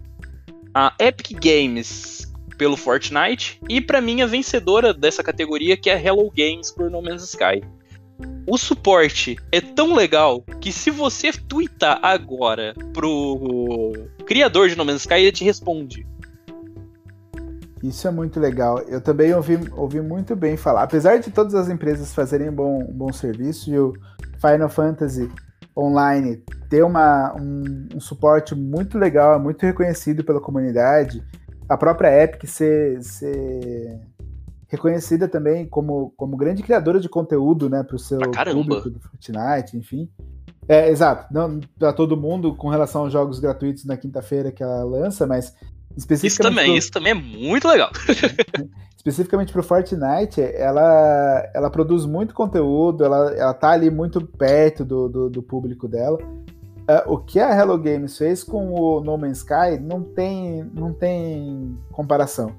[0.74, 2.31] A Epic Games
[2.62, 3.60] pelo Fortnite.
[3.68, 7.60] E para mim, a vencedora dessa categoria, que é Hello Games por No Man's Sky.
[8.47, 13.93] O suporte é tão legal que se você twittar agora pro
[14.24, 16.06] criador de No Man's Sky, ele te responde.
[17.82, 18.78] Isso é muito legal.
[18.86, 20.84] Eu também ouvi, ouvi muito bem falar.
[20.84, 23.93] Apesar de todas as empresas fazerem um bom, um bom serviço e o
[24.40, 25.28] Final Fantasy
[25.76, 26.40] Online
[26.70, 31.24] ter uma, um, um suporte muito legal, muito reconhecido pela comunidade,
[31.72, 34.00] a própria Epic ser, ser
[34.68, 39.76] reconhecida também como, como grande criadora de conteúdo, né, para o seu público do Fortnite,
[39.76, 40.08] enfim.
[40.68, 44.84] É, exato, não para todo mundo com relação aos jogos gratuitos na quinta-feira que ela
[44.84, 45.54] lança, mas
[45.96, 46.78] especificamente isso também, pro...
[46.78, 47.90] isso também é muito legal.
[48.94, 54.84] especificamente para o Fortnite, ela, ela produz muito conteúdo, ela, ela tá ali muito perto
[54.84, 56.18] do, do, do público dela.
[56.82, 60.92] Uh, o que a Hello Games fez com o No Man's Sky não tem, não
[60.92, 62.52] tem comparação.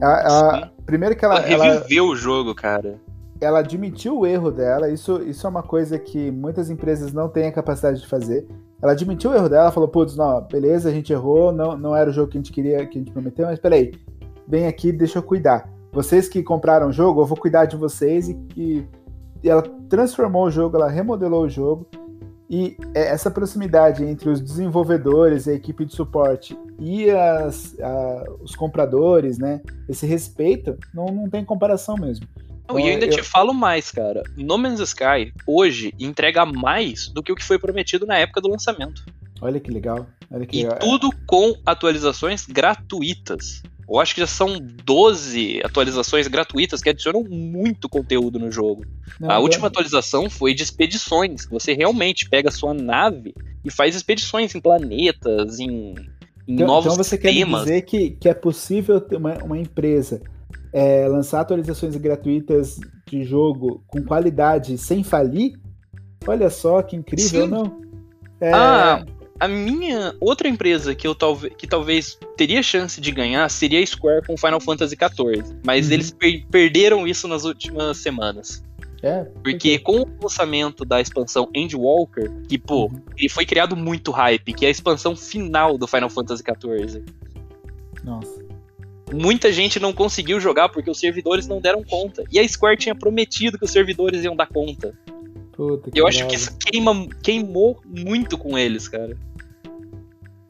[0.00, 2.98] Ela, ela primeiro que ela, ela reviveu ela, o jogo, cara.
[3.40, 4.90] Ela admitiu o erro dela.
[4.90, 8.46] Isso, isso é uma coisa que muitas empresas não têm a capacidade de fazer.
[8.82, 12.10] Ela admitiu o erro dela, falou: "Putz, não, beleza, a gente errou, não, não era
[12.10, 13.92] o jogo que a gente queria, que a gente prometeu, mas peraí,
[14.48, 15.70] vem aqui, deixa eu cuidar.
[15.92, 18.86] Vocês que compraram o jogo, eu vou cuidar de vocês e que
[19.44, 21.86] ela transformou o jogo, ela remodelou o jogo
[22.50, 28.56] e é, essa proximidade entre os desenvolvedores, a equipe de suporte e as, a, os
[28.56, 29.60] compradores, né?
[29.88, 32.26] Esse respeito não, não tem comparação mesmo.
[32.68, 33.10] Não, e eu ainda eu...
[33.10, 34.24] te falo mais, cara.
[34.36, 38.48] No Man's Sky, hoje, entrega mais do que o que foi prometido na época do
[38.48, 39.04] lançamento.
[39.40, 40.06] Olha que legal.
[40.28, 40.78] Olha que e legal.
[40.80, 43.62] tudo com atualizações gratuitas.
[43.90, 48.84] Eu acho que já são 12 atualizações gratuitas que adicionam muito conteúdo no jogo.
[49.18, 53.34] Não, a última atualização foi de expedições, que você realmente pega a sua nave
[53.64, 55.94] e faz expedições em planetas, em,
[56.46, 57.64] em então, novos Então você sistemas.
[57.64, 60.22] quer dizer que, que é possível ter uma, uma empresa
[60.72, 65.58] é, lançar atualizações gratuitas de jogo com qualidade sem falir?
[66.28, 67.50] Olha só que incrível, Sim.
[67.50, 67.80] não?
[68.40, 68.52] É...
[68.52, 69.04] Ah,
[69.40, 73.86] a minha outra empresa que eu talvez que talvez teria chance de ganhar seria a
[73.86, 75.94] Square com Final Fantasy XIV, mas uhum.
[75.94, 78.62] eles per perderam isso nas últimas semanas.
[79.02, 83.00] É, porque com o lançamento da expansão Endwalker, que pô, uhum.
[83.16, 87.02] ele foi criado muito hype, que é a expansão final do Final Fantasy XIV.
[88.04, 88.44] Nossa.
[89.10, 92.22] Muita gente não conseguiu jogar porque os servidores não deram conta.
[92.30, 94.94] E a Square tinha prometido que os servidores iam dar conta.
[95.52, 99.16] Puta, eu acho que isso queima, queimou muito com eles, cara.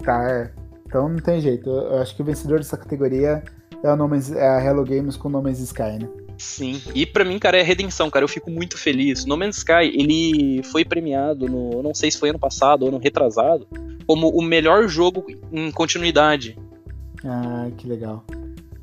[0.00, 0.54] Star.
[0.86, 1.68] Então não tem jeito.
[1.68, 3.42] Eu acho que o vencedor dessa categoria
[3.82, 6.08] é, o No Man's, é a Hello Games com No Man's Sky, né?
[6.36, 8.24] Sim, e para mim, cara, é redenção, cara.
[8.24, 9.26] Eu fico muito feliz.
[9.26, 12.98] No Man's Sky, ele foi premiado no, não sei se foi ano passado ou ano
[12.98, 13.68] retrasado,
[14.06, 16.58] como o melhor jogo em continuidade.
[17.24, 18.24] Ah, que legal.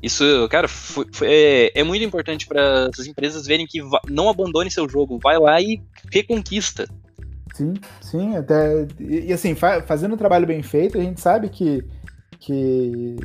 [0.00, 4.70] Isso, cara, foi, foi, é, é, muito importante para as empresas verem que não abandone
[4.70, 5.82] seu jogo, vai lá e
[6.12, 6.88] reconquista.
[7.58, 8.86] Sim, sim, até.
[9.00, 11.84] E, e assim, fa fazendo um trabalho bem feito, a gente sabe que,
[12.38, 13.16] que,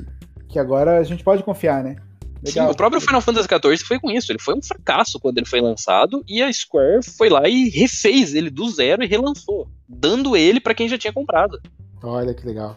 [0.49, 1.97] que agora a gente pode confiar, né?
[2.43, 2.67] Legal.
[2.67, 4.31] Sim, o próprio Final Fantasy XIV foi com isso.
[4.31, 8.33] Ele foi um fracasso quando ele foi lançado e a Square foi lá e refez
[8.33, 11.61] ele do zero e relançou, dando ele para quem já tinha comprado.
[12.01, 12.75] Olha que legal.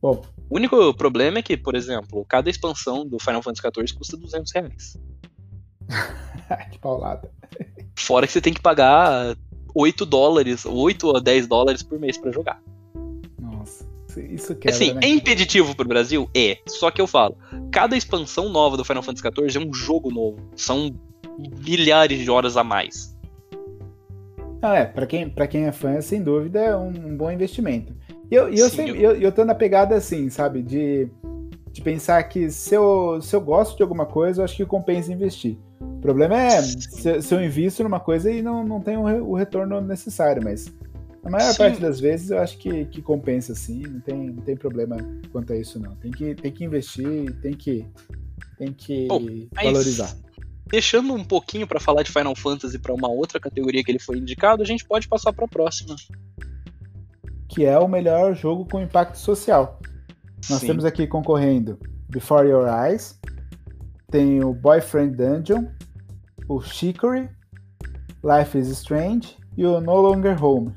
[0.00, 0.24] Bom.
[0.48, 4.52] O único problema é que, por exemplo, cada expansão do Final Fantasy XIV custa 200
[4.52, 4.98] reais.
[6.72, 7.30] que paulada.
[7.96, 9.36] Fora que você tem que pagar
[9.74, 12.62] 8 dólares, 8 a 10 dólares por mês para jogar.
[13.40, 13.86] Nossa,
[14.30, 15.00] isso quebra, Assim, né?
[15.02, 16.28] é impeditivo pro Brasil?
[16.34, 16.58] É.
[16.66, 17.36] Só que eu falo,
[17.70, 20.38] cada expansão nova do Final Fantasy XIV é um jogo novo.
[20.54, 20.94] São
[21.64, 23.16] milhares de horas a mais.
[24.60, 27.92] Ah, é, pra quem, pra quem é fã, sem dúvida, é um, um bom investimento.
[28.30, 28.94] E eu, eu, Sim, eu...
[28.94, 31.08] eu, eu tô na pegada assim, sabe, de,
[31.72, 35.12] de pensar que se eu, se eu gosto de alguma coisa, eu acho que compensa
[35.12, 35.58] investir.
[36.02, 39.80] O problema é se, se, eu invisto numa coisa e não, não tenho o retorno
[39.80, 40.66] necessário, mas
[41.22, 41.58] a maior sim.
[41.58, 44.96] parte das vezes eu acho que, que compensa sim, não tem, não tem problema
[45.30, 45.94] quanto a isso não.
[45.94, 47.86] Tem que, tem que investir, tem que,
[48.58, 49.20] tem que Bom,
[49.54, 50.12] valorizar.
[50.66, 54.18] Deixando um pouquinho para falar de Final Fantasy para uma outra categoria que ele foi
[54.18, 55.94] indicado, a gente pode passar para a próxima.
[57.48, 59.78] Que é o melhor jogo com impacto social.
[60.50, 60.66] Nós sim.
[60.66, 63.20] temos aqui concorrendo Before Your Eyes,
[64.10, 65.66] tem o Boyfriend Dungeon,
[66.48, 67.28] o Chicory,
[68.22, 70.74] Life is Strange e o No Longer Home.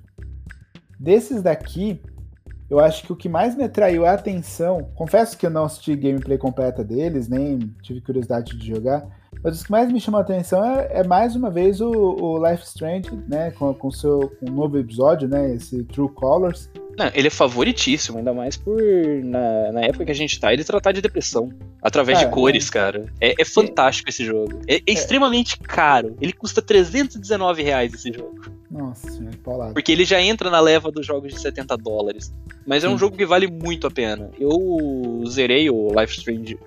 [1.00, 2.02] Desses daqui,
[2.70, 5.96] eu acho que o que mais me atraiu a atenção, confesso que eu não assisti
[5.96, 9.06] gameplay completa deles, nem tive curiosidade de jogar,
[9.46, 12.50] mas o que mais me chamou a atenção é, é mais uma vez o, o
[12.50, 16.68] Life Strange, né, com, com seu com um novo episódio, né, esse True Colors,
[16.98, 18.82] não, ele é favoritíssimo, ainda mais por,
[19.22, 21.50] na, na época que a gente tá, ele tratar de depressão.
[21.82, 22.72] Através de cores, é.
[22.72, 23.06] cara.
[23.20, 24.62] É, é fantástico esse jogo.
[24.66, 26.16] É, é, é, extremamente caro.
[26.22, 28.40] Ele custa 319 reais esse jogo.
[28.72, 29.08] Nossa
[29.44, 29.74] paulado.
[29.74, 32.34] Porque ele já entra na leva dos jogos de 70 dólares.
[32.66, 34.32] Mas é um jogo que vale muito a pena.
[34.40, 36.58] Eu zerei o Life Strange,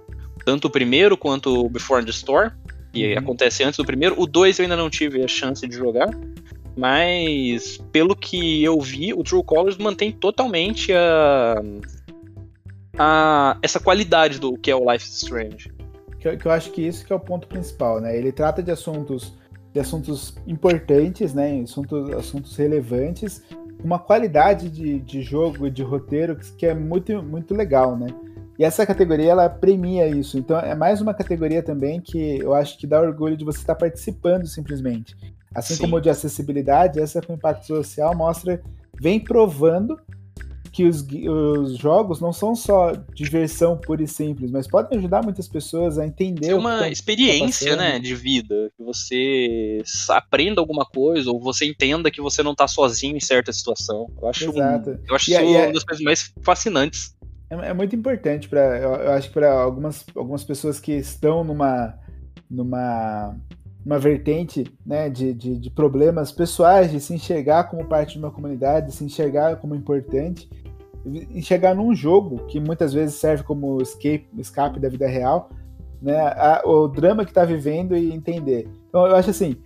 [0.44, 2.52] tanto o primeiro quanto o Before the Store,
[3.06, 3.18] que uhum.
[3.18, 4.14] acontece antes do primeiro.
[4.18, 6.08] O 2 eu ainda não tive a chance de jogar.
[6.76, 11.60] Mas, pelo que eu vi, o True Colors mantém totalmente a,
[12.96, 15.72] a essa qualidade do que é o Life is Strange.
[16.20, 18.16] Que, que eu acho que isso que é o ponto principal, né?
[18.16, 19.32] Ele trata de assuntos
[19.72, 21.60] de assuntos importantes, né?
[21.62, 23.42] Assuntos, assuntos relevantes,
[23.82, 28.08] uma qualidade de, de jogo e de roteiro que é muito, muito legal, né?
[28.58, 30.36] E essa categoria ela premia isso.
[30.36, 33.76] Então é mais uma categoria também que eu acho que dá orgulho de você estar
[33.76, 35.16] participando simplesmente.
[35.54, 35.82] Assim Sim.
[35.82, 38.60] como o de acessibilidade, essa com impacto social mostra,
[39.00, 39.98] vem provando
[40.72, 45.48] que os, os, jogos não são só diversão pura e simples, mas podem ajudar muitas
[45.48, 46.50] pessoas a entender.
[46.50, 51.66] É uma tá, experiência, tá né, de vida, que você aprenda alguma coisa ou você
[51.66, 54.08] entenda que você não está sozinho em certa situação.
[54.20, 54.90] Eu acho, Exato.
[54.90, 57.16] Um, eu acho e, isso e é, uma das coisas mais fascinantes.
[57.50, 61.44] É, é muito importante para, eu, eu, acho que para algumas, algumas pessoas que estão
[61.44, 61.98] numa
[62.50, 63.36] numa
[63.84, 68.30] uma vertente né, de, de, de, problemas pessoais, de se enxergar como parte de uma
[68.30, 70.48] comunidade, de se enxergar como importante,
[71.06, 75.48] enxergar num jogo que muitas vezes serve como escape, escape da vida real,
[76.02, 78.68] né, a, o drama que está vivendo e entender.
[78.88, 79.56] Então eu acho assim,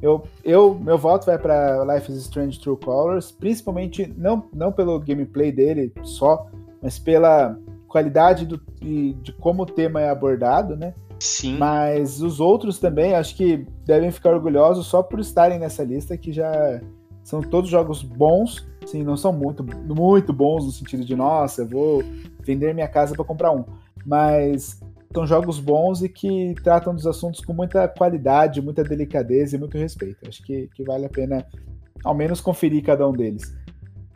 [0.00, 4.98] eu, eu meu voto vai para Life is Strange True Colors, principalmente não, não pelo
[5.00, 6.48] gameplay dele só,
[6.86, 7.58] mas pela
[7.88, 10.94] qualidade do, de, de como o tema é abordado, né?
[11.18, 11.58] Sim.
[11.58, 16.32] Mas os outros também acho que devem ficar orgulhosos só por estarem nessa lista, que
[16.32, 16.80] já
[17.24, 21.66] são todos jogos bons, sim, não são muito, muito bons no sentido de, nossa, eu
[21.66, 22.04] vou
[22.44, 23.64] vender minha casa para comprar um.
[24.04, 24.80] Mas
[25.12, 29.76] são jogos bons e que tratam dos assuntos com muita qualidade, muita delicadeza e muito
[29.76, 30.28] respeito.
[30.28, 31.44] Acho que, que vale a pena
[32.04, 33.52] ao menos conferir cada um deles.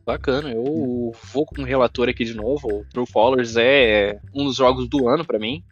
[0.06, 2.68] Bacana, eu vou com o relator aqui de novo.
[2.68, 5.62] O True Colors é um dos jogos do ano para mim.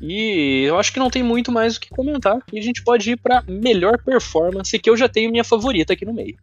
[0.00, 2.38] E eu acho que não tem muito mais o que comentar.
[2.52, 6.04] E a gente pode ir para melhor performance, que eu já tenho minha favorita aqui
[6.04, 6.36] no meio.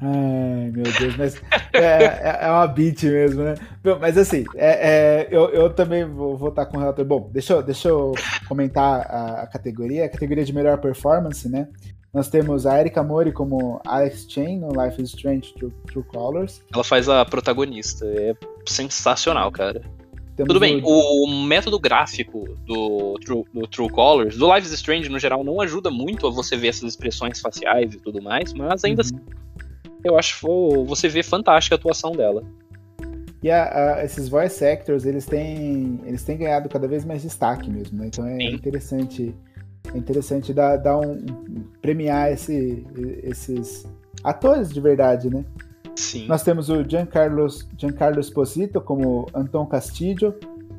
[0.00, 1.42] Ai, meu Deus, mas
[1.72, 3.54] é, é, é uma beat mesmo, né?
[3.98, 7.04] Mas assim, é, é, eu, eu também vou votar com o relator.
[7.04, 8.12] Bom, deixa eu, deixa eu
[8.46, 10.04] comentar a, a, categoria.
[10.04, 11.68] A categoria de melhor performance, né?
[12.16, 16.62] Nós temos a Erika Mori como Alex Chain no Life is Strange True, True Colors.
[16.72, 18.06] Ela faz a protagonista.
[18.06, 18.34] É
[18.64, 19.82] sensacional, cara.
[20.34, 21.26] Temos Tudo bem, o...
[21.26, 21.44] o...
[21.44, 25.90] método gráfico do True, do True Colors, do Life is Strange no geral, não ajuda
[25.90, 29.08] muito a você ver essas expressões faciais e tudo mais, mas ainda uhum.
[29.08, 29.20] assim,
[30.02, 30.46] eu acho que
[30.86, 32.42] você vê fantástica a atuação dela.
[33.42, 37.70] E a, a, esses voice actors, eles têm, eles têm ganhado cada vez mais destaque
[37.70, 38.06] mesmo, né?
[38.06, 38.54] Então é Sim.
[38.54, 39.34] interessante
[39.94, 41.24] é interessante dar, dar um,
[41.80, 42.86] premiar esse,
[43.22, 43.86] esses
[44.22, 45.44] atores de verdade, né?
[45.94, 46.26] Sim.
[46.26, 47.46] Nós temos o Giancarlo,
[47.78, 50.34] Giancarlo Esposito como Anton Castillo,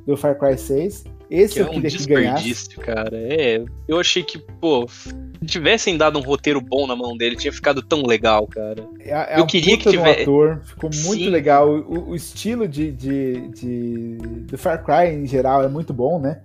[0.06, 1.06] do Far Cry 6.
[1.30, 2.70] Esse que eu é queria um que ganhasse.
[2.78, 3.18] cara.
[3.18, 5.14] É, eu achei que, pô, se
[5.46, 8.88] tivessem dado um roteiro bom na mão dele, tinha ficado tão legal, cara.
[9.00, 10.22] É, é eu queria que tivesse.
[10.22, 11.30] ator, ficou muito Sim.
[11.30, 11.70] legal.
[11.70, 14.18] O, o estilo de, de, de,
[14.50, 16.42] do Far Cry em geral é muito bom, né?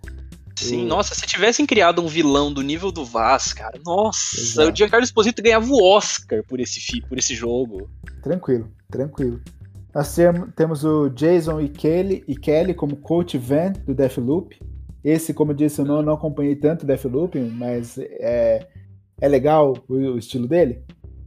[0.57, 4.71] Sim, nossa, se tivessem criado um vilão do nível do Vaz, cara, nossa, Exato.
[4.71, 7.91] o Giancarlo Esposito ganhava o Oscar por esse, por esse jogo.
[8.23, 9.41] Tranquilo, tranquilo.
[9.95, 10.17] Nós
[10.57, 14.59] temos o Jason e Kelly, e Kelly como Coach Van do Deathloop.
[15.05, 18.67] Esse, como eu disse, eu não, não acompanhei tanto Deathloop, mas é,
[19.21, 20.83] é legal o, o estilo dele.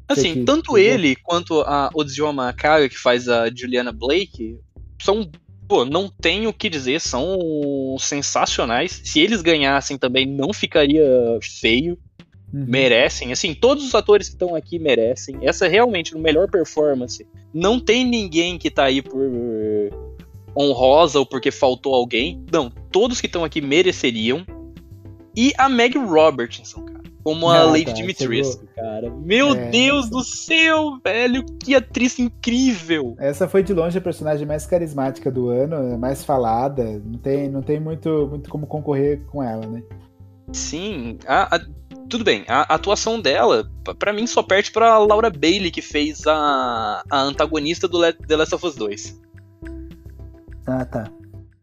[0.07, 4.59] Assim, que, tanto que ele quanto a Odzioma Kaga, que faz a Juliana Blake,
[5.01, 5.29] são
[5.67, 9.01] pô, não tenho o que dizer, são sensacionais.
[9.03, 11.03] Se eles ganhassem também não ficaria
[11.41, 11.97] feio.
[12.53, 12.65] Uhum.
[12.67, 15.39] Merecem, assim, todos os atores que estão aqui merecem.
[15.41, 17.25] Essa é realmente a melhor performance.
[17.53, 19.19] Não tem ninguém que tá aí por
[20.57, 22.45] honrosa ou porque faltou alguém.
[22.51, 24.45] Não, todos que estão aqui mereceriam.
[25.35, 26.94] E a Meg Robertson, cara
[27.25, 29.09] como a ah, Lady tá, Dimitrescu, cara.
[29.09, 33.15] Meu é, Deus do céu, velho, que atriz incrível!
[33.17, 37.01] Essa foi de longe a personagem mais carismática do ano, mais falada.
[37.03, 39.81] Não tem, não tem muito, muito como concorrer com ela, né?
[40.53, 41.59] Sim, a, a,
[42.07, 42.45] tudo bem.
[42.47, 47.87] A, atuação dela, para mim, só perde pra Laura Bailey, que fez a, a antagonista
[47.87, 49.19] do The Last of Us 2.
[50.67, 51.09] Ah, tá.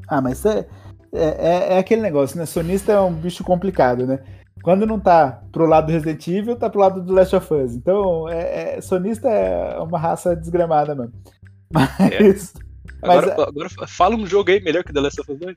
[0.09, 0.66] Ah, mas é,
[1.12, 2.47] é, é aquele negócio, né?
[2.47, 4.18] Sonista é um bicho complicado, né?
[4.62, 7.74] Quando não tá pro lado do Resident Evil, tá pro lado do Last of Us.
[7.74, 11.12] Então, é, é sonista é uma raça desgramada, mano.
[11.72, 12.55] Mas.
[12.59, 12.72] É.
[13.02, 15.56] Agora, mas, agora fala um jogo aí melhor que The Last of Us 2.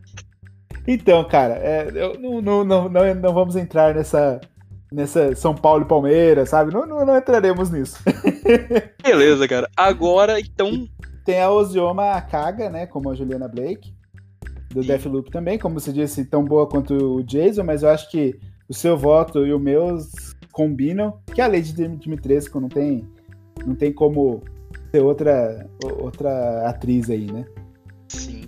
[0.88, 4.42] Então, cara, é, eu, não, não, não, não, não vamos entrar nessa,
[4.92, 6.74] nessa São Paulo e Palmeiras, sabe?
[6.74, 8.00] Não, não, não entraremos nisso.
[9.04, 9.70] Beleza, cara.
[9.76, 10.88] Agora, então.
[11.24, 12.86] Tem a Ozioma Akaga, né?
[12.86, 13.94] Como a Juliana Blake.
[14.72, 14.88] Do Sim.
[14.88, 18.74] Deathloop também, como você disse, tão boa quanto o Jason, mas eu acho que o
[18.74, 19.98] seu voto e o meu
[20.52, 23.08] combinam, que a Lady Dimitrescu não tem,
[23.66, 24.42] não tem como
[24.92, 25.70] ter outra,
[26.00, 27.46] outra atriz aí, né?
[28.08, 28.46] Sim.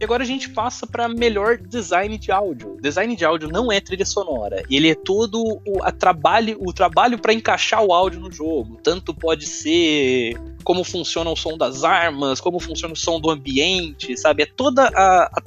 [0.00, 2.78] E agora a gente passa para melhor design de áudio.
[2.80, 7.18] Design de áudio não é trilha sonora, ele é todo o, a trabalho, o trabalho
[7.18, 8.78] para encaixar o áudio no jogo.
[8.82, 10.34] Tanto pode ser
[10.64, 14.42] como funciona o som das armas, como funciona o som do ambiente, sabe?
[14.42, 15.42] É toda a, a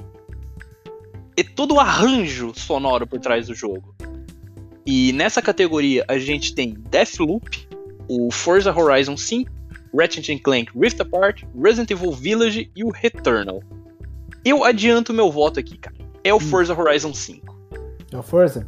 [1.36, 3.94] é todo o arranjo sonoro por trás do jogo.
[4.86, 7.68] E nessa categoria a gente tem Deathloop,
[8.08, 9.50] o Forza Horizon 5,
[9.98, 13.62] Ratchet Clank Rift Apart, Resident Evil Village e o Returnal.
[14.44, 15.96] Eu adianto meu voto aqui, cara.
[16.22, 16.40] É o hum.
[16.40, 17.54] Forza Horizon 5.
[18.12, 18.66] É o Forza?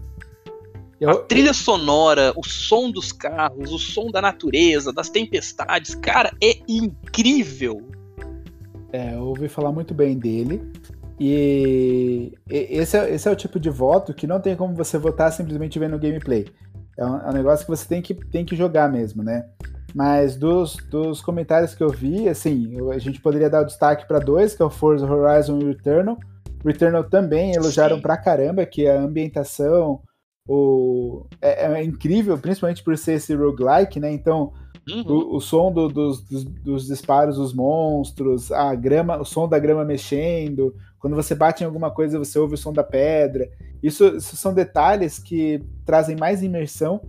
[0.99, 1.11] Eu...
[1.11, 6.59] A trilha sonora, o som dos carros, o som da natureza, das tempestades, cara, é
[6.67, 7.87] incrível.
[8.93, 10.63] É, eu ouvi falar muito bem dele.
[11.19, 15.33] E esse é, esse é o tipo de voto que não tem como você votar
[15.33, 16.47] simplesmente vendo o gameplay.
[16.97, 19.47] É um, é um, negócio que você tem que, tem que jogar mesmo, né?
[19.95, 24.19] Mas dos, dos comentários que eu vi, assim, a gente poderia dar o destaque para
[24.19, 26.19] dois, que é o Forza Horizon e o Returnal.
[26.65, 28.03] Returnal também elogiaram Sim.
[28.03, 30.01] pra caramba, que a ambientação
[30.47, 34.13] o, é, é incrível, principalmente por ser esse roguelike, né?
[34.13, 34.53] Então,
[34.89, 35.03] Uhum.
[35.05, 39.59] O, o, som do, dos, dos, dos, disparos dos monstros, a grama, o som da
[39.59, 40.73] grama mexendo,
[41.07, 43.49] quando você bate em alguma coisa, você ouve o som da pedra.
[43.81, 47.01] Isso, isso são detalhes que trazem mais imersão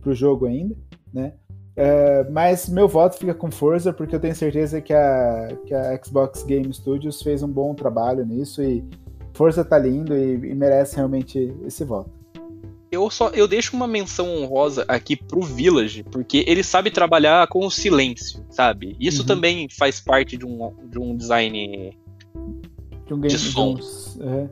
[0.00, 0.74] pro jogo ainda,
[1.12, 1.34] né?
[1.76, 6.02] Uh, mas meu voto fica com Forza, porque eu tenho certeza que a, que a
[6.02, 8.82] Xbox Game Studios fez um bom trabalho nisso e
[9.34, 12.22] Forza tá lindo e, e merece realmente esse voto
[12.92, 17.64] eu só eu deixo uma menção honrosa aqui pro Village, porque ele sabe trabalhar com
[17.64, 18.94] o silêncio, sabe?
[19.00, 19.26] Isso uhum.
[19.26, 21.96] também faz parte de um, de um design
[23.06, 23.78] de, um game, de som.
[24.18, 24.48] Uhum.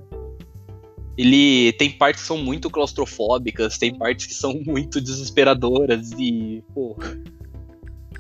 [1.17, 6.97] Ele tem partes que são muito claustrofóbicas, tem partes que são muito desesperadoras e, pô,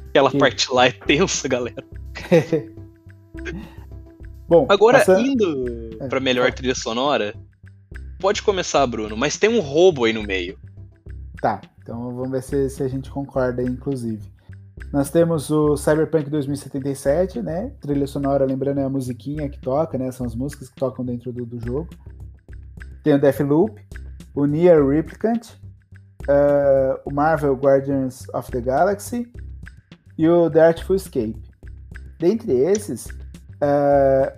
[0.08, 0.38] aquela que...
[0.38, 1.84] parte lá é tensa, galera.
[4.46, 5.20] Bom, agora essa...
[5.20, 7.34] indo é, para melhor trilha sonora,
[8.20, 10.58] Pode começar, Bruno, mas tem um roubo aí no meio.
[11.40, 14.20] Tá, Então vamos ver se, se a gente concorda, inclusive.
[14.92, 17.72] Nós temos o Cyberpunk 2077, né?
[17.80, 20.10] Trilha sonora, lembrando, é a musiquinha que toca, né?
[20.10, 21.88] São as músicas que tocam dentro do, do jogo.
[23.04, 23.80] Tem o Deathloop,
[24.34, 25.48] o Nier Replicant,
[26.22, 29.30] uh, o Marvel Guardians of the Galaxy
[30.18, 31.36] e o The Artful Escape.
[32.18, 34.30] Dentre esses, uh,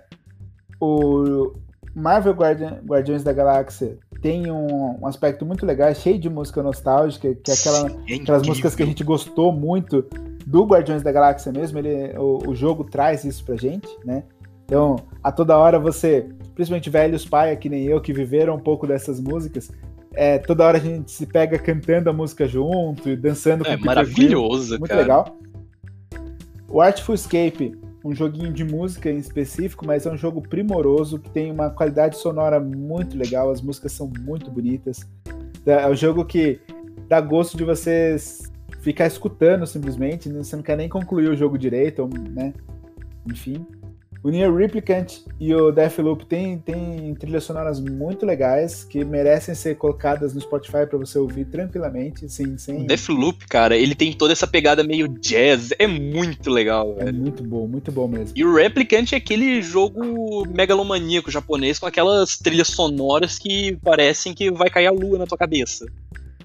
[0.79, 1.53] o
[1.95, 7.35] Marvel Guardian, Guardiões da Galáxia tem um, um, aspecto muito legal, cheio de música nostálgica,
[7.35, 10.05] que é aquela, Sim, aquelas músicas que a gente gostou muito
[10.53, 11.79] do Guardiões da Galáxia mesmo.
[11.79, 14.23] Ele, o, o jogo traz isso pra gente, né?
[14.65, 18.85] Então, a toda hora você, principalmente velhos pai, que nem eu, que viveram um pouco
[18.85, 19.71] dessas músicas,
[20.13, 23.65] é, toda hora a gente se pega cantando a música junto e dançando.
[23.65, 25.01] É maravilhoso, Muito cara.
[25.01, 25.37] legal.
[26.69, 27.75] O Artful Escape,
[28.05, 32.15] um joguinho de música em específico, mas é um jogo primoroso que tem uma qualidade
[32.17, 34.99] sonora muito legal, as músicas são muito bonitas.
[35.65, 36.59] É um jogo que
[37.09, 38.15] dá gosto de você
[38.83, 40.43] ficar escutando simplesmente, né?
[40.43, 42.53] você não quer nem concluir o jogo direito, né?
[43.25, 43.65] Enfim.
[44.21, 49.75] O Nier Replicant e o Deathloop tem, tem trilhas sonoras muito legais que merecem ser
[49.75, 52.83] colocadas no Spotify para você ouvir tranquilamente, sem, sem...
[52.83, 57.43] O Deathloop, cara, ele tem toda essa pegada meio jazz, é muito legal, É muito
[57.43, 58.33] bom, muito bom mesmo.
[58.33, 64.49] E o Replicant é aquele jogo megalomaníaco japonês com aquelas trilhas sonoras que parecem que
[64.49, 65.85] vai cair a lua na tua cabeça.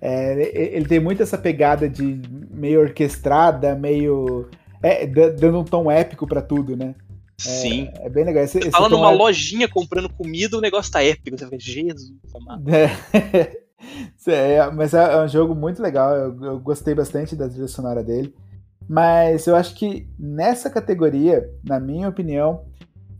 [0.00, 2.20] É, ele tem muito essa pegada de
[2.50, 4.48] meio orquestrada, meio...
[4.80, 6.94] É, dando um tom épico para tudo, né?
[7.38, 7.88] Sim.
[7.94, 8.42] É, é, bem legal.
[8.42, 9.14] Esse, você fala numa é...
[9.14, 11.38] lojinha comprando comida, o negócio tá épico.
[11.38, 12.12] Você Jesus,
[12.66, 13.62] é.
[14.26, 16.14] é, mas é, um jogo muito legal.
[16.14, 18.34] Eu, eu, gostei bastante da trilha sonora dele.
[18.88, 22.64] Mas eu acho que nessa categoria, na minha opinião,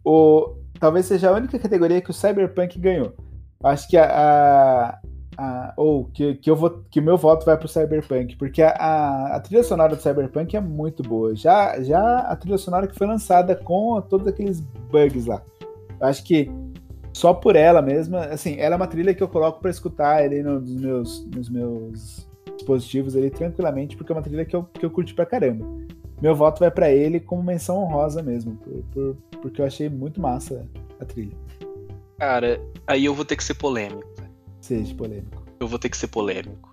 [0.05, 3.15] o, talvez seja a única categoria que o Cyberpunk ganhou.
[3.63, 4.99] Eu acho que a, a,
[5.77, 9.41] ou que, que eu vou que meu voto vai pro Cyberpunk, porque a, a, a,
[9.41, 11.35] trilha sonora do Cyberpunk é muito boa.
[11.37, 15.43] Já, já a trilha sonora que foi lançada com todos aqueles bugs lá.
[16.01, 16.51] Eu acho que
[17.13, 20.43] só por ela mesma, assim, ela é uma trilha que eu coloco para escutar ali
[20.43, 24.91] nos meus, nos meus dispositivos ali tranquilamente, porque é uma trilha que eu, que eu
[24.91, 25.65] curti pra caramba.
[26.21, 30.21] Meu voto vai para ele como menção honrosa mesmo, por, por, porque eu achei muito
[30.21, 30.67] massa
[31.01, 31.37] a trilha.
[32.19, 34.18] Cara, aí eu vou ter que ser polêmico.
[34.61, 35.45] Seja polêmico.
[35.61, 36.69] Eu vou ter que ser polêmico.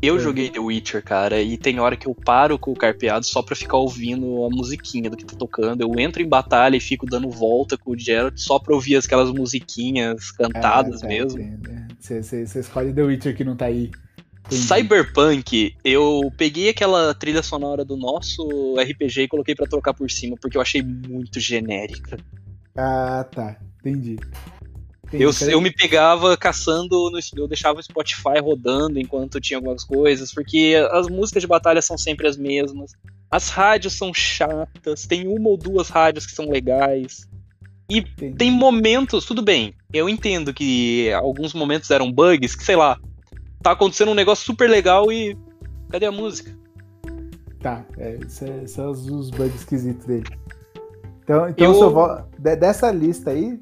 [0.00, 0.18] Eu é.
[0.20, 3.56] joguei The Witcher, cara, e tem hora que eu paro com o carpeado só pra
[3.56, 5.80] ficar ouvindo a musiquinha do que tá tocando.
[5.80, 9.32] Eu entro em batalha e fico dando volta com o Geralt só pra ouvir aquelas
[9.32, 11.40] musiquinhas cantadas é, mesmo.
[11.98, 13.90] Você escolhe The Witcher que não tá aí.
[14.46, 14.62] Entendi.
[14.62, 20.36] Cyberpunk, eu peguei aquela trilha sonora do nosso RPG e coloquei para trocar por cima,
[20.40, 22.16] porque eu achei muito genérica.
[22.74, 23.58] Ah, tá.
[23.80, 24.16] Entendi.
[25.12, 30.32] Eu, eu me pegava caçando, no, eu deixava o Spotify rodando enquanto tinha algumas coisas,
[30.32, 32.92] porque as músicas de batalha são sempre as mesmas.
[33.30, 37.28] As rádios são chatas, tem uma ou duas rádios que são legais.
[37.90, 38.36] E Entendi.
[38.36, 42.98] tem momentos, tudo bem, eu entendo que alguns momentos eram bugs, que sei lá,
[43.62, 45.36] tá acontecendo um negócio super legal e.
[45.90, 46.54] Cadê a música?
[47.62, 50.26] Tá, é, é, são os bugs esquisitos dele.
[51.22, 52.56] Então, então eu...
[52.56, 53.58] dessa lista aí,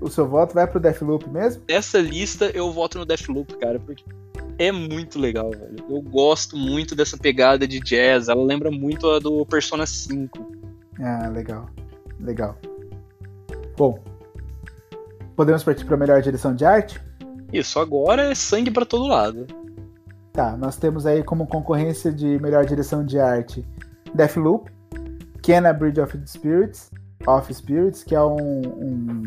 [0.00, 1.62] o seu voto vai pro Deathloop mesmo?
[1.68, 4.04] Nessa lista eu voto no Deathloop, cara, porque
[4.58, 5.76] é muito legal, velho.
[5.88, 8.28] Eu gosto muito dessa pegada de jazz.
[8.28, 10.54] Ela lembra muito a do Persona 5.
[11.00, 11.68] Ah, legal.
[12.18, 12.56] Legal.
[13.76, 13.98] Bom,
[15.34, 17.00] podemos partir para melhor direção de arte?
[17.52, 19.46] Isso, agora é sangue para todo lado.
[20.32, 23.64] Tá, nós temos aí como concorrência de melhor direção de arte
[24.14, 24.70] Deathloop,
[25.42, 26.90] Kena Bridge of Spirits,
[27.26, 29.22] of Spirits, que é um, um,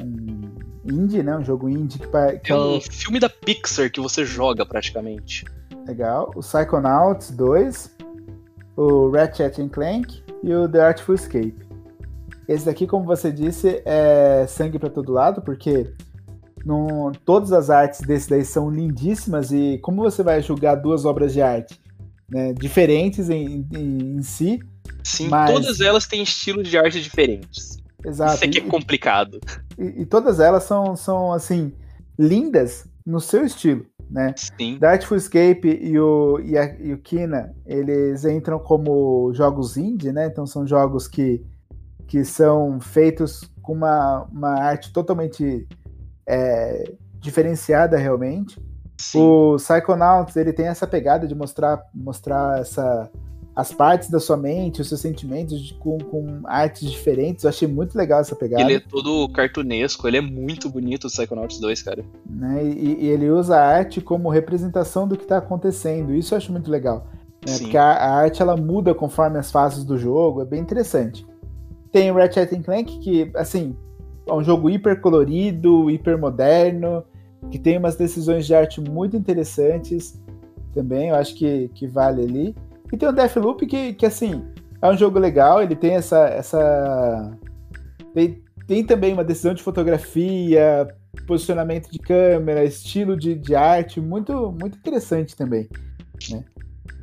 [0.00, 0.50] um
[0.90, 1.36] indie, né?
[1.36, 5.44] Um jogo indie que, que é, é um filme da Pixar que você joga praticamente.
[5.86, 6.30] Legal.
[6.34, 7.96] O Psychonauts 2,
[8.76, 11.56] o Ratchet Clank e o The Artful Escape.
[12.46, 15.92] Esse daqui, como você disse, é sangue para todo lado, porque
[16.64, 21.32] no, todas as artes desse daí são lindíssimas e como você vai julgar duas obras
[21.32, 21.78] de arte
[22.28, 24.60] né, diferentes em, em, em si,
[25.08, 25.50] Sim, Mas...
[25.50, 27.78] todas elas têm estilos de arte diferentes.
[28.04, 28.34] Exato.
[28.34, 29.40] Isso aqui é complicado.
[29.78, 31.72] E, e, todas elas são, são, assim,
[32.18, 34.34] lindas no seu estilo, né?
[34.36, 34.78] Sim.
[34.78, 40.12] The Artful Escape e o, e, a, e o Kina, eles entram como jogos indie,
[40.12, 40.26] né?
[40.26, 41.42] Então são jogos que,
[42.06, 45.66] que são feitos com uma, uma arte totalmente
[46.26, 48.60] é, diferenciada realmente.
[48.98, 49.20] Sim.
[49.20, 53.10] O Psychonauts, ele tem essa pegada de mostrar, mostrar essa
[53.58, 57.42] as partes da sua mente, os seus sentimentos com, com artes diferentes.
[57.42, 58.62] Eu achei muito legal essa pegada.
[58.62, 62.04] Ele é todo cartunesco, ele é muito bonito o Psychonauts 2, cara.
[62.24, 62.64] Né?
[62.64, 66.14] E, e, ele usa a arte como representação do que está acontecendo.
[66.14, 67.08] Isso eu acho muito legal.
[67.44, 67.58] Né?
[67.58, 71.26] Porque a, a, arte ela muda conforme as fases do jogo, é bem interessante.
[71.90, 73.76] Tem o Ratchet Clank, que, assim,
[74.24, 77.02] é um jogo hiper colorido, hiper moderno,
[77.50, 80.16] que tem umas decisões de arte muito interessantes
[80.72, 82.67] também, eu acho que, que vale ali.
[82.92, 84.44] E tem o Deathloop que, que assim,
[84.80, 86.26] é um jogo legal, ele tem essa.
[86.28, 87.38] essa
[88.14, 90.88] tem, tem também uma decisão de fotografia,
[91.26, 95.68] posicionamento de câmera, estilo de, de arte, muito, muito interessante também.
[96.30, 96.44] Né?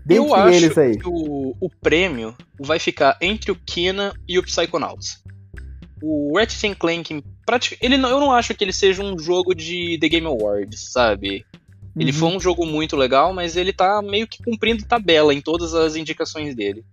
[0.06, 5.24] Dentre eu acho que o, o prêmio vai ficar entre o Kina e o Psychonauts.
[6.02, 7.24] O Ratchet Clank,
[7.82, 11.44] ele não, eu não acho que ele seja um jogo de The Game Awards, sabe?
[11.98, 12.18] Ele uhum.
[12.18, 15.96] foi um jogo muito legal, mas ele tá meio que cumprindo tabela em todas as
[15.96, 16.84] indicações dele.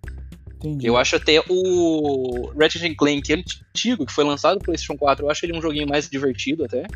[0.59, 0.87] Entendi.
[0.87, 5.45] Eu acho até o Ratchet Clank antigo, que foi lançado pro PlayStation 4, eu acho
[5.45, 6.87] ele um joguinho mais divertido até.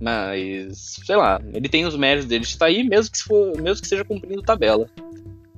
[0.00, 3.82] Mas, sei lá, ele tem os méritos dele de estar aí, mesmo que, for, mesmo
[3.82, 4.88] que seja cumprindo tabela.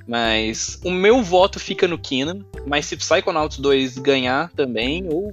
[0.09, 5.33] Mas o meu voto fica no Keenan, mas se Psychonauts 2 ganhar também, eu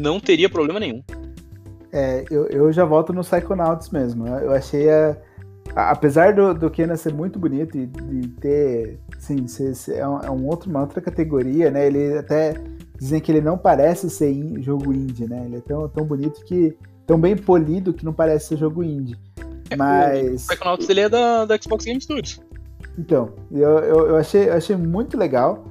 [0.00, 1.02] não teria problema nenhum.
[1.92, 4.26] É, eu, eu já voto no Psychonauts mesmo.
[4.26, 5.16] Eu achei a,
[5.74, 10.20] apesar do, do Kenan ser muito bonito e de ter, sim, ser, ser, é, um,
[10.20, 11.86] é um outro, uma outra categoria, né?
[11.86, 12.54] Ele até
[12.98, 15.42] dizem que ele não parece ser in, jogo indie, né?
[15.46, 16.76] Ele é tão, tão bonito que
[17.06, 19.16] tão bem polido que não parece ser jogo indie.
[19.70, 22.40] É, Mas o Psychonauts ele é da, da Xbox Game Studios.
[22.98, 25.64] Então, eu, eu, eu achei, eu achei muito legal.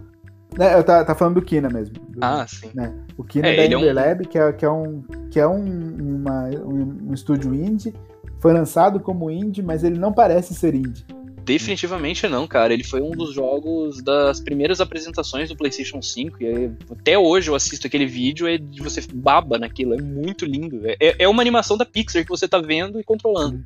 [0.58, 1.94] Né, eu tá, tá falando do Kina mesmo.
[2.10, 2.72] Do, ah, sim.
[2.74, 3.94] Né, o Kina é, da Ember é um...
[3.94, 7.94] Lab, que é, que é um, que é um, uma, um, um estúdio indie
[8.40, 11.06] foi lançado como indie, mas ele não parece ser indie.
[11.44, 12.74] Definitivamente não, cara.
[12.74, 16.38] Ele foi um dos jogos das primeiras apresentações do PlayStation 5.
[16.44, 19.96] E até hoje eu assisto aquele vídeo e você baba naquilo.
[19.96, 20.82] É muito lindo.
[20.86, 23.64] É, é uma animação da Pixar que você tá vendo e controlando.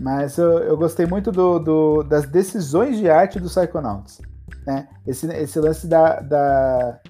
[0.00, 4.22] Mas eu, eu gostei muito do, do, das decisões de arte do Psychonauts.
[4.66, 4.88] Né?
[5.06, 7.00] Esse, esse lance da, da,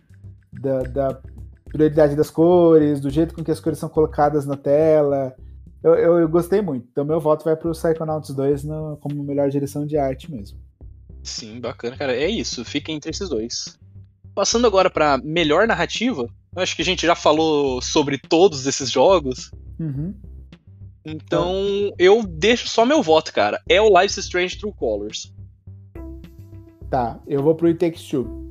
[0.53, 1.21] da, da
[1.69, 5.37] prioridade das cores, do jeito com que as cores são colocadas na tela.
[5.83, 6.89] Eu, eu, eu, gostei muito.
[6.91, 10.59] Então meu voto vai pro Psychonauts 2 no, como melhor direção de arte mesmo.
[11.23, 12.15] Sim, bacana, cara.
[12.15, 13.79] É isso, fica entre esses dois.
[14.35, 18.91] Passando agora para melhor narrativa, eu acho que a gente já falou sobre todos esses
[18.91, 19.51] jogos.
[19.79, 20.15] Uhum.
[21.05, 23.61] Então eu deixo só meu voto, cara.
[23.69, 25.33] É o Life Strange True Colors.
[26.91, 28.48] Tá, eu vou pro It Takes Two.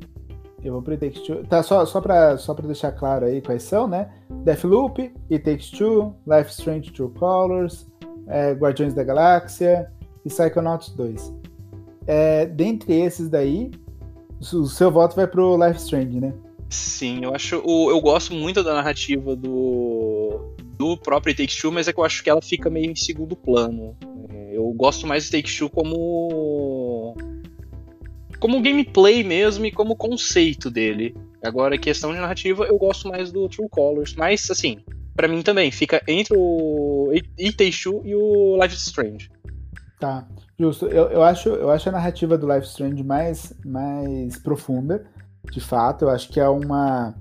[0.64, 1.44] Eu vou pro It Takes Two.
[1.46, 4.10] Tá, só, só, pra, só pra deixar claro aí quais são, né?
[4.44, 7.88] Deathloop, It Takes Two, Life Strange True Colors,
[8.28, 9.92] é, Guardiões da Galáxia
[10.26, 11.34] e Psychonauts 2.
[12.08, 13.72] É, dentre esses daí,
[14.40, 16.34] o seu voto vai pro Life Strange, né?
[16.70, 17.56] Sim, eu acho.
[17.56, 22.04] Eu gosto muito da narrativa do, do próprio It Takes Two, mas é que eu
[22.04, 23.96] acho que ela fica meio em segundo plano.
[24.30, 25.96] É, eu gosto mais do Take Two como
[28.40, 31.16] como gameplay mesmo e como conceito dele.
[31.44, 34.80] Agora, questão de narrativa, eu gosto mais do True Colors, mas assim,
[35.16, 39.30] para mim também fica entre o Iteishu e o Life is Strange.
[40.00, 40.28] Tá,
[40.60, 40.86] justo.
[40.88, 45.06] Eu, eu, acho, eu acho a narrativa do Life Strange mais, mais profunda,
[45.52, 46.06] de fato.
[46.06, 47.16] Eu acho que é uma,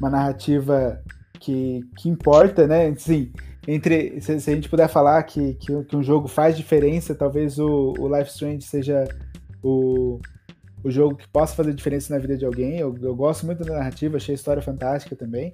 [0.00, 1.02] uma narrativa
[1.38, 2.94] que, que importa, né?
[2.96, 3.32] Sim,
[3.68, 7.58] entre se, se, a gente puder falar que, que, que, um jogo faz diferença, talvez
[7.58, 9.04] o, o Life Strange seja
[9.62, 10.20] o,
[10.86, 12.78] o jogo que possa fazer diferença na vida de alguém.
[12.78, 15.52] Eu, eu gosto muito da narrativa, achei a história fantástica também.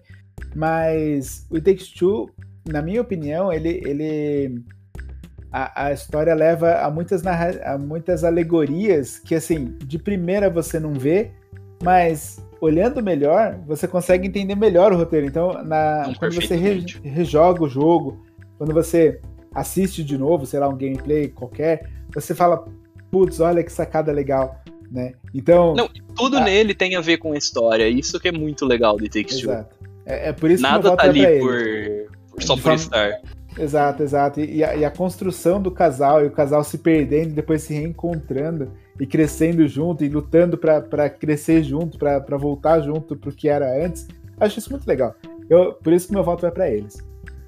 [0.54, 2.28] Mas o It Takes Two,
[2.68, 3.80] na minha opinião, ele.
[3.86, 4.62] ele
[5.50, 10.92] a, a história leva a muitas, a muitas alegorias que, assim, de primeira você não
[10.92, 11.30] vê,
[11.82, 15.26] mas olhando melhor, você consegue entender melhor o roteiro.
[15.26, 18.22] Então, na, não, quando você re, rejoga o jogo,
[18.58, 19.18] quando você
[19.54, 22.66] assiste de novo, sei lá, um gameplay qualquer, você fala,
[23.10, 25.14] putz, olha que sacada legal né?
[25.34, 25.74] Então.
[25.74, 26.44] Não, tudo a...
[26.44, 27.88] nele tem a ver com a história.
[27.88, 29.50] Isso que é muito legal de Take Two.
[29.50, 29.76] Exato.
[30.04, 32.76] É, é por isso Nada que tá ali por, por, só por forma...
[32.76, 33.20] estar.
[33.58, 34.40] Exato, exato.
[34.40, 37.74] E a, e a, construção do casal, e o casal se perdendo, e depois se
[37.74, 43.84] reencontrando e crescendo junto, e lutando para crescer junto, para voltar junto pro que era
[43.84, 44.06] antes.
[44.38, 45.14] Acho isso muito legal.
[45.50, 46.98] Eu, por isso que meu voto vai para eles.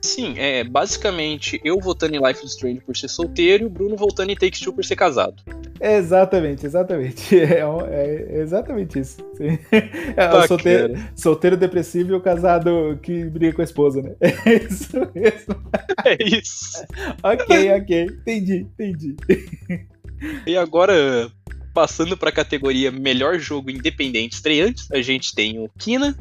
[0.05, 3.97] Sim, é basicamente eu votando em Life is Strange por ser solteiro e o Bruno
[3.97, 5.43] votando em Takes Two por ser casado.
[5.81, 7.35] Exatamente, exatamente.
[7.45, 9.17] É, é exatamente isso.
[10.15, 14.15] É o solteiro, solteiro depressivo e o casado que briga com a esposa, né?
[14.21, 15.71] É isso mesmo.
[16.05, 16.85] É isso.
[17.23, 18.03] ok, ok.
[18.05, 19.17] Entendi, entendi.
[20.47, 21.31] E agora,
[21.73, 26.15] passando para a categoria melhor jogo independente estreante, a gente tem o Kina,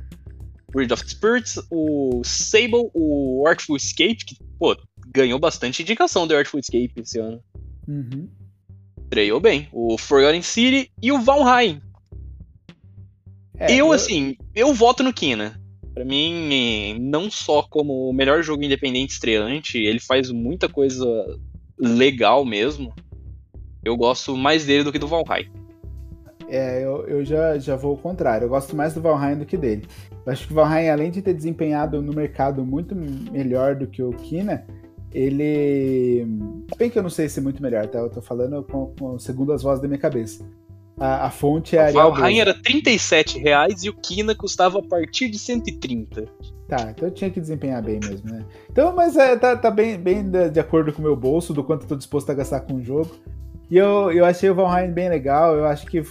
[0.73, 4.75] Bridge of Spirits, o Sable, o Artful Escape, que, pô,
[5.07, 7.39] ganhou bastante indicação do Artful Escape esse ano.
[7.87, 8.27] Uhum.
[9.03, 9.69] Estreou bem.
[9.71, 11.79] O Forgotten City e o Valheim.
[13.59, 15.61] É, eu, eu, assim, eu voto no Kina.
[15.93, 21.05] Pra mim, não só como o melhor jogo independente estreante, ele faz muita coisa
[21.77, 22.91] legal mesmo.
[23.85, 25.51] Eu gosto mais dele do que do Valheim.
[26.47, 28.45] É, eu, eu já, já vou ao contrário.
[28.45, 29.87] Eu gosto mais do Valheim do que dele.
[30.25, 34.11] Acho que o Valheim, além de ter desempenhado no mercado muito melhor do que o
[34.11, 34.65] Kina,
[35.11, 36.25] ele.
[36.77, 37.99] Bem que eu não sei se é muito melhor, tá?
[37.99, 40.45] Eu tô falando com, com segundo as vozes da minha cabeça.
[40.97, 41.89] A, a fonte é.
[41.89, 46.25] O Valheim era 37 reais e o Kina custava a partir de 130.
[46.67, 48.45] Tá, então eu tinha que desempenhar bem mesmo, né?
[48.71, 51.63] Então, mas é, tá, tá bem, bem de, de acordo com o meu bolso, do
[51.63, 53.11] quanto eu tô disposto a gastar com o jogo.
[53.69, 56.01] E eu, eu achei o Valheim bem legal, eu acho que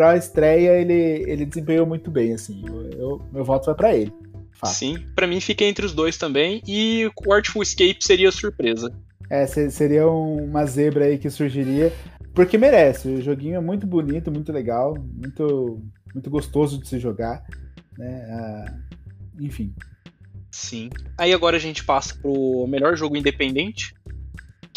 [0.00, 0.94] pra estreia ele,
[1.30, 2.64] ele desempenhou muito bem, assim.
[2.66, 4.10] Eu, eu meu voto vai para ele.
[4.50, 4.72] Fato.
[4.72, 6.62] Sim, para mim fica entre os dois também.
[6.66, 8.94] E o Artful Escape seria surpresa.
[9.28, 11.92] É, seria uma zebra aí que surgiria.
[12.34, 13.08] Porque merece.
[13.08, 15.82] O joguinho é muito bonito, muito legal, muito,
[16.14, 17.44] muito gostoso de se jogar.
[17.98, 18.26] Né?
[18.30, 18.74] Ah,
[19.38, 19.74] enfim.
[20.50, 20.88] Sim.
[21.18, 23.94] Aí agora a gente passa pro melhor jogo independente,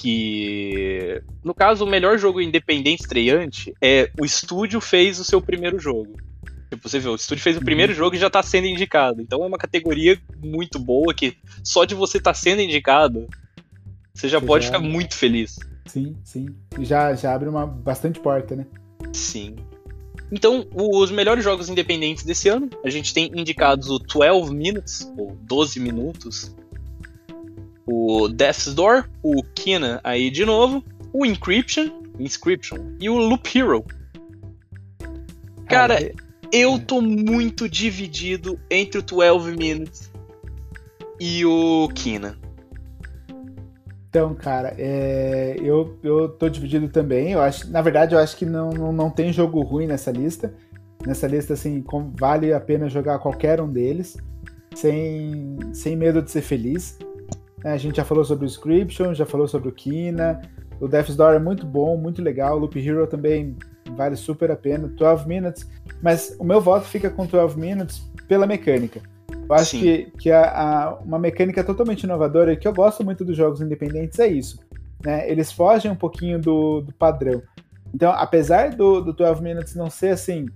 [0.04, 5.80] que no caso o melhor jogo independente estreante é o estúdio fez o seu primeiro
[5.80, 6.18] jogo.
[6.70, 7.98] Tipo, você vê, o estúdio fez o primeiro uhum.
[7.98, 9.22] jogo e já tá sendo indicado.
[9.22, 13.30] Então é uma categoria muito boa que só de você estar tá sendo indicado,
[14.14, 14.74] você já você pode já...
[14.74, 15.58] ficar muito feliz.
[15.86, 16.48] Sim, sim.
[16.82, 18.66] Já, já abre uma bastante porta, né?
[19.14, 19.56] Sim.
[20.30, 25.38] Então, os melhores jogos independentes desse ano, a gente tem indicados o 12 Minutes, ou
[25.44, 26.54] 12 Minutos,
[27.86, 31.90] o Death's Door, o Kina aí de novo, o Encryption,
[32.20, 33.84] Inscription e o Loop Hero.
[35.68, 36.14] Cara,
[36.52, 40.12] eu tô muito dividido entre o 12 Minutes
[41.20, 42.38] e o Kina.
[44.10, 47.32] Então, cara, é, eu, eu tô dividido também.
[47.32, 50.54] Eu acho, na verdade, eu acho que não, não, não tem jogo ruim nessa lista.
[51.04, 54.16] Nessa lista, assim, com, vale a pena jogar qualquer um deles,
[54.76, 57.00] sem, sem medo de ser feliz.
[57.64, 60.42] É, a gente já falou sobre o Scription, já falou sobre o Kina.
[60.80, 62.58] O Death's Door é muito bom, muito legal.
[62.58, 63.56] O Loop Hero também
[63.96, 64.88] vale super a pena.
[64.88, 65.70] 12 Minutes.
[66.02, 69.02] Mas o meu voto fica com 12 Minutes pela mecânica.
[69.30, 69.80] Eu acho Sim.
[69.80, 73.62] que, que a, a, uma mecânica totalmente inovadora, e que eu gosto muito dos jogos
[73.62, 74.60] independentes, é isso.
[75.04, 75.30] Né?
[75.30, 77.42] Eles fogem um pouquinho do, do padrão.
[77.94, 80.48] Então, apesar do, do 12 Minutes não ser assim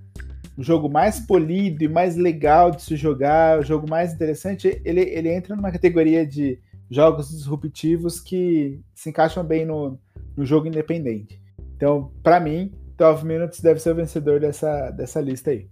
[0.57, 5.01] o jogo mais polido e mais legal de se jogar, o jogo mais interessante, ele,
[5.01, 6.59] ele entra numa categoria de
[6.89, 9.99] jogos disruptivos que se encaixam bem no,
[10.35, 11.41] no jogo independente.
[11.75, 15.67] Então, para mim, 12 Minutes deve ser o vencedor dessa, dessa lista aí.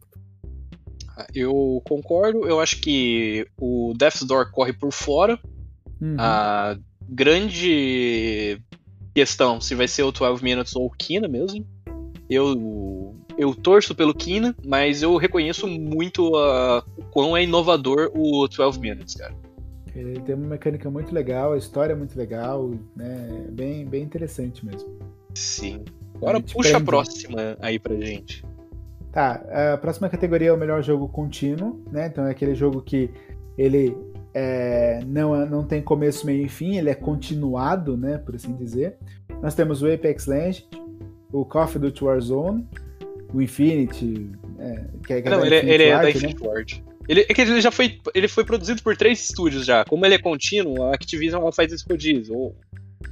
[1.34, 5.40] Eu concordo, eu acho que o Death's Door corre por fora.
[6.02, 6.16] Uhum.
[6.20, 6.78] A
[7.08, 8.62] grande
[9.14, 11.66] questão se vai ser o 12 Minutes ou o Kina mesmo.
[12.30, 18.80] Eu, eu torço pelo Kina, mas eu reconheço muito o quão é inovador o 12
[18.80, 19.34] Minutes, cara.
[19.96, 23.48] Ele tem uma mecânica muito legal, a história é muito legal, né?
[23.52, 24.90] Bem, bem interessante mesmo.
[25.34, 25.86] Sim.
[26.16, 26.76] Agora puxa prende.
[26.76, 28.44] a próxima aí pra gente.
[29.12, 29.42] Tá,
[29.74, 32.08] a próxima categoria é o melhor jogo contínuo, né?
[32.08, 33.10] Então é aquele jogo que
[33.58, 33.96] ele
[34.34, 38.18] é, não, não tem começo, meio e fim, ele é continuado, né?
[38.18, 38.98] Por assim dizer.
[39.42, 40.68] Nós temos o Apex Legends,
[41.32, 42.68] o Call of Duty Warzone,
[43.34, 46.50] o Infinity, é, que é, que não, é ele, ele é da Infinity né?
[46.50, 46.84] Ward.
[47.08, 49.86] Ele, é que ele já foi, ele foi produzido por três estúdios já.
[49.86, 52.36] Como ele é contínuo, a Activision ela faz isso rodízio.
[52.36, 52.56] Ou,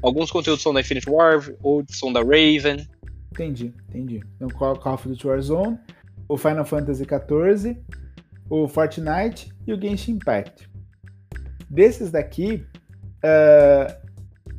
[0.01, 2.87] alguns conteúdos são da Infinite Ward, outros são da Raven.
[3.31, 4.21] Entendi, entendi.
[4.35, 5.79] Então, Call of Duty Warzone,
[6.27, 7.77] o Final Fantasy XIV,
[8.49, 10.69] o Fortnite e o Genshin Impact.
[11.69, 12.63] Desses daqui,
[13.23, 14.03] uh,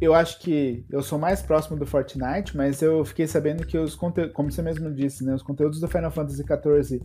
[0.00, 3.94] eu acho que eu sou mais próximo do Fortnite, mas eu fiquei sabendo que os
[3.94, 7.00] conteúdos, como você mesmo disse, né, os conteúdos do Final Fantasy XIV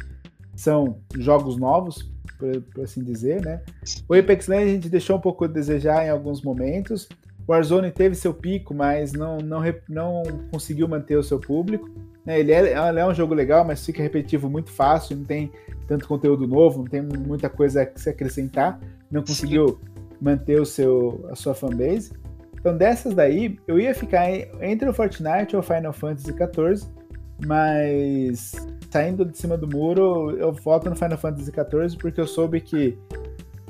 [0.60, 3.62] são jogos novos, por, por assim dizer, né?
[4.10, 7.08] O Apex Legends a gente deixou um pouco a desejar em alguns momentos.
[7.48, 11.90] O Warzone teve seu pico, mas não, não, não conseguiu manter o seu público.
[12.26, 12.42] Né?
[12.42, 15.50] Ele, é, ele é um jogo legal, mas fica repetitivo muito fácil, não tem
[15.88, 18.82] tanto conteúdo novo, não tem muita coisa a se acrescentar.
[19.10, 19.80] Não conseguiu
[20.20, 22.12] manter o seu, a sua fanbase.
[22.60, 24.30] Então, dessas daí, eu ia ficar
[24.62, 26.99] entre o Fortnite ou Final Fantasy XIV,
[27.46, 28.56] mas
[28.90, 32.98] saindo de cima do muro, eu volto no Final Fantasy XIV porque eu soube que,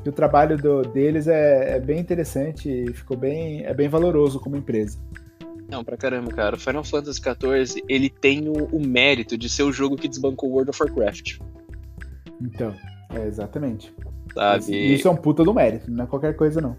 [0.03, 4.39] que o trabalho do, deles é, é, bem interessante e ficou bem, é bem valoroso
[4.39, 4.97] como empresa.
[5.69, 6.55] Não, pra caramba, cara.
[6.55, 10.49] O Final Fantasy XIV, ele tem o, o mérito de ser o jogo que desbancou
[10.49, 11.39] World of Warcraft.
[12.41, 12.73] Então,
[13.13, 13.93] é exatamente.
[14.33, 14.93] Sabe?
[14.93, 16.75] Isso é um puta do mérito, não é qualquer coisa, não.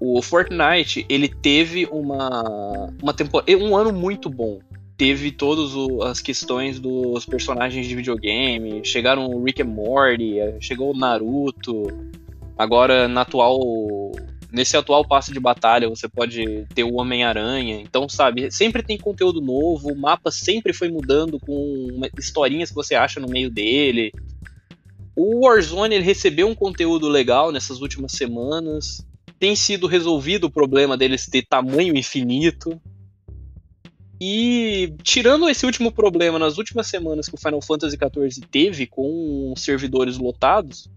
[0.00, 4.58] O Fortnite, ele teve uma, uma temporada, um ano muito bom.
[5.02, 5.72] Teve todas
[6.08, 11.88] as questões dos personagens de videogame, chegaram o Rick and Morty, chegou o Naruto.
[12.56, 13.58] Agora, na atual
[14.52, 17.80] nesse atual passo de batalha você pode ter o Homem-Aranha.
[17.80, 22.94] Então, sabe, sempre tem conteúdo novo, o mapa sempre foi mudando com historinhas que você
[22.94, 24.12] acha no meio dele.
[25.16, 29.04] O Warzone recebeu um conteúdo legal nessas últimas semanas.
[29.40, 32.80] Tem sido resolvido o problema deles ter tamanho infinito.
[34.24, 39.52] E tirando esse último problema nas últimas semanas que o Final Fantasy XIV teve com
[39.56, 40.88] servidores lotados,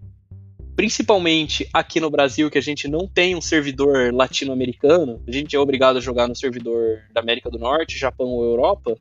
[0.75, 5.59] principalmente aqui no Brasil, que a gente não tem um servidor latino-americano, a gente é
[5.59, 8.95] obrigado a jogar no servidor da América do Norte, Japão ou Europa.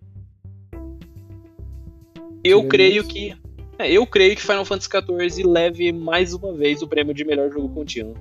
[2.42, 3.36] Eu creio que.
[3.78, 7.52] É, eu creio que Final Fantasy XIV leve mais uma vez o prêmio de melhor
[7.52, 8.14] jogo contínuo.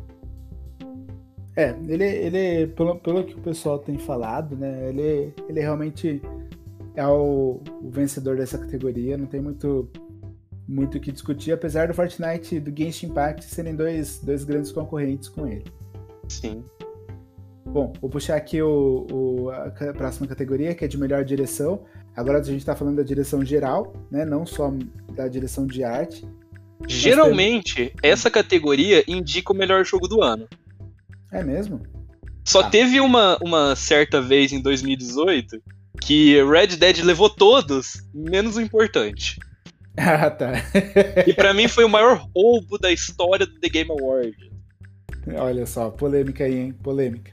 [1.56, 4.90] É, ele, ele pelo, pelo que o pessoal tem falado, né?
[4.90, 6.22] Ele, ele realmente
[6.96, 9.90] é o, o vencedor dessa categoria, não tem muito
[10.68, 14.72] muito o que discutir, apesar do Fortnite e do Genshin Impact serem dois, dois grandes
[14.72, 15.66] concorrentes com ele.
[16.30, 16.64] Sim.
[17.66, 21.82] Bom, vou puxar aqui o, o, a próxima categoria, que é de melhor direção.
[22.16, 24.24] Agora a gente está falando da direção geral, né?
[24.24, 24.72] Não só
[25.14, 26.26] da direção de arte.
[26.88, 30.48] Geralmente, essa categoria indica o melhor jogo do ano.
[31.34, 31.82] É mesmo?
[32.46, 32.70] Só ah.
[32.70, 35.62] teve uma, uma certa vez em 2018
[36.02, 39.40] que Red Dead levou todos, menos o importante.
[39.96, 40.54] Ah, tá.
[41.28, 44.36] e para mim foi o maior roubo da história do The Game Award.
[45.38, 46.74] Olha só, polêmica aí, hein?
[46.82, 47.32] Polêmica.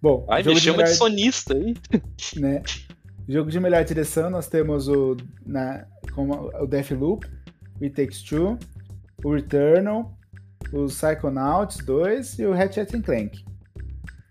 [0.00, 0.84] Bom, Ai, me chama de, melhor...
[0.84, 1.74] de sonista aí.
[2.36, 2.62] Né?
[3.28, 5.84] Jogo de melhor direção, nós temos o, na,
[6.14, 7.26] como, o Deathloop,
[7.80, 8.56] o It Takes Two,
[9.24, 10.16] o Returnal,
[10.74, 13.44] o Psychonauts 2 e o Ratchet Clank.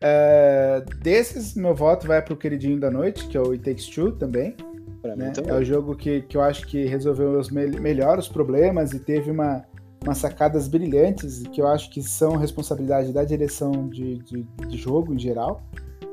[0.03, 4.11] Uh, desses, meu voto vai pro queridinho da noite, que é o It Takes Two
[4.11, 4.55] também.
[5.03, 5.33] Né?
[5.47, 8.99] É o jogo que, que eu acho que resolveu os me melhor os problemas e
[8.99, 9.63] teve uma,
[10.03, 15.13] umas sacadas brilhantes que eu acho que são responsabilidade da direção de, de, de jogo
[15.13, 15.61] em geral,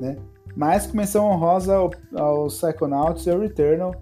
[0.01, 0.16] né?
[0.57, 3.94] Mas com menção honrosa ao, ao Psychonauts e ao Returnal,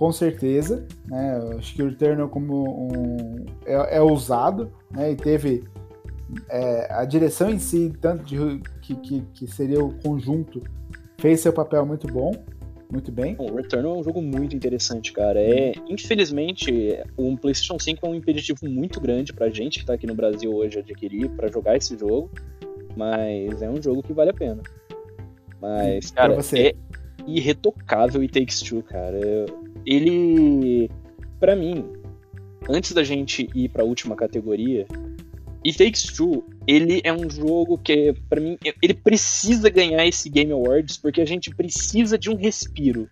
[0.00, 1.38] com certeza, né?
[1.38, 5.12] Eu acho que o Returnal como um, é, é ousado, né?
[5.12, 5.62] E teve
[6.48, 10.62] é, a direção em si, tanto de, que, que, que seria o conjunto,
[11.18, 12.32] fez seu papel muito bom.
[12.90, 13.36] Muito bem.
[13.38, 15.38] O Returnal é um jogo muito interessante, cara.
[15.38, 20.06] É, infelizmente, o PlayStation 5 é um impeditivo muito grande pra gente que tá aqui
[20.06, 22.30] no Brasil hoje adquirir para jogar esse jogo,
[22.96, 24.62] mas é um jogo que vale a pena.
[25.60, 26.74] Mas, cara, é
[27.26, 29.20] irretocável e Takes Two, cara.
[29.86, 30.90] Ele,
[31.38, 31.84] para mim,
[32.68, 34.86] antes da gente ir para a última categoria,
[35.64, 40.52] It Takes Two, ele é um jogo que, para mim, ele precisa ganhar esse Game
[40.52, 43.08] Awards porque a gente precisa de um respiro.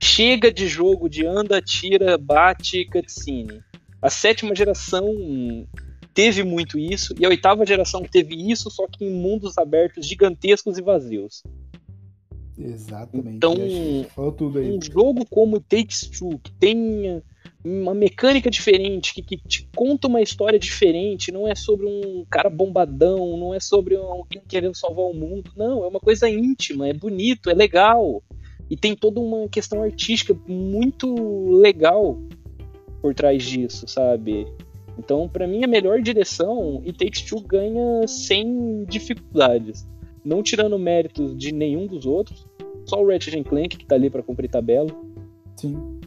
[0.00, 3.60] Chega de jogo de anda, tira, bate, cutscene.
[4.00, 5.04] A sétima geração
[6.14, 10.78] teve muito isso, e a oitava geração teve isso, só que em mundos abertos gigantescos
[10.78, 11.42] e vazios.
[12.58, 13.36] Exatamente.
[13.36, 17.22] Então, um jogo como Takes Two, que tem
[17.64, 22.50] uma mecânica diferente, que, que te conta uma história diferente, não é sobre um cara
[22.50, 26.92] bombadão, não é sobre alguém querendo salvar o mundo, não, é uma coisa íntima, é
[26.92, 28.22] bonito, é legal.
[28.70, 31.14] E tem toda uma questão artística muito
[31.60, 32.18] legal
[33.00, 34.46] por trás disso, sabe?
[34.98, 39.86] Então, para mim, a melhor direção, e Takes Two ganha sem dificuldades.
[40.28, 42.46] Não tirando méritos de nenhum dos outros,
[42.84, 44.90] só o Ratchet Clank que tá ali para cumprir tabela.
[45.56, 45.98] Sim.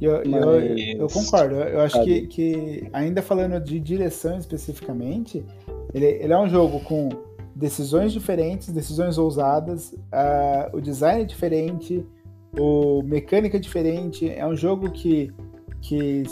[0.00, 0.44] Eu, Mas...
[0.44, 1.54] eu, eu, concordo.
[1.54, 5.44] Eu acho que, que, ainda falando de direção especificamente,
[5.92, 7.10] ele, ele é um jogo com
[7.54, 12.04] decisões diferentes, decisões ousadas, uh, o design é diferente,
[12.58, 14.30] o mecânica é diferente.
[14.30, 15.30] É um jogo que,
[15.82, 16.22] que,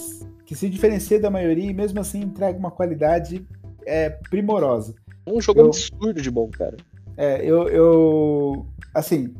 [0.46, 3.46] que se diferencia da maioria e mesmo assim entrega uma qualidade
[3.86, 4.94] é, primorosa.
[5.26, 6.76] É um jogo eu, absurdo de bom, cara.
[7.16, 8.66] É, eu, eu.
[8.92, 9.34] Assim,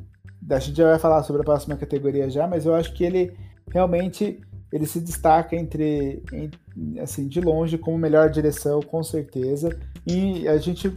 [0.51, 3.33] a gente já vai falar sobre a próxima categoria já, mas eu acho que ele
[3.71, 4.41] realmente
[4.75, 6.21] ele se destaca entre,
[7.01, 9.71] assim, de longe como melhor direção, com certeza.
[10.05, 10.93] E a gente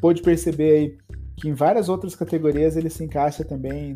[0.00, 0.98] pôde perceber aí
[1.36, 3.94] que em várias outras categorias ele se encaixa também,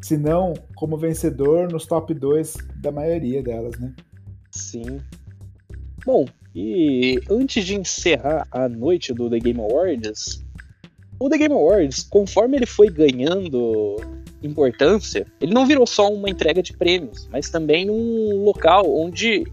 [0.00, 3.94] se não como vencedor, nos top 2 da maioria delas, né?
[4.50, 4.98] Sim.
[6.06, 10.42] Bom, e antes de encerrar a noite do The Game Awards,
[11.18, 13.96] o The Game Awards, conforme ele foi ganhando
[14.42, 19.44] importância, ele não virou só uma entrega de prêmios, mas também um local onde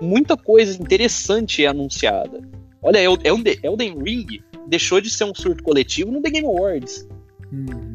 [0.00, 2.42] muita coisa interessante é anunciada.
[2.82, 4.26] Olha, Elden Ring
[4.66, 7.08] deixou de ser um surto coletivo no The Game Awards.
[7.50, 7.94] Uhum.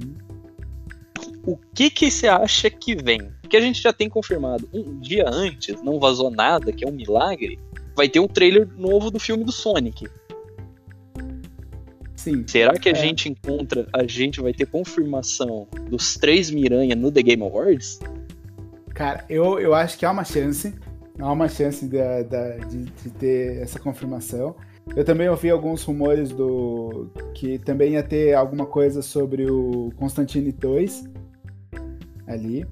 [1.45, 3.31] O que que você acha que vem?
[3.49, 6.91] Que a gente já tem confirmado um dia antes, não vazou nada, que é um
[6.91, 7.59] milagre.
[7.95, 10.07] Vai ter um trailer novo do filme do Sonic.
[12.21, 12.43] Sim.
[12.45, 12.95] Será que a é.
[12.95, 17.99] gente encontra, a gente vai ter confirmação dos três Miranha no The Game Awards?
[18.93, 20.71] Cara, eu, eu acho que há uma chance.
[21.17, 21.97] Há uma chance de,
[22.69, 24.55] de, de ter essa confirmação.
[24.95, 30.51] Eu também ouvi alguns rumores do que também ia ter alguma coisa sobre o Constantine
[30.51, 31.09] 2
[32.27, 32.67] ali.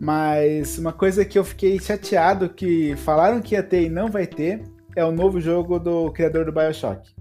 [0.00, 4.26] Mas uma coisa que eu fiquei chateado que falaram que ia ter e não vai
[4.26, 4.62] ter
[4.96, 7.19] é o novo jogo do criador do BioShock.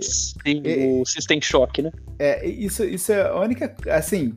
[0.00, 1.92] Sim, e, o System Shock, né?
[2.18, 3.74] É, isso, isso é a única.
[3.90, 4.34] Assim,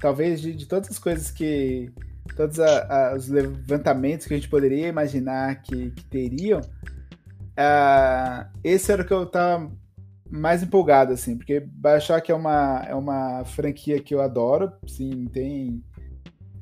[0.00, 1.90] talvez de, de todas as coisas que.
[2.36, 8.92] Todos a, a, os levantamentos que a gente poderia imaginar que, que teriam, uh, esse
[8.92, 9.70] era o que eu tava
[10.30, 15.82] mais empolgado, assim, porque Bioshock é uma, é uma franquia que eu adoro, sim, tem.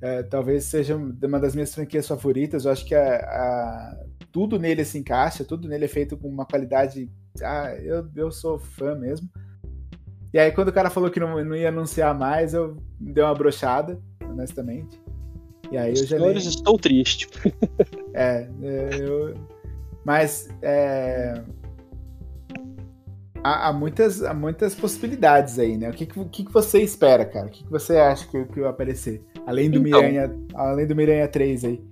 [0.00, 2.64] É, talvez seja uma das minhas franquias favoritas.
[2.64, 3.96] Eu acho que a, a,
[4.30, 7.10] tudo nele se encaixa, tudo nele é feito com uma qualidade
[7.42, 9.28] ah, eu, eu sou fã mesmo.
[10.32, 13.34] E aí, quando o cara falou que não, não ia anunciar mais, eu dei uma
[13.34, 15.00] brochada, honestamente.
[15.70, 16.18] E aí eu já.
[16.18, 16.54] Senhores, nem...
[16.54, 17.28] estou triste.
[18.12, 19.34] é, é, eu.
[20.04, 20.48] Mas.
[20.62, 21.42] É...
[23.42, 25.88] Há, há, muitas, há muitas possibilidades aí, né?
[25.88, 27.46] O que, que, que você espera, cara?
[27.46, 29.22] O que, que você acha que, que vai aparecer?
[29.46, 31.82] Além do, então, Miranha, além do Miranha 3 aí.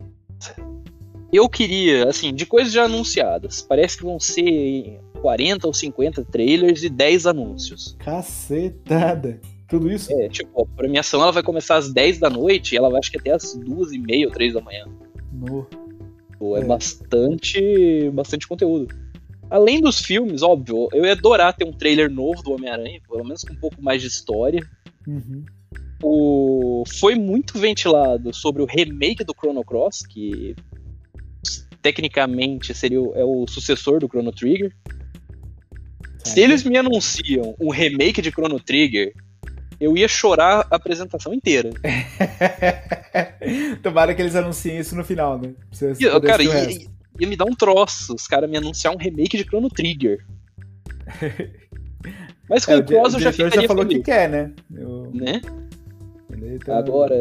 [1.33, 3.63] Eu queria, assim, de coisas já anunciadas.
[3.63, 7.97] Parece que vão ser 40 ou 50 trailers e 10 anúncios.
[7.99, 9.41] Cacetada!
[9.69, 10.13] Tudo isso?
[10.13, 13.11] É, tipo, a premiação ela vai começar às 10 da noite e ela vai acho
[13.11, 14.87] que até às 2 e meia ou 3 da manhã.
[15.33, 15.67] No.
[16.39, 18.95] Pô, é, é, bastante, bastante conteúdo.
[19.51, 23.43] Além dos filmes, óbvio, eu ia adorar ter um trailer novo do Homem-Aranha, pelo menos
[23.43, 24.65] com um pouco mais de história.
[25.09, 25.45] Uhum.
[26.05, 26.85] O...
[27.01, 30.55] Foi muito ventilado sobre o remake do Chrono Cross, que
[31.83, 34.73] tecnicamente seria o, é o sucessor do Chrono Trigger.
[36.27, 39.13] Se eles me anunciam um remake de Chrono Trigger,
[39.81, 41.71] eu ia chorar a apresentação inteira.
[43.83, 45.55] Tomara que eles anunciem isso no final, né?
[45.99, 46.71] Ia, cara, ia,
[47.21, 50.25] ia, me dar um troço os caras me anunciar um remake de Chrono Trigger.
[52.49, 53.99] Mas com é, o Cross eu já ficaria já falou feliz.
[53.99, 54.53] que quer, né?
[54.75, 55.11] Eu...
[55.13, 55.41] Né?
[56.65, 56.79] Tá...
[56.79, 57.15] Agora...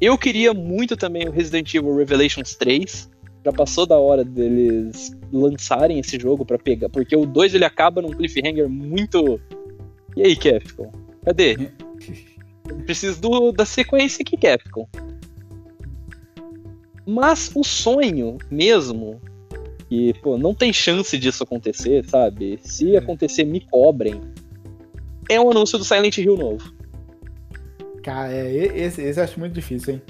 [0.00, 3.10] Eu queria muito também o Resident Evil Revelations 3
[3.44, 8.02] já passou da hora deles lançarem esse jogo para pegar, porque o 2 ele acaba
[8.02, 9.40] num cliffhanger muito.
[10.16, 10.90] E aí, Capcom?
[11.24, 11.56] Cadê?
[12.84, 14.86] preciso do, da sequência aqui, Capcom.
[17.06, 19.20] Mas o sonho mesmo,
[19.88, 22.58] que, pô, não tem chance disso acontecer, sabe?
[22.62, 22.98] Se é.
[22.98, 24.20] acontecer, me cobrem.
[25.30, 26.72] É um anúncio do Silent Hill novo.
[28.02, 30.02] Cara, é, esse, esse eu acho muito difícil, hein?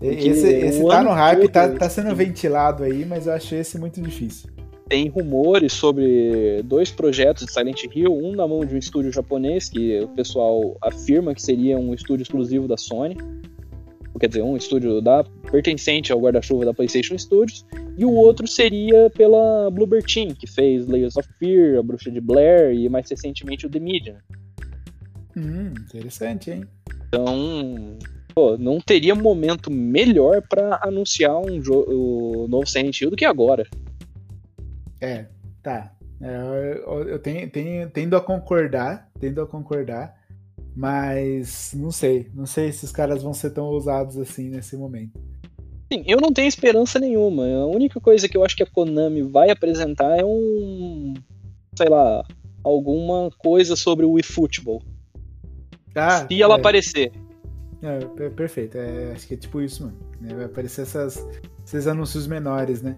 [0.00, 4.00] Esse, esse tá no hype, tá, tá sendo ventilado aí, mas eu acho esse muito
[4.00, 4.48] difícil.
[4.88, 9.68] Tem rumores sobre dois projetos de Silent Hill, um na mão de um estúdio japonês,
[9.68, 13.16] que o pessoal afirma que seria um estúdio exclusivo da Sony.
[14.18, 17.64] Quer dizer, um estúdio da, pertencente ao guarda-chuva da PlayStation Studios,
[17.96, 22.20] e o outro seria pela Bluebird Team, que fez Layers of Fear, A Bruxa de
[22.20, 24.16] Blair e mais recentemente o The Medium.
[25.36, 26.64] Hum, interessante, hein?
[27.06, 27.96] Então,
[28.38, 33.66] pô, não teria momento melhor para anunciar um o novo Silent Hill do que agora.
[35.00, 35.26] É,
[35.60, 35.92] tá.
[36.20, 36.36] É,
[36.86, 40.14] eu, eu tenho, tenho, tendo a concordar, tendo a concordar,
[40.76, 45.20] mas não sei, não sei se os caras vão ser tão ousados assim nesse momento.
[45.92, 47.44] Sim, eu não tenho esperança nenhuma.
[47.44, 51.12] A única coisa que eu acho que a Konami vai apresentar é um,
[51.74, 52.24] sei lá,
[52.62, 54.80] alguma coisa sobre o eFootball.
[55.96, 56.58] Ah, se ela é.
[56.58, 57.10] aparecer.
[57.82, 58.76] É, perfeito.
[58.76, 59.96] É, acho que é tipo isso, mano.
[60.20, 60.34] Né?
[60.34, 61.26] Vai aparecer essas,
[61.64, 62.96] esses anúncios menores, né?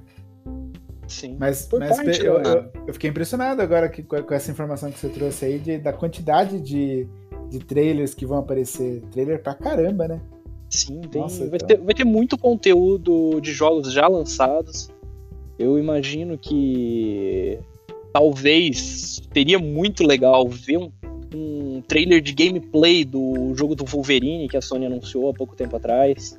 [1.06, 1.36] Sim.
[1.38, 4.98] Mas, mas parte, eu, eu, eu, fiquei impressionado agora que, com, com, essa informação que
[4.98, 7.06] você trouxe aí de, da quantidade de,
[7.48, 9.02] de trailers que vão aparecer.
[9.10, 10.20] Trailer pra caramba, né?
[10.70, 11.66] Sim, tem, Nossa, vai, então...
[11.66, 14.88] ter, vai ter muito conteúdo de jogos já lançados.
[15.58, 17.58] Eu imagino que
[18.12, 20.90] talvez seria muito legal ver um
[21.34, 25.76] um trailer de gameplay do jogo do Wolverine que a Sony anunciou há pouco tempo
[25.76, 26.38] atrás.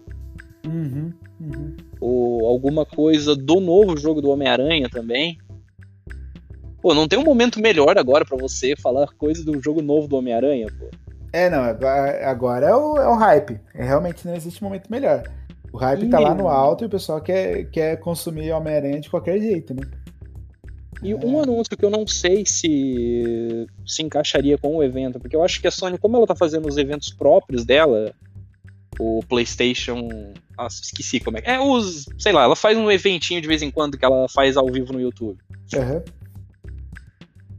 [0.65, 1.77] Uhum, uhum.
[1.99, 5.37] Ou alguma coisa do novo jogo do Homem-Aranha também.
[6.81, 10.17] Pô, não tem um momento melhor agora para você falar coisa do jogo novo do
[10.17, 10.89] Homem-Aranha, pô.
[11.33, 11.63] É, não,
[12.25, 13.59] agora é o, é o hype.
[13.73, 15.23] É, realmente não existe momento melhor.
[15.71, 16.09] O hype e...
[16.09, 19.83] tá lá no alto e o pessoal quer, quer consumir Homem-Aranha de qualquer jeito, né?
[21.03, 25.43] E um anúncio que eu não sei se se encaixaria com o evento, porque eu
[25.43, 28.13] acho que a Sony, como ela tá fazendo os eventos próprios dela,
[28.99, 30.07] o PlayStation.
[30.57, 31.41] Nossa, esqueci como é.
[31.45, 32.05] É os.
[32.17, 34.93] Sei lá, ela faz um eventinho de vez em quando que ela faz ao vivo
[34.93, 35.39] no YouTube.
[35.73, 36.03] Uhum.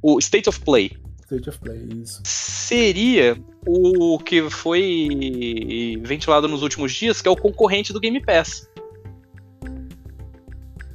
[0.01, 0.93] O State of Play.
[1.24, 2.20] State of Play, isso.
[2.24, 3.36] Seria
[3.66, 8.69] o que foi ventilado nos últimos dias, que é o concorrente do Game Pass.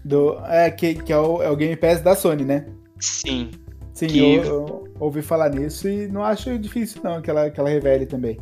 [0.07, 2.65] Do, é, que, que é, o, é o Game Pass da Sony, né?
[2.97, 3.51] Sim.
[3.93, 4.19] Sim, que...
[4.19, 8.05] eu, eu, ouvi falar nisso e não acho difícil não que ela, que ela revele
[8.05, 8.37] também.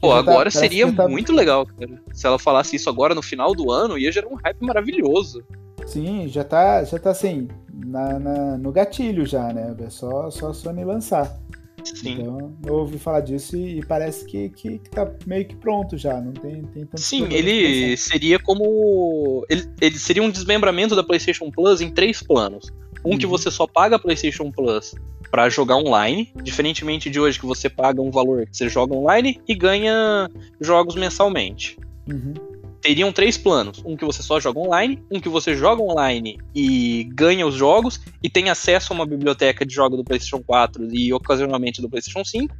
[0.00, 1.08] Pô, tá- agora seria tá...
[1.08, 2.00] muito legal, cara.
[2.12, 5.42] Se ela falasse isso agora no final do ano, ia gerar um hype maravilhoso.
[5.86, 9.74] Sim, já tá, já tá assim, na, na no gatilho já, né?
[9.80, 11.36] É só, só a Sony lançar.
[11.84, 12.20] Sim.
[12.20, 15.96] Então, eu ouvi falar disso e, e parece que, que, que, tá meio que pronto
[15.96, 19.44] já, não tem, tem tanto Sim, ele seria como.
[19.48, 22.70] Ele, ele seria um desmembramento da PlayStation Plus em três planos.
[23.04, 23.18] Um uhum.
[23.18, 24.94] que você só paga a PlayStation Plus
[25.30, 29.40] para jogar online, diferentemente de hoje que você paga um valor que você joga online
[29.46, 30.28] e ganha
[30.60, 31.78] jogos mensalmente.
[32.08, 32.34] Uhum.
[32.80, 37.04] Teriam três planos: um que você só joga online, um que você joga online e
[37.12, 41.12] ganha os jogos e tem acesso a uma biblioteca de jogos do PlayStation 4 e
[41.12, 42.54] ocasionalmente do PlayStation 5,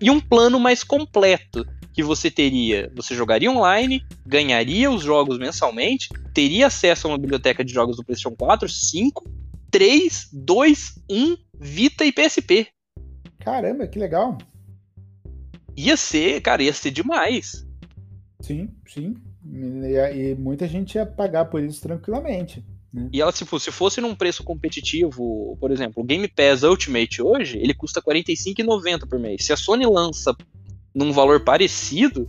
[0.00, 6.08] e um plano mais completo que você teria, você jogaria online, ganharia os jogos mensalmente,
[6.32, 9.38] teria acesso a uma biblioteca de jogos do PlayStation 4, 5
[9.70, 12.68] 3, 2, 1, Vita e PSP.
[13.38, 14.38] Caramba, que legal.
[15.76, 17.66] Ia ser, cara, ia ser demais.
[18.40, 19.14] Sim, sim.
[19.50, 22.64] E, e muita gente ia pagar por isso tranquilamente.
[22.92, 23.08] Né?
[23.12, 27.22] E ela, se fosse, se fosse num preço competitivo, por exemplo, o Game Pass Ultimate
[27.22, 29.44] hoje, ele custa R$ 45,90 por mês.
[29.44, 30.34] Se a Sony lança
[30.94, 32.28] num valor parecido,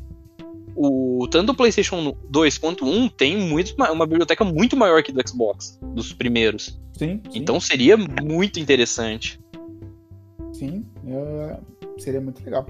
[0.76, 5.12] o tanto o PlayStation 2 quanto o 1 tem muito, uma biblioteca muito maior que
[5.12, 6.80] do Xbox, dos primeiros.
[6.98, 7.22] Sim.
[7.32, 7.40] sim.
[7.40, 9.40] Então seria muito interessante.
[10.54, 10.86] Sim,
[11.98, 12.66] seria muito legal.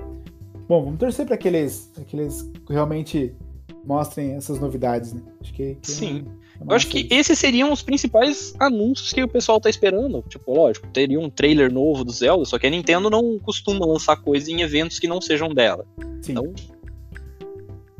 [0.67, 3.35] Bom, vamos torcer para que eles, que eles realmente
[3.85, 5.21] mostrem essas novidades, né?
[5.41, 6.25] Acho que, que Sim.
[6.59, 10.23] É eu acho que esses seriam os principais anúncios que o pessoal tá esperando.
[10.27, 14.17] Tipo, lógico, teria um trailer novo do Zelda, só que a Nintendo não costuma lançar
[14.17, 15.85] coisa em eventos que não sejam dela.
[16.21, 16.33] Sim.
[16.33, 16.53] Então,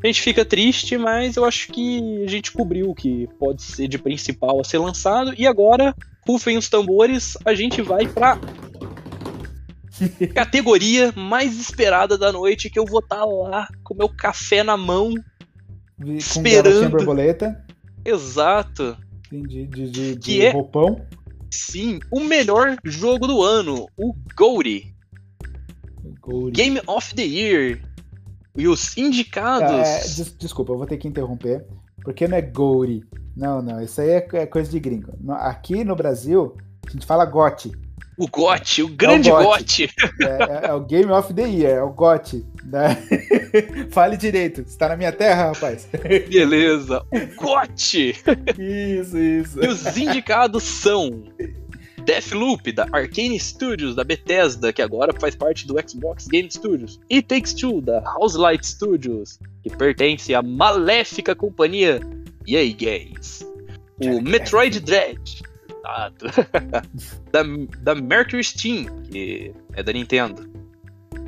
[0.03, 3.87] a gente fica triste, mas eu acho que a gente cobriu o que pode ser
[3.87, 5.33] de principal a ser lançado.
[5.37, 5.93] E agora,
[6.27, 8.39] rufem os tambores, a gente vai pra
[10.33, 14.77] categoria mais esperada da noite, que eu vou estar tá lá com meu café na
[14.77, 15.13] mão,
[16.01, 16.89] com esperando.
[16.89, 17.65] borboleta.
[18.03, 18.97] Exato.
[19.31, 21.05] De, de, de, que é, roupão.
[21.51, 24.95] Sim, o melhor jogo do ano, o Gory.
[26.51, 27.81] Game of the Year.
[28.55, 29.87] E os indicados.
[29.87, 31.65] É, des desculpa, eu vou ter que interromper.
[32.03, 33.03] Porque não é Gouri.
[33.35, 33.81] Não, não.
[33.81, 35.13] Isso aí é, é coisa de gringo.
[35.33, 36.55] Aqui no Brasil,
[36.87, 37.71] a gente fala GOT.
[38.19, 39.89] O GOT, o grande é o GOT.
[40.19, 42.45] É, é, é, o Game of the Year, é o GOT.
[42.65, 42.97] Né?
[43.91, 44.61] Fale direito.
[44.67, 45.87] Você tá na minha terra, rapaz?
[46.29, 47.01] Beleza.
[47.09, 48.17] O GOT.
[48.57, 49.63] Isso, isso.
[49.63, 51.23] E os indicados são
[52.03, 56.99] Deathloop, da Arcane Studios, da Bethesda, que agora faz parte do Xbox Game Studios.
[57.09, 62.01] E Takes Two, da Houselight Studios, que pertence à maléfica companhia
[62.45, 63.47] EA Games.
[64.01, 65.41] O Metroid Dread,
[67.31, 67.43] da,
[67.81, 70.49] da Mercury Steam, que é da Nintendo.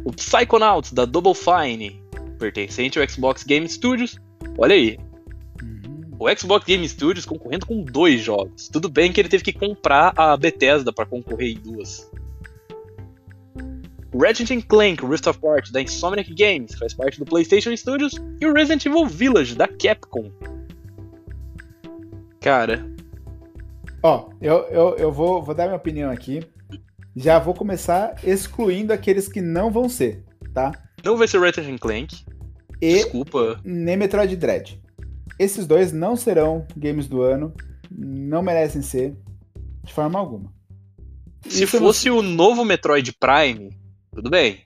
[0.03, 2.01] O Psychonauts, da Double Fine,
[2.39, 4.19] pertencente ao Xbox Game Studios.
[4.57, 4.97] Olha aí,
[6.21, 8.69] o Xbox Game Studios concorrendo com dois jogos.
[8.69, 12.07] Tudo bem que ele teve que comprar a Bethesda para concorrer em duas.
[14.13, 18.85] Ratchet Clank Rift Apart da Insomniac Games faz parte do PlayStation Studios e o Resident
[18.85, 20.31] Evil Village da Capcom.
[22.39, 22.90] Cara.
[24.03, 26.43] Ó, eu, eu, eu vou, vou dar minha opinião aqui.
[27.15, 30.23] Já vou começar excluindo aqueles que não vão ser,
[30.53, 30.71] tá?
[31.03, 32.25] Não vai ser Ratchet Clank.
[32.81, 33.59] E Desculpa.
[33.63, 34.81] Nem Metroid Dread.
[35.37, 37.53] Esses dois não serão games do ano,
[37.89, 39.15] não merecem ser,
[39.83, 40.51] de forma alguma.
[41.47, 42.19] Se Isso fosse não...
[42.19, 43.69] o novo Metroid Prime,
[44.13, 44.63] tudo bem.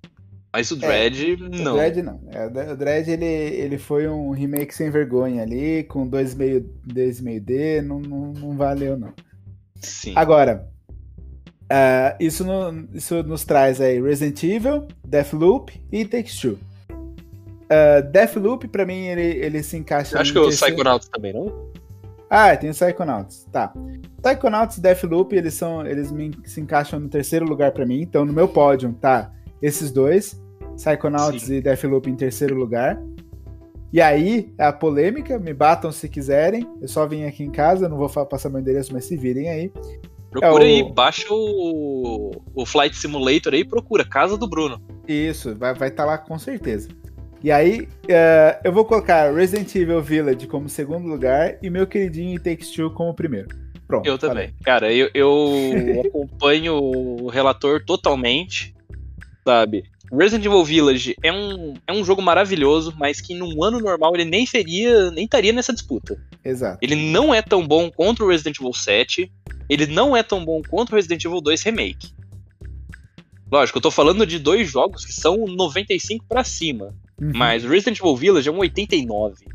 [0.56, 1.74] Mas o Dread, é, não.
[1.74, 2.22] O Dread não.
[2.32, 8.32] É, o Dread, ele, ele foi um remake sem vergonha ali, com 2,5D, não, não,
[8.32, 9.12] não valeu, não.
[9.82, 10.14] Sim.
[10.16, 10.66] Agora,
[11.64, 16.58] uh, isso, no, isso nos traz aí Resident Evil, Deathloop e Takes Two.
[16.94, 20.18] Uh, Deathloop, pra mim, ele, ele se encaixa.
[20.18, 21.70] Acho que o Psychonauts também, não?
[22.30, 23.46] Ah, tem o Psychonauts.
[23.52, 23.74] Tá.
[24.24, 25.86] Psychonauts e Deathloop, eles são.
[25.86, 28.00] Eles me, se encaixam no terceiro lugar para mim.
[28.00, 30.42] Então, no meu pódio, tá esses dois.
[30.76, 31.56] Psychonauts Sim.
[31.56, 33.02] e Deathloop em terceiro lugar.
[33.94, 36.68] E aí, a polêmica, me batam se quiserem.
[36.82, 39.72] Eu só vim aqui em casa, não vou passar meu endereço, mas se virem aí.
[40.30, 44.82] Procura é aí, baixa o, o Flight Simulator aí e procura Casa do Bruno.
[45.08, 46.90] Isso, vai estar vai tá lá com certeza.
[47.42, 52.42] E aí, uh, eu vou colocar Resident Evil Village como segundo lugar e meu queridinho
[52.42, 53.48] Takes Two como primeiro.
[53.88, 54.06] Pronto.
[54.06, 54.54] Eu também.
[54.64, 58.76] Cara, eu, eu acompanho o relator totalmente,
[59.46, 59.84] sabe?
[60.12, 64.26] Resident Evil Village é um, é um jogo maravilhoso, mas que num ano normal ele
[64.26, 66.18] nem seria, nem estaria nessa disputa.
[66.44, 66.78] Exato.
[66.82, 69.32] Ele não é tão bom contra o Resident Evil 7,
[69.70, 72.14] ele não é tão bom contra o Resident Evil 2 Remake.
[73.52, 77.32] Lógico, eu tô falando de dois jogos que são 95 para cima, uhum.
[77.34, 79.46] mas Resident Evil Village é um 89.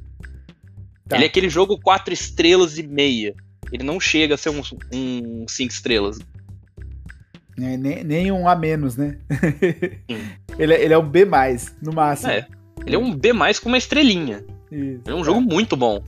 [1.09, 1.17] Tá.
[1.17, 3.35] Ele é aquele jogo 4 estrelas e meia.
[3.73, 6.19] Ele não chega a ser um 5 um estrelas.
[7.59, 9.19] É, nem, nem, um A menos, né?
[10.59, 11.27] ele, é, ele é um B,
[11.83, 12.33] no máximo.
[12.33, 12.47] É.
[12.87, 13.31] Ele é um B
[13.63, 14.45] com uma estrelinha.
[14.71, 16.03] Isso, é um jogo muito bom.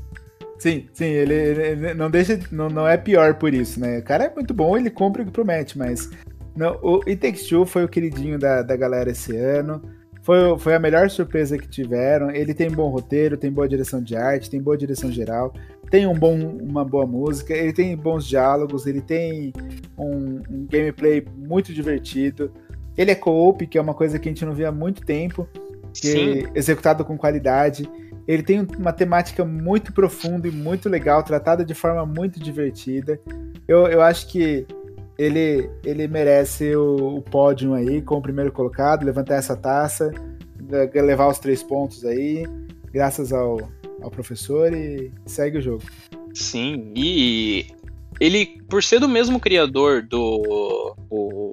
[0.58, 2.38] Sim, sim, ele, ele, não deixa.
[2.50, 3.98] Não, não é pior por isso, né?
[3.98, 6.08] O cara é muito bom, ele compra o que promete, mas.
[6.54, 9.82] Não, o It Takes Two foi o queridinho da, da galera esse ano.
[10.22, 12.30] Foi, foi a melhor surpresa que tiveram.
[12.30, 15.52] Ele tem bom roteiro, tem boa direção de arte, tem boa direção geral
[15.92, 19.52] tem um bom, uma boa música, ele tem bons diálogos, ele tem
[19.98, 22.50] um, um gameplay muito divertido.
[22.96, 25.46] Ele é co-op, que é uma coisa que a gente não via há muito tempo,
[25.92, 27.86] que é executado com qualidade.
[28.26, 33.20] Ele tem uma temática muito profunda e muito legal, tratada de forma muito divertida.
[33.68, 34.66] Eu, eu acho que
[35.18, 40.10] ele, ele merece o, o pódio aí, com o primeiro colocado, levantar essa taça,
[40.94, 42.46] levar os três pontos aí,
[42.90, 43.58] graças ao,
[44.02, 45.82] ao professor e segue o jogo.
[46.34, 47.66] Sim, e
[48.20, 51.52] ele, por ser do mesmo criador do, o,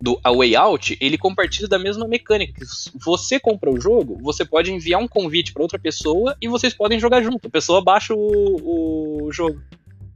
[0.00, 2.64] do A Way Out, ele compartilha da mesma mecânica.
[3.04, 6.98] Você compra o jogo, você pode enviar um convite para outra pessoa e vocês podem
[6.98, 7.46] jogar junto.
[7.46, 9.60] A pessoa baixa o, o jogo.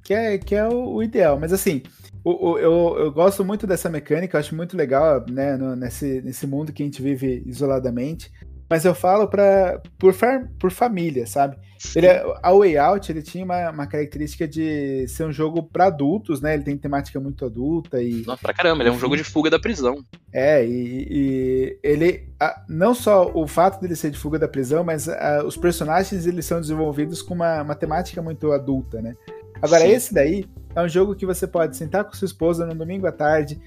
[0.02, 1.82] Que é, que é o, o ideal, mas assim,
[2.22, 6.46] o, o, eu, eu gosto muito dessa mecânica, acho muito legal, né, no, nesse, nesse
[6.46, 8.30] mundo que a gente vive isoladamente
[8.68, 10.14] mas eu falo pra, por,
[10.58, 11.56] por família, sabe?
[11.94, 15.86] Ele, é, a Way Out ele tinha uma, uma característica de ser um jogo para
[15.86, 16.54] adultos, né?
[16.54, 18.24] Ele tem temática muito adulta e.
[18.26, 20.04] Nossa, pra caramba, ele é um jogo de fuga da prisão.
[20.32, 22.28] É, e, e ele.
[22.40, 26.26] A, não só o fato dele ser de fuga da prisão, mas a, os personagens
[26.26, 29.14] eles são desenvolvidos com uma, uma temática muito adulta, né?
[29.60, 29.92] Agora, Sim.
[29.92, 33.12] esse daí é um jogo que você pode sentar com sua esposa no domingo à
[33.12, 33.58] tarde,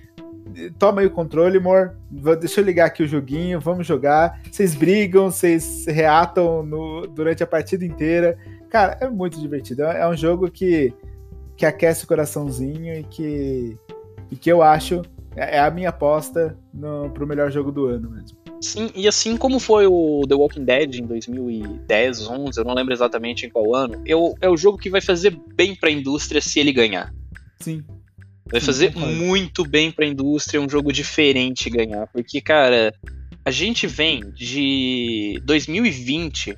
[0.77, 1.95] toma aí o controle, amor.
[2.39, 4.41] Deixa eu ligar aqui o joguinho, vamos jogar.
[4.49, 8.37] Vocês brigam, vocês reatam no, durante a partida inteira.
[8.69, 9.83] Cara, é muito divertido.
[9.83, 10.93] É um jogo que,
[11.57, 13.77] que aquece o coraçãozinho e que,
[14.31, 15.01] e que eu acho
[15.35, 18.37] é, é a minha aposta no, pro melhor jogo do ano mesmo.
[18.61, 22.93] Sim, e assim como foi o The Walking Dead em 2010, 11, eu não lembro
[22.93, 26.59] exatamente em qual ano, eu, é o jogo que vai fazer bem pra indústria se
[26.59, 27.13] ele ganhar.
[27.61, 27.83] Sim,
[28.51, 32.07] Vai fazer muito bem pra indústria um jogo diferente ganhar.
[32.07, 32.93] Porque, cara,
[33.45, 36.57] a gente vem de 2020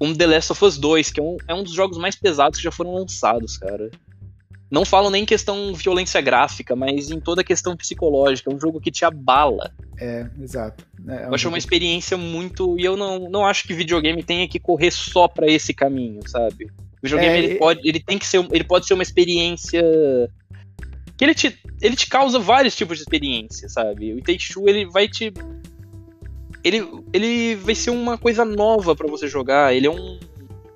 [0.00, 2.58] um The Last of Us 2, que é um, é um dos jogos mais pesados
[2.58, 3.90] que já foram lançados, cara.
[4.70, 8.50] Não falo nem em questão violência gráfica, mas em toda a questão psicológica.
[8.50, 9.72] É um jogo que te abala.
[9.98, 10.86] É, exato.
[11.08, 11.54] É, é um eu acho jogo...
[11.54, 12.78] uma experiência muito.
[12.78, 16.66] E eu não, não acho que videogame tenha que correr só para esse caminho, sabe?
[16.66, 18.46] O videogame é, ele, pode, ele tem que ser.
[18.52, 19.82] Ele pode ser uma experiência
[21.20, 24.14] que ele te, ele te causa vários tipos de experiência, sabe?
[24.14, 25.30] O Two, ele vai te
[26.64, 26.82] ele,
[27.12, 30.18] ele vai ser uma coisa nova para você jogar, ele é um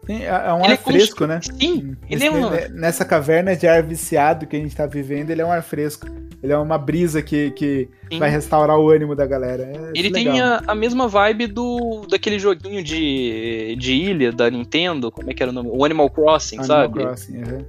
[0.06, 1.40] é, é um ele ar é fresco, né?
[1.40, 2.50] Sim, ele é uma...
[2.68, 6.06] Nessa caverna de ar viciado que a gente tá vivendo, ele é um ar fresco.
[6.42, 7.88] Ele é uma brisa que, que
[8.18, 9.62] vai restaurar o ânimo da galera.
[9.62, 15.10] É ele tem a, a, mesma vibe do daquele joguinho de, de ilha da Nintendo,
[15.10, 15.70] como é que era o nome?
[15.72, 16.98] O Animal Crossing, Animal sabe?
[16.98, 17.64] Animal Crossing, uhum.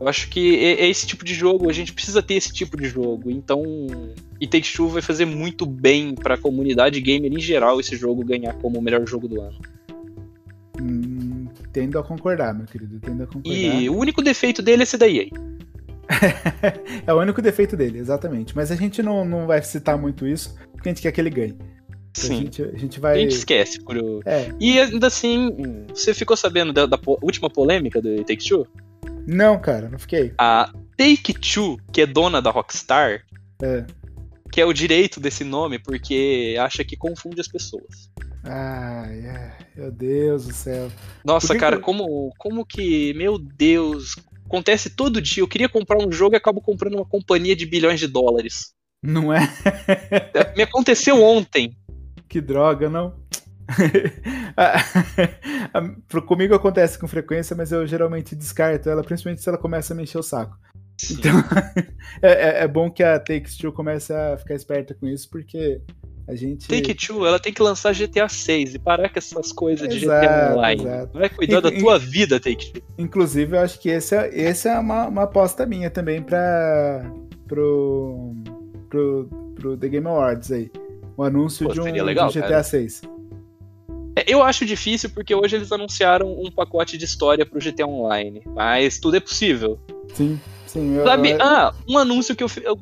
[0.00, 2.74] Eu acho que é, é, esse tipo de jogo, a gente precisa ter esse tipo
[2.74, 3.30] de jogo.
[3.30, 3.62] Então,
[4.40, 8.24] e Take Two vai fazer muito bem para a comunidade gamer em geral esse jogo
[8.24, 9.58] ganhar como o melhor jogo do ano.
[10.80, 13.54] Hum, tendo a concordar, meu querido, tendo a concordar.
[13.54, 15.30] E o único defeito dele é esse daí aí.
[17.06, 18.56] é o único defeito dele, exatamente.
[18.56, 21.30] Mas a gente não, não vai citar muito isso, porque a gente quer que ele
[21.30, 21.58] ganhe.
[22.14, 22.32] Sim.
[22.32, 23.16] A gente, a gente vai.
[23.16, 23.78] A gente esquece.
[23.80, 23.96] Por...
[24.24, 24.48] É.
[24.58, 28.66] E ainda assim, você ficou sabendo da, da última polêmica do Take Two?
[29.26, 30.32] Não, cara, não fiquei.
[30.38, 33.22] A Take-Two, que é dona da Rockstar,
[33.62, 33.84] é.
[34.52, 38.10] que é o direito desse nome porque acha que confunde as pessoas.
[38.44, 40.90] Ai, ai, meu Deus do céu.
[41.24, 41.82] Nossa, cara, que...
[41.82, 44.16] como, como que, meu Deus,
[44.46, 45.42] acontece todo dia.
[45.42, 48.72] Eu queria comprar um jogo e acabo comprando uma companhia de bilhões de dólares.
[49.02, 49.40] Não é?
[50.56, 51.76] Me aconteceu ontem.
[52.28, 53.19] Que droga, não?
[56.26, 60.02] Comigo acontece com frequência, mas eu geralmente descarto ela, principalmente se ela começa a me
[60.02, 60.56] encher o saco.
[60.96, 61.16] Sim.
[61.18, 61.32] Então,
[62.20, 65.80] é, é, bom que a Take-Two comece a ficar esperta com isso, porque
[66.28, 66.68] a gente.
[66.68, 70.54] Take-Two, ela tem que lançar GTA 6 e parar com essas coisas de exato, GTA
[70.54, 70.82] Online.
[70.82, 71.18] Exato.
[71.18, 72.82] Vai cuidar da tua vida, Take-Two.
[72.98, 77.10] Inclusive, eu acho que esse é, esse é uma, uma aposta minha também para
[77.48, 78.34] pro,
[78.88, 80.70] pro, pro The Game Awards aí.
[81.16, 82.62] O anúncio Pô, de, um, legal, de um GTA cara.
[82.62, 83.02] 6.
[84.20, 88.42] É, eu acho difícil porque hoje eles anunciaram um pacote de história pro GTA Online,
[88.46, 89.78] mas tudo é possível.
[90.14, 90.96] Sim, sim.
[90.96, 91.42] Eu, Sabe, eu...
[91.42, 92.78] ah, um anúncio que eu, eu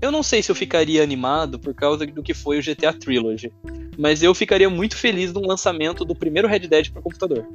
[0.00, 3.50] eu não sei se eu ficaria animado por causa do que foi o GTA Trilogy,
[3.96, 7.46] mas eu ficaria muito feliz no lançamento do primeiro Red Dead para computador.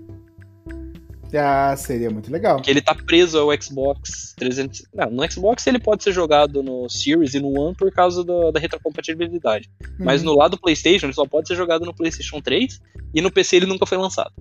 [1.38, 2.56] Ah, seria muito legal.
[2.57, 4.84] Porque ele tá preso ao Xbox 300.
[4.93, 8.51] Não, no Xbox ele pode ser jogado no Series e no One por causa do,
[8.51, 9.69] da retrocompatibilidade.
[9.81, 10.06] Uhum.
[10.06, 12.81] Mas no lado do PlayStation ele só pode ser jogado no PlayStation 3
[13.14, 14.34] e no PC ele nunca foi lançado.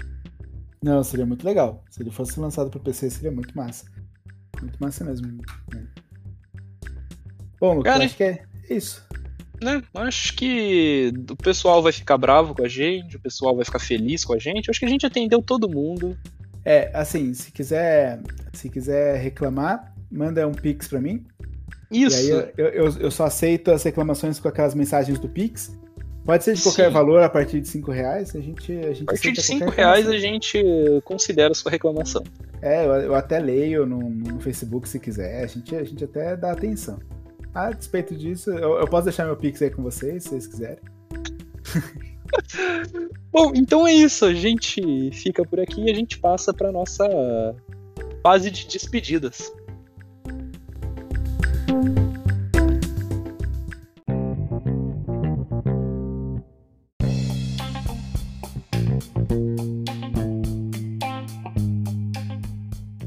[0.83, 1.85] Não, seria muito legal.
[1.91, 3.85] Se ele fosse lançado pro PC seria muito massa.
[4.61, 5.27] Muito massa mesmo.
[7.61, 9.07] Bom, Lucas, Cara, acho que é isso.
[9.63, 9.83] Né?
[9.93, 14.25] Acho que o pessoal vai ficar bravo com a gente, o pessoal vai ficar feliz
[14.25, 14.71] com a gente.
[14.71, 16.17] Acho que a gente atendeu todo mundo.
[16.69, 18.21] É, assim, se quiser,
[18.53, 21.25] se quiser reclamar, manda um pix para mim.
[21.91, 22.15] Isso.
[22.15, 25.75] E aí eu, eu, eu, só aceito as reclamações com aquelas mensagens do pix.
[26.27, 26.93] Pode ser de qualquer Sim.
[26.93, 30.07] valor, a partir de 5 reais, a gente, a gente A partir de 5 reais
[30.07, 30.63] a gente
[31.05, 32.23] considera a sua reclamação.
[32.61, 36.37] É, eu, eu até leio no, no, Facebook se quiser, a gente, a gente até
[36.37, 36.99] dá atenção.
[37.55, 40.79] A despeito disso, eu, eu posso deixar meu pix aí com vocês, se vocês quiserem.
[43.31, 44.25] Bom, então é isso.
[44.25, 47.07] A gente fica por aqui e a gente passa para nossa
[48.23, 49.53] fase de despedidas.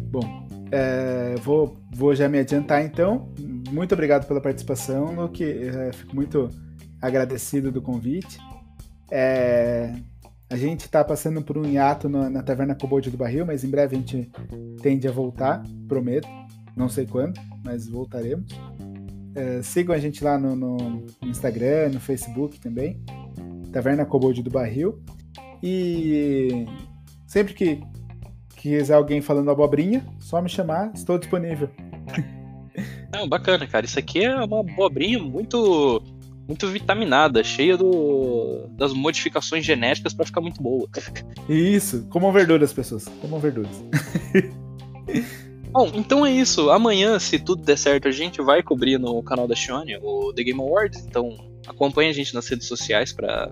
[0.10, 3.32] Bom, é, vou, vou já me adiantar então.
[3.70, 5.44] Muito obrigado pela participação, Luke.
[5.44, 6.50] É, fico muito
[7.02, 8.38] agradecido do convite.
[9.12, 9.94] É,
[10.50, 13.70] a gente está passando por um hiato na, na Taverna Cobold do Barril, mas em
[13.70, 14.32] breve a gente
[14.82, 16.28] tende a voltar, prometo.
[16.76, 18.48] Não sei quando, mas voltaremos.
[19.36, 23.02] É, sigam a gente lá no, no, Instagram, no Facebook também.
[23.72, 25.02] Taverna Cobold do Barril.
[25.64, 26.66] E
[27.28, 27.82] sempre que
[28.56, 31.70] quiser alguém falando abobrinha, só me chamar, estou disponível.
[33.12, 33.86] Não, bacana, cara.
[33.86, 36.02] Isso aqui é uma abobrinha muito
[36.48, 40.88] muito vitaminada, cheia do, das modificações genéticas para ficar muito boa.
[41.48, 43.06] Isso, comam verduras, pessoas.
[43.22, 43.84] Comam verduras.
[45.72, 46.70] Bom, então é isso.
[46.70, 50.44] Amanhã, se tudo der certo, a gente vai cobrir no canal da Shone o The
[50.44, 51.06] Game Awards.
[51.06, 53.50] Então acompanhe a gente nas redes sociais para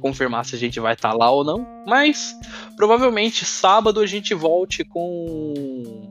[0.00, 1.64] confirmar se a gente vai estar tá lá ou não.
[1.86, 2.34] Mas
[2.76, 6.10] provavelmente sábado a gente volte com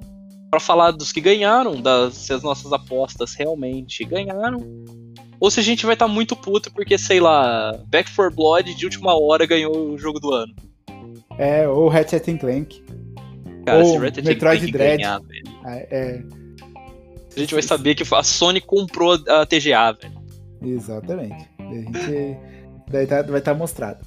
[0.49, 4.59] para falar dos que ganharam, das se as nossas apostas realmente ganharam
[5.41, 8.75] ou se a gente vai estar tá muito puto porque, sei lá, Back for Blood
[8.75, 10.53] de última hora ganhou o jogo do ano.
[11.39, 12.83] É, ou Ratchet Clank.
[13.65, 14.97] Cara, ou se Ratchet Metroid Clank Dread.
[14.97, 15.43] ganhar, velho.
[15.65, 16.23] Ah, é...
[17.35, 20.21] A gente vai saber que a Sony comprou a TGA, velho.
[20.61, 21.49] Exatamente.
[21.57, 22.37] A gente
[22.87, 24.05] vai estar tá, vai tá mostrado.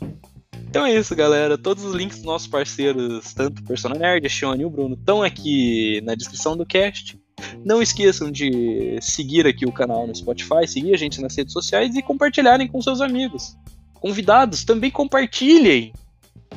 [0.68, 1.58] Então é isso, galera.
[1.58, 4.94] Todos os links dos nossos parceiros, tanto o Persona Nerd, a Xione e o Bruno,
[4.94, 7.18] estão aqui na descrição do cast.
[7.64, 11.94] Não esqueçam de seguir aqui o canal no Spotify, seguir a gente nas redes sociais
[11.96, 13.56] e compartilharem com seus amigos.
[13.94, 15.92] Convidados, também compartilhem.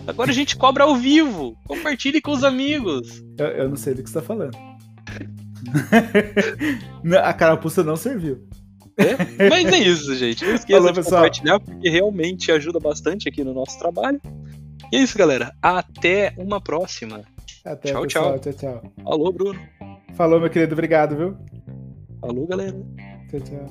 [0.06, 1.57] Agora a gente cobra ao vivo.
[1.65, 3.23] Compartilhe com os amigos.
[3.38, 4.57] Eu, eu não sei do que você está falando.
[7.23, 8.47] a carapuça não serviu.
[8.97, 9.49] É?
[9.49, 10.43] Mas é isso, gente.
[10.43, 11.22] Não esqueça Falou, de pessoal.
[11.22, 14.19] compartilhar, porque realmente ajuda bastante aqui no nosso trabalho.
[14.91, 15.53] E é isso, galera.
[15.61, 17.23] Até uma próxima.
[17.64, 18.39] Até, tchau, pessoal.
[18.39, 18.53] tchau.
[18.53, 18.93] Tchau, tchau.
[19.06, 19.59] Alô, Bruno.
[20.18, 20.74] Falou, meu querido.
[20.74, 21.38] Obrigado, viu?
[22.20, 22.76] Falou, galera.
[23.30, 23.68] Tchau, tchau.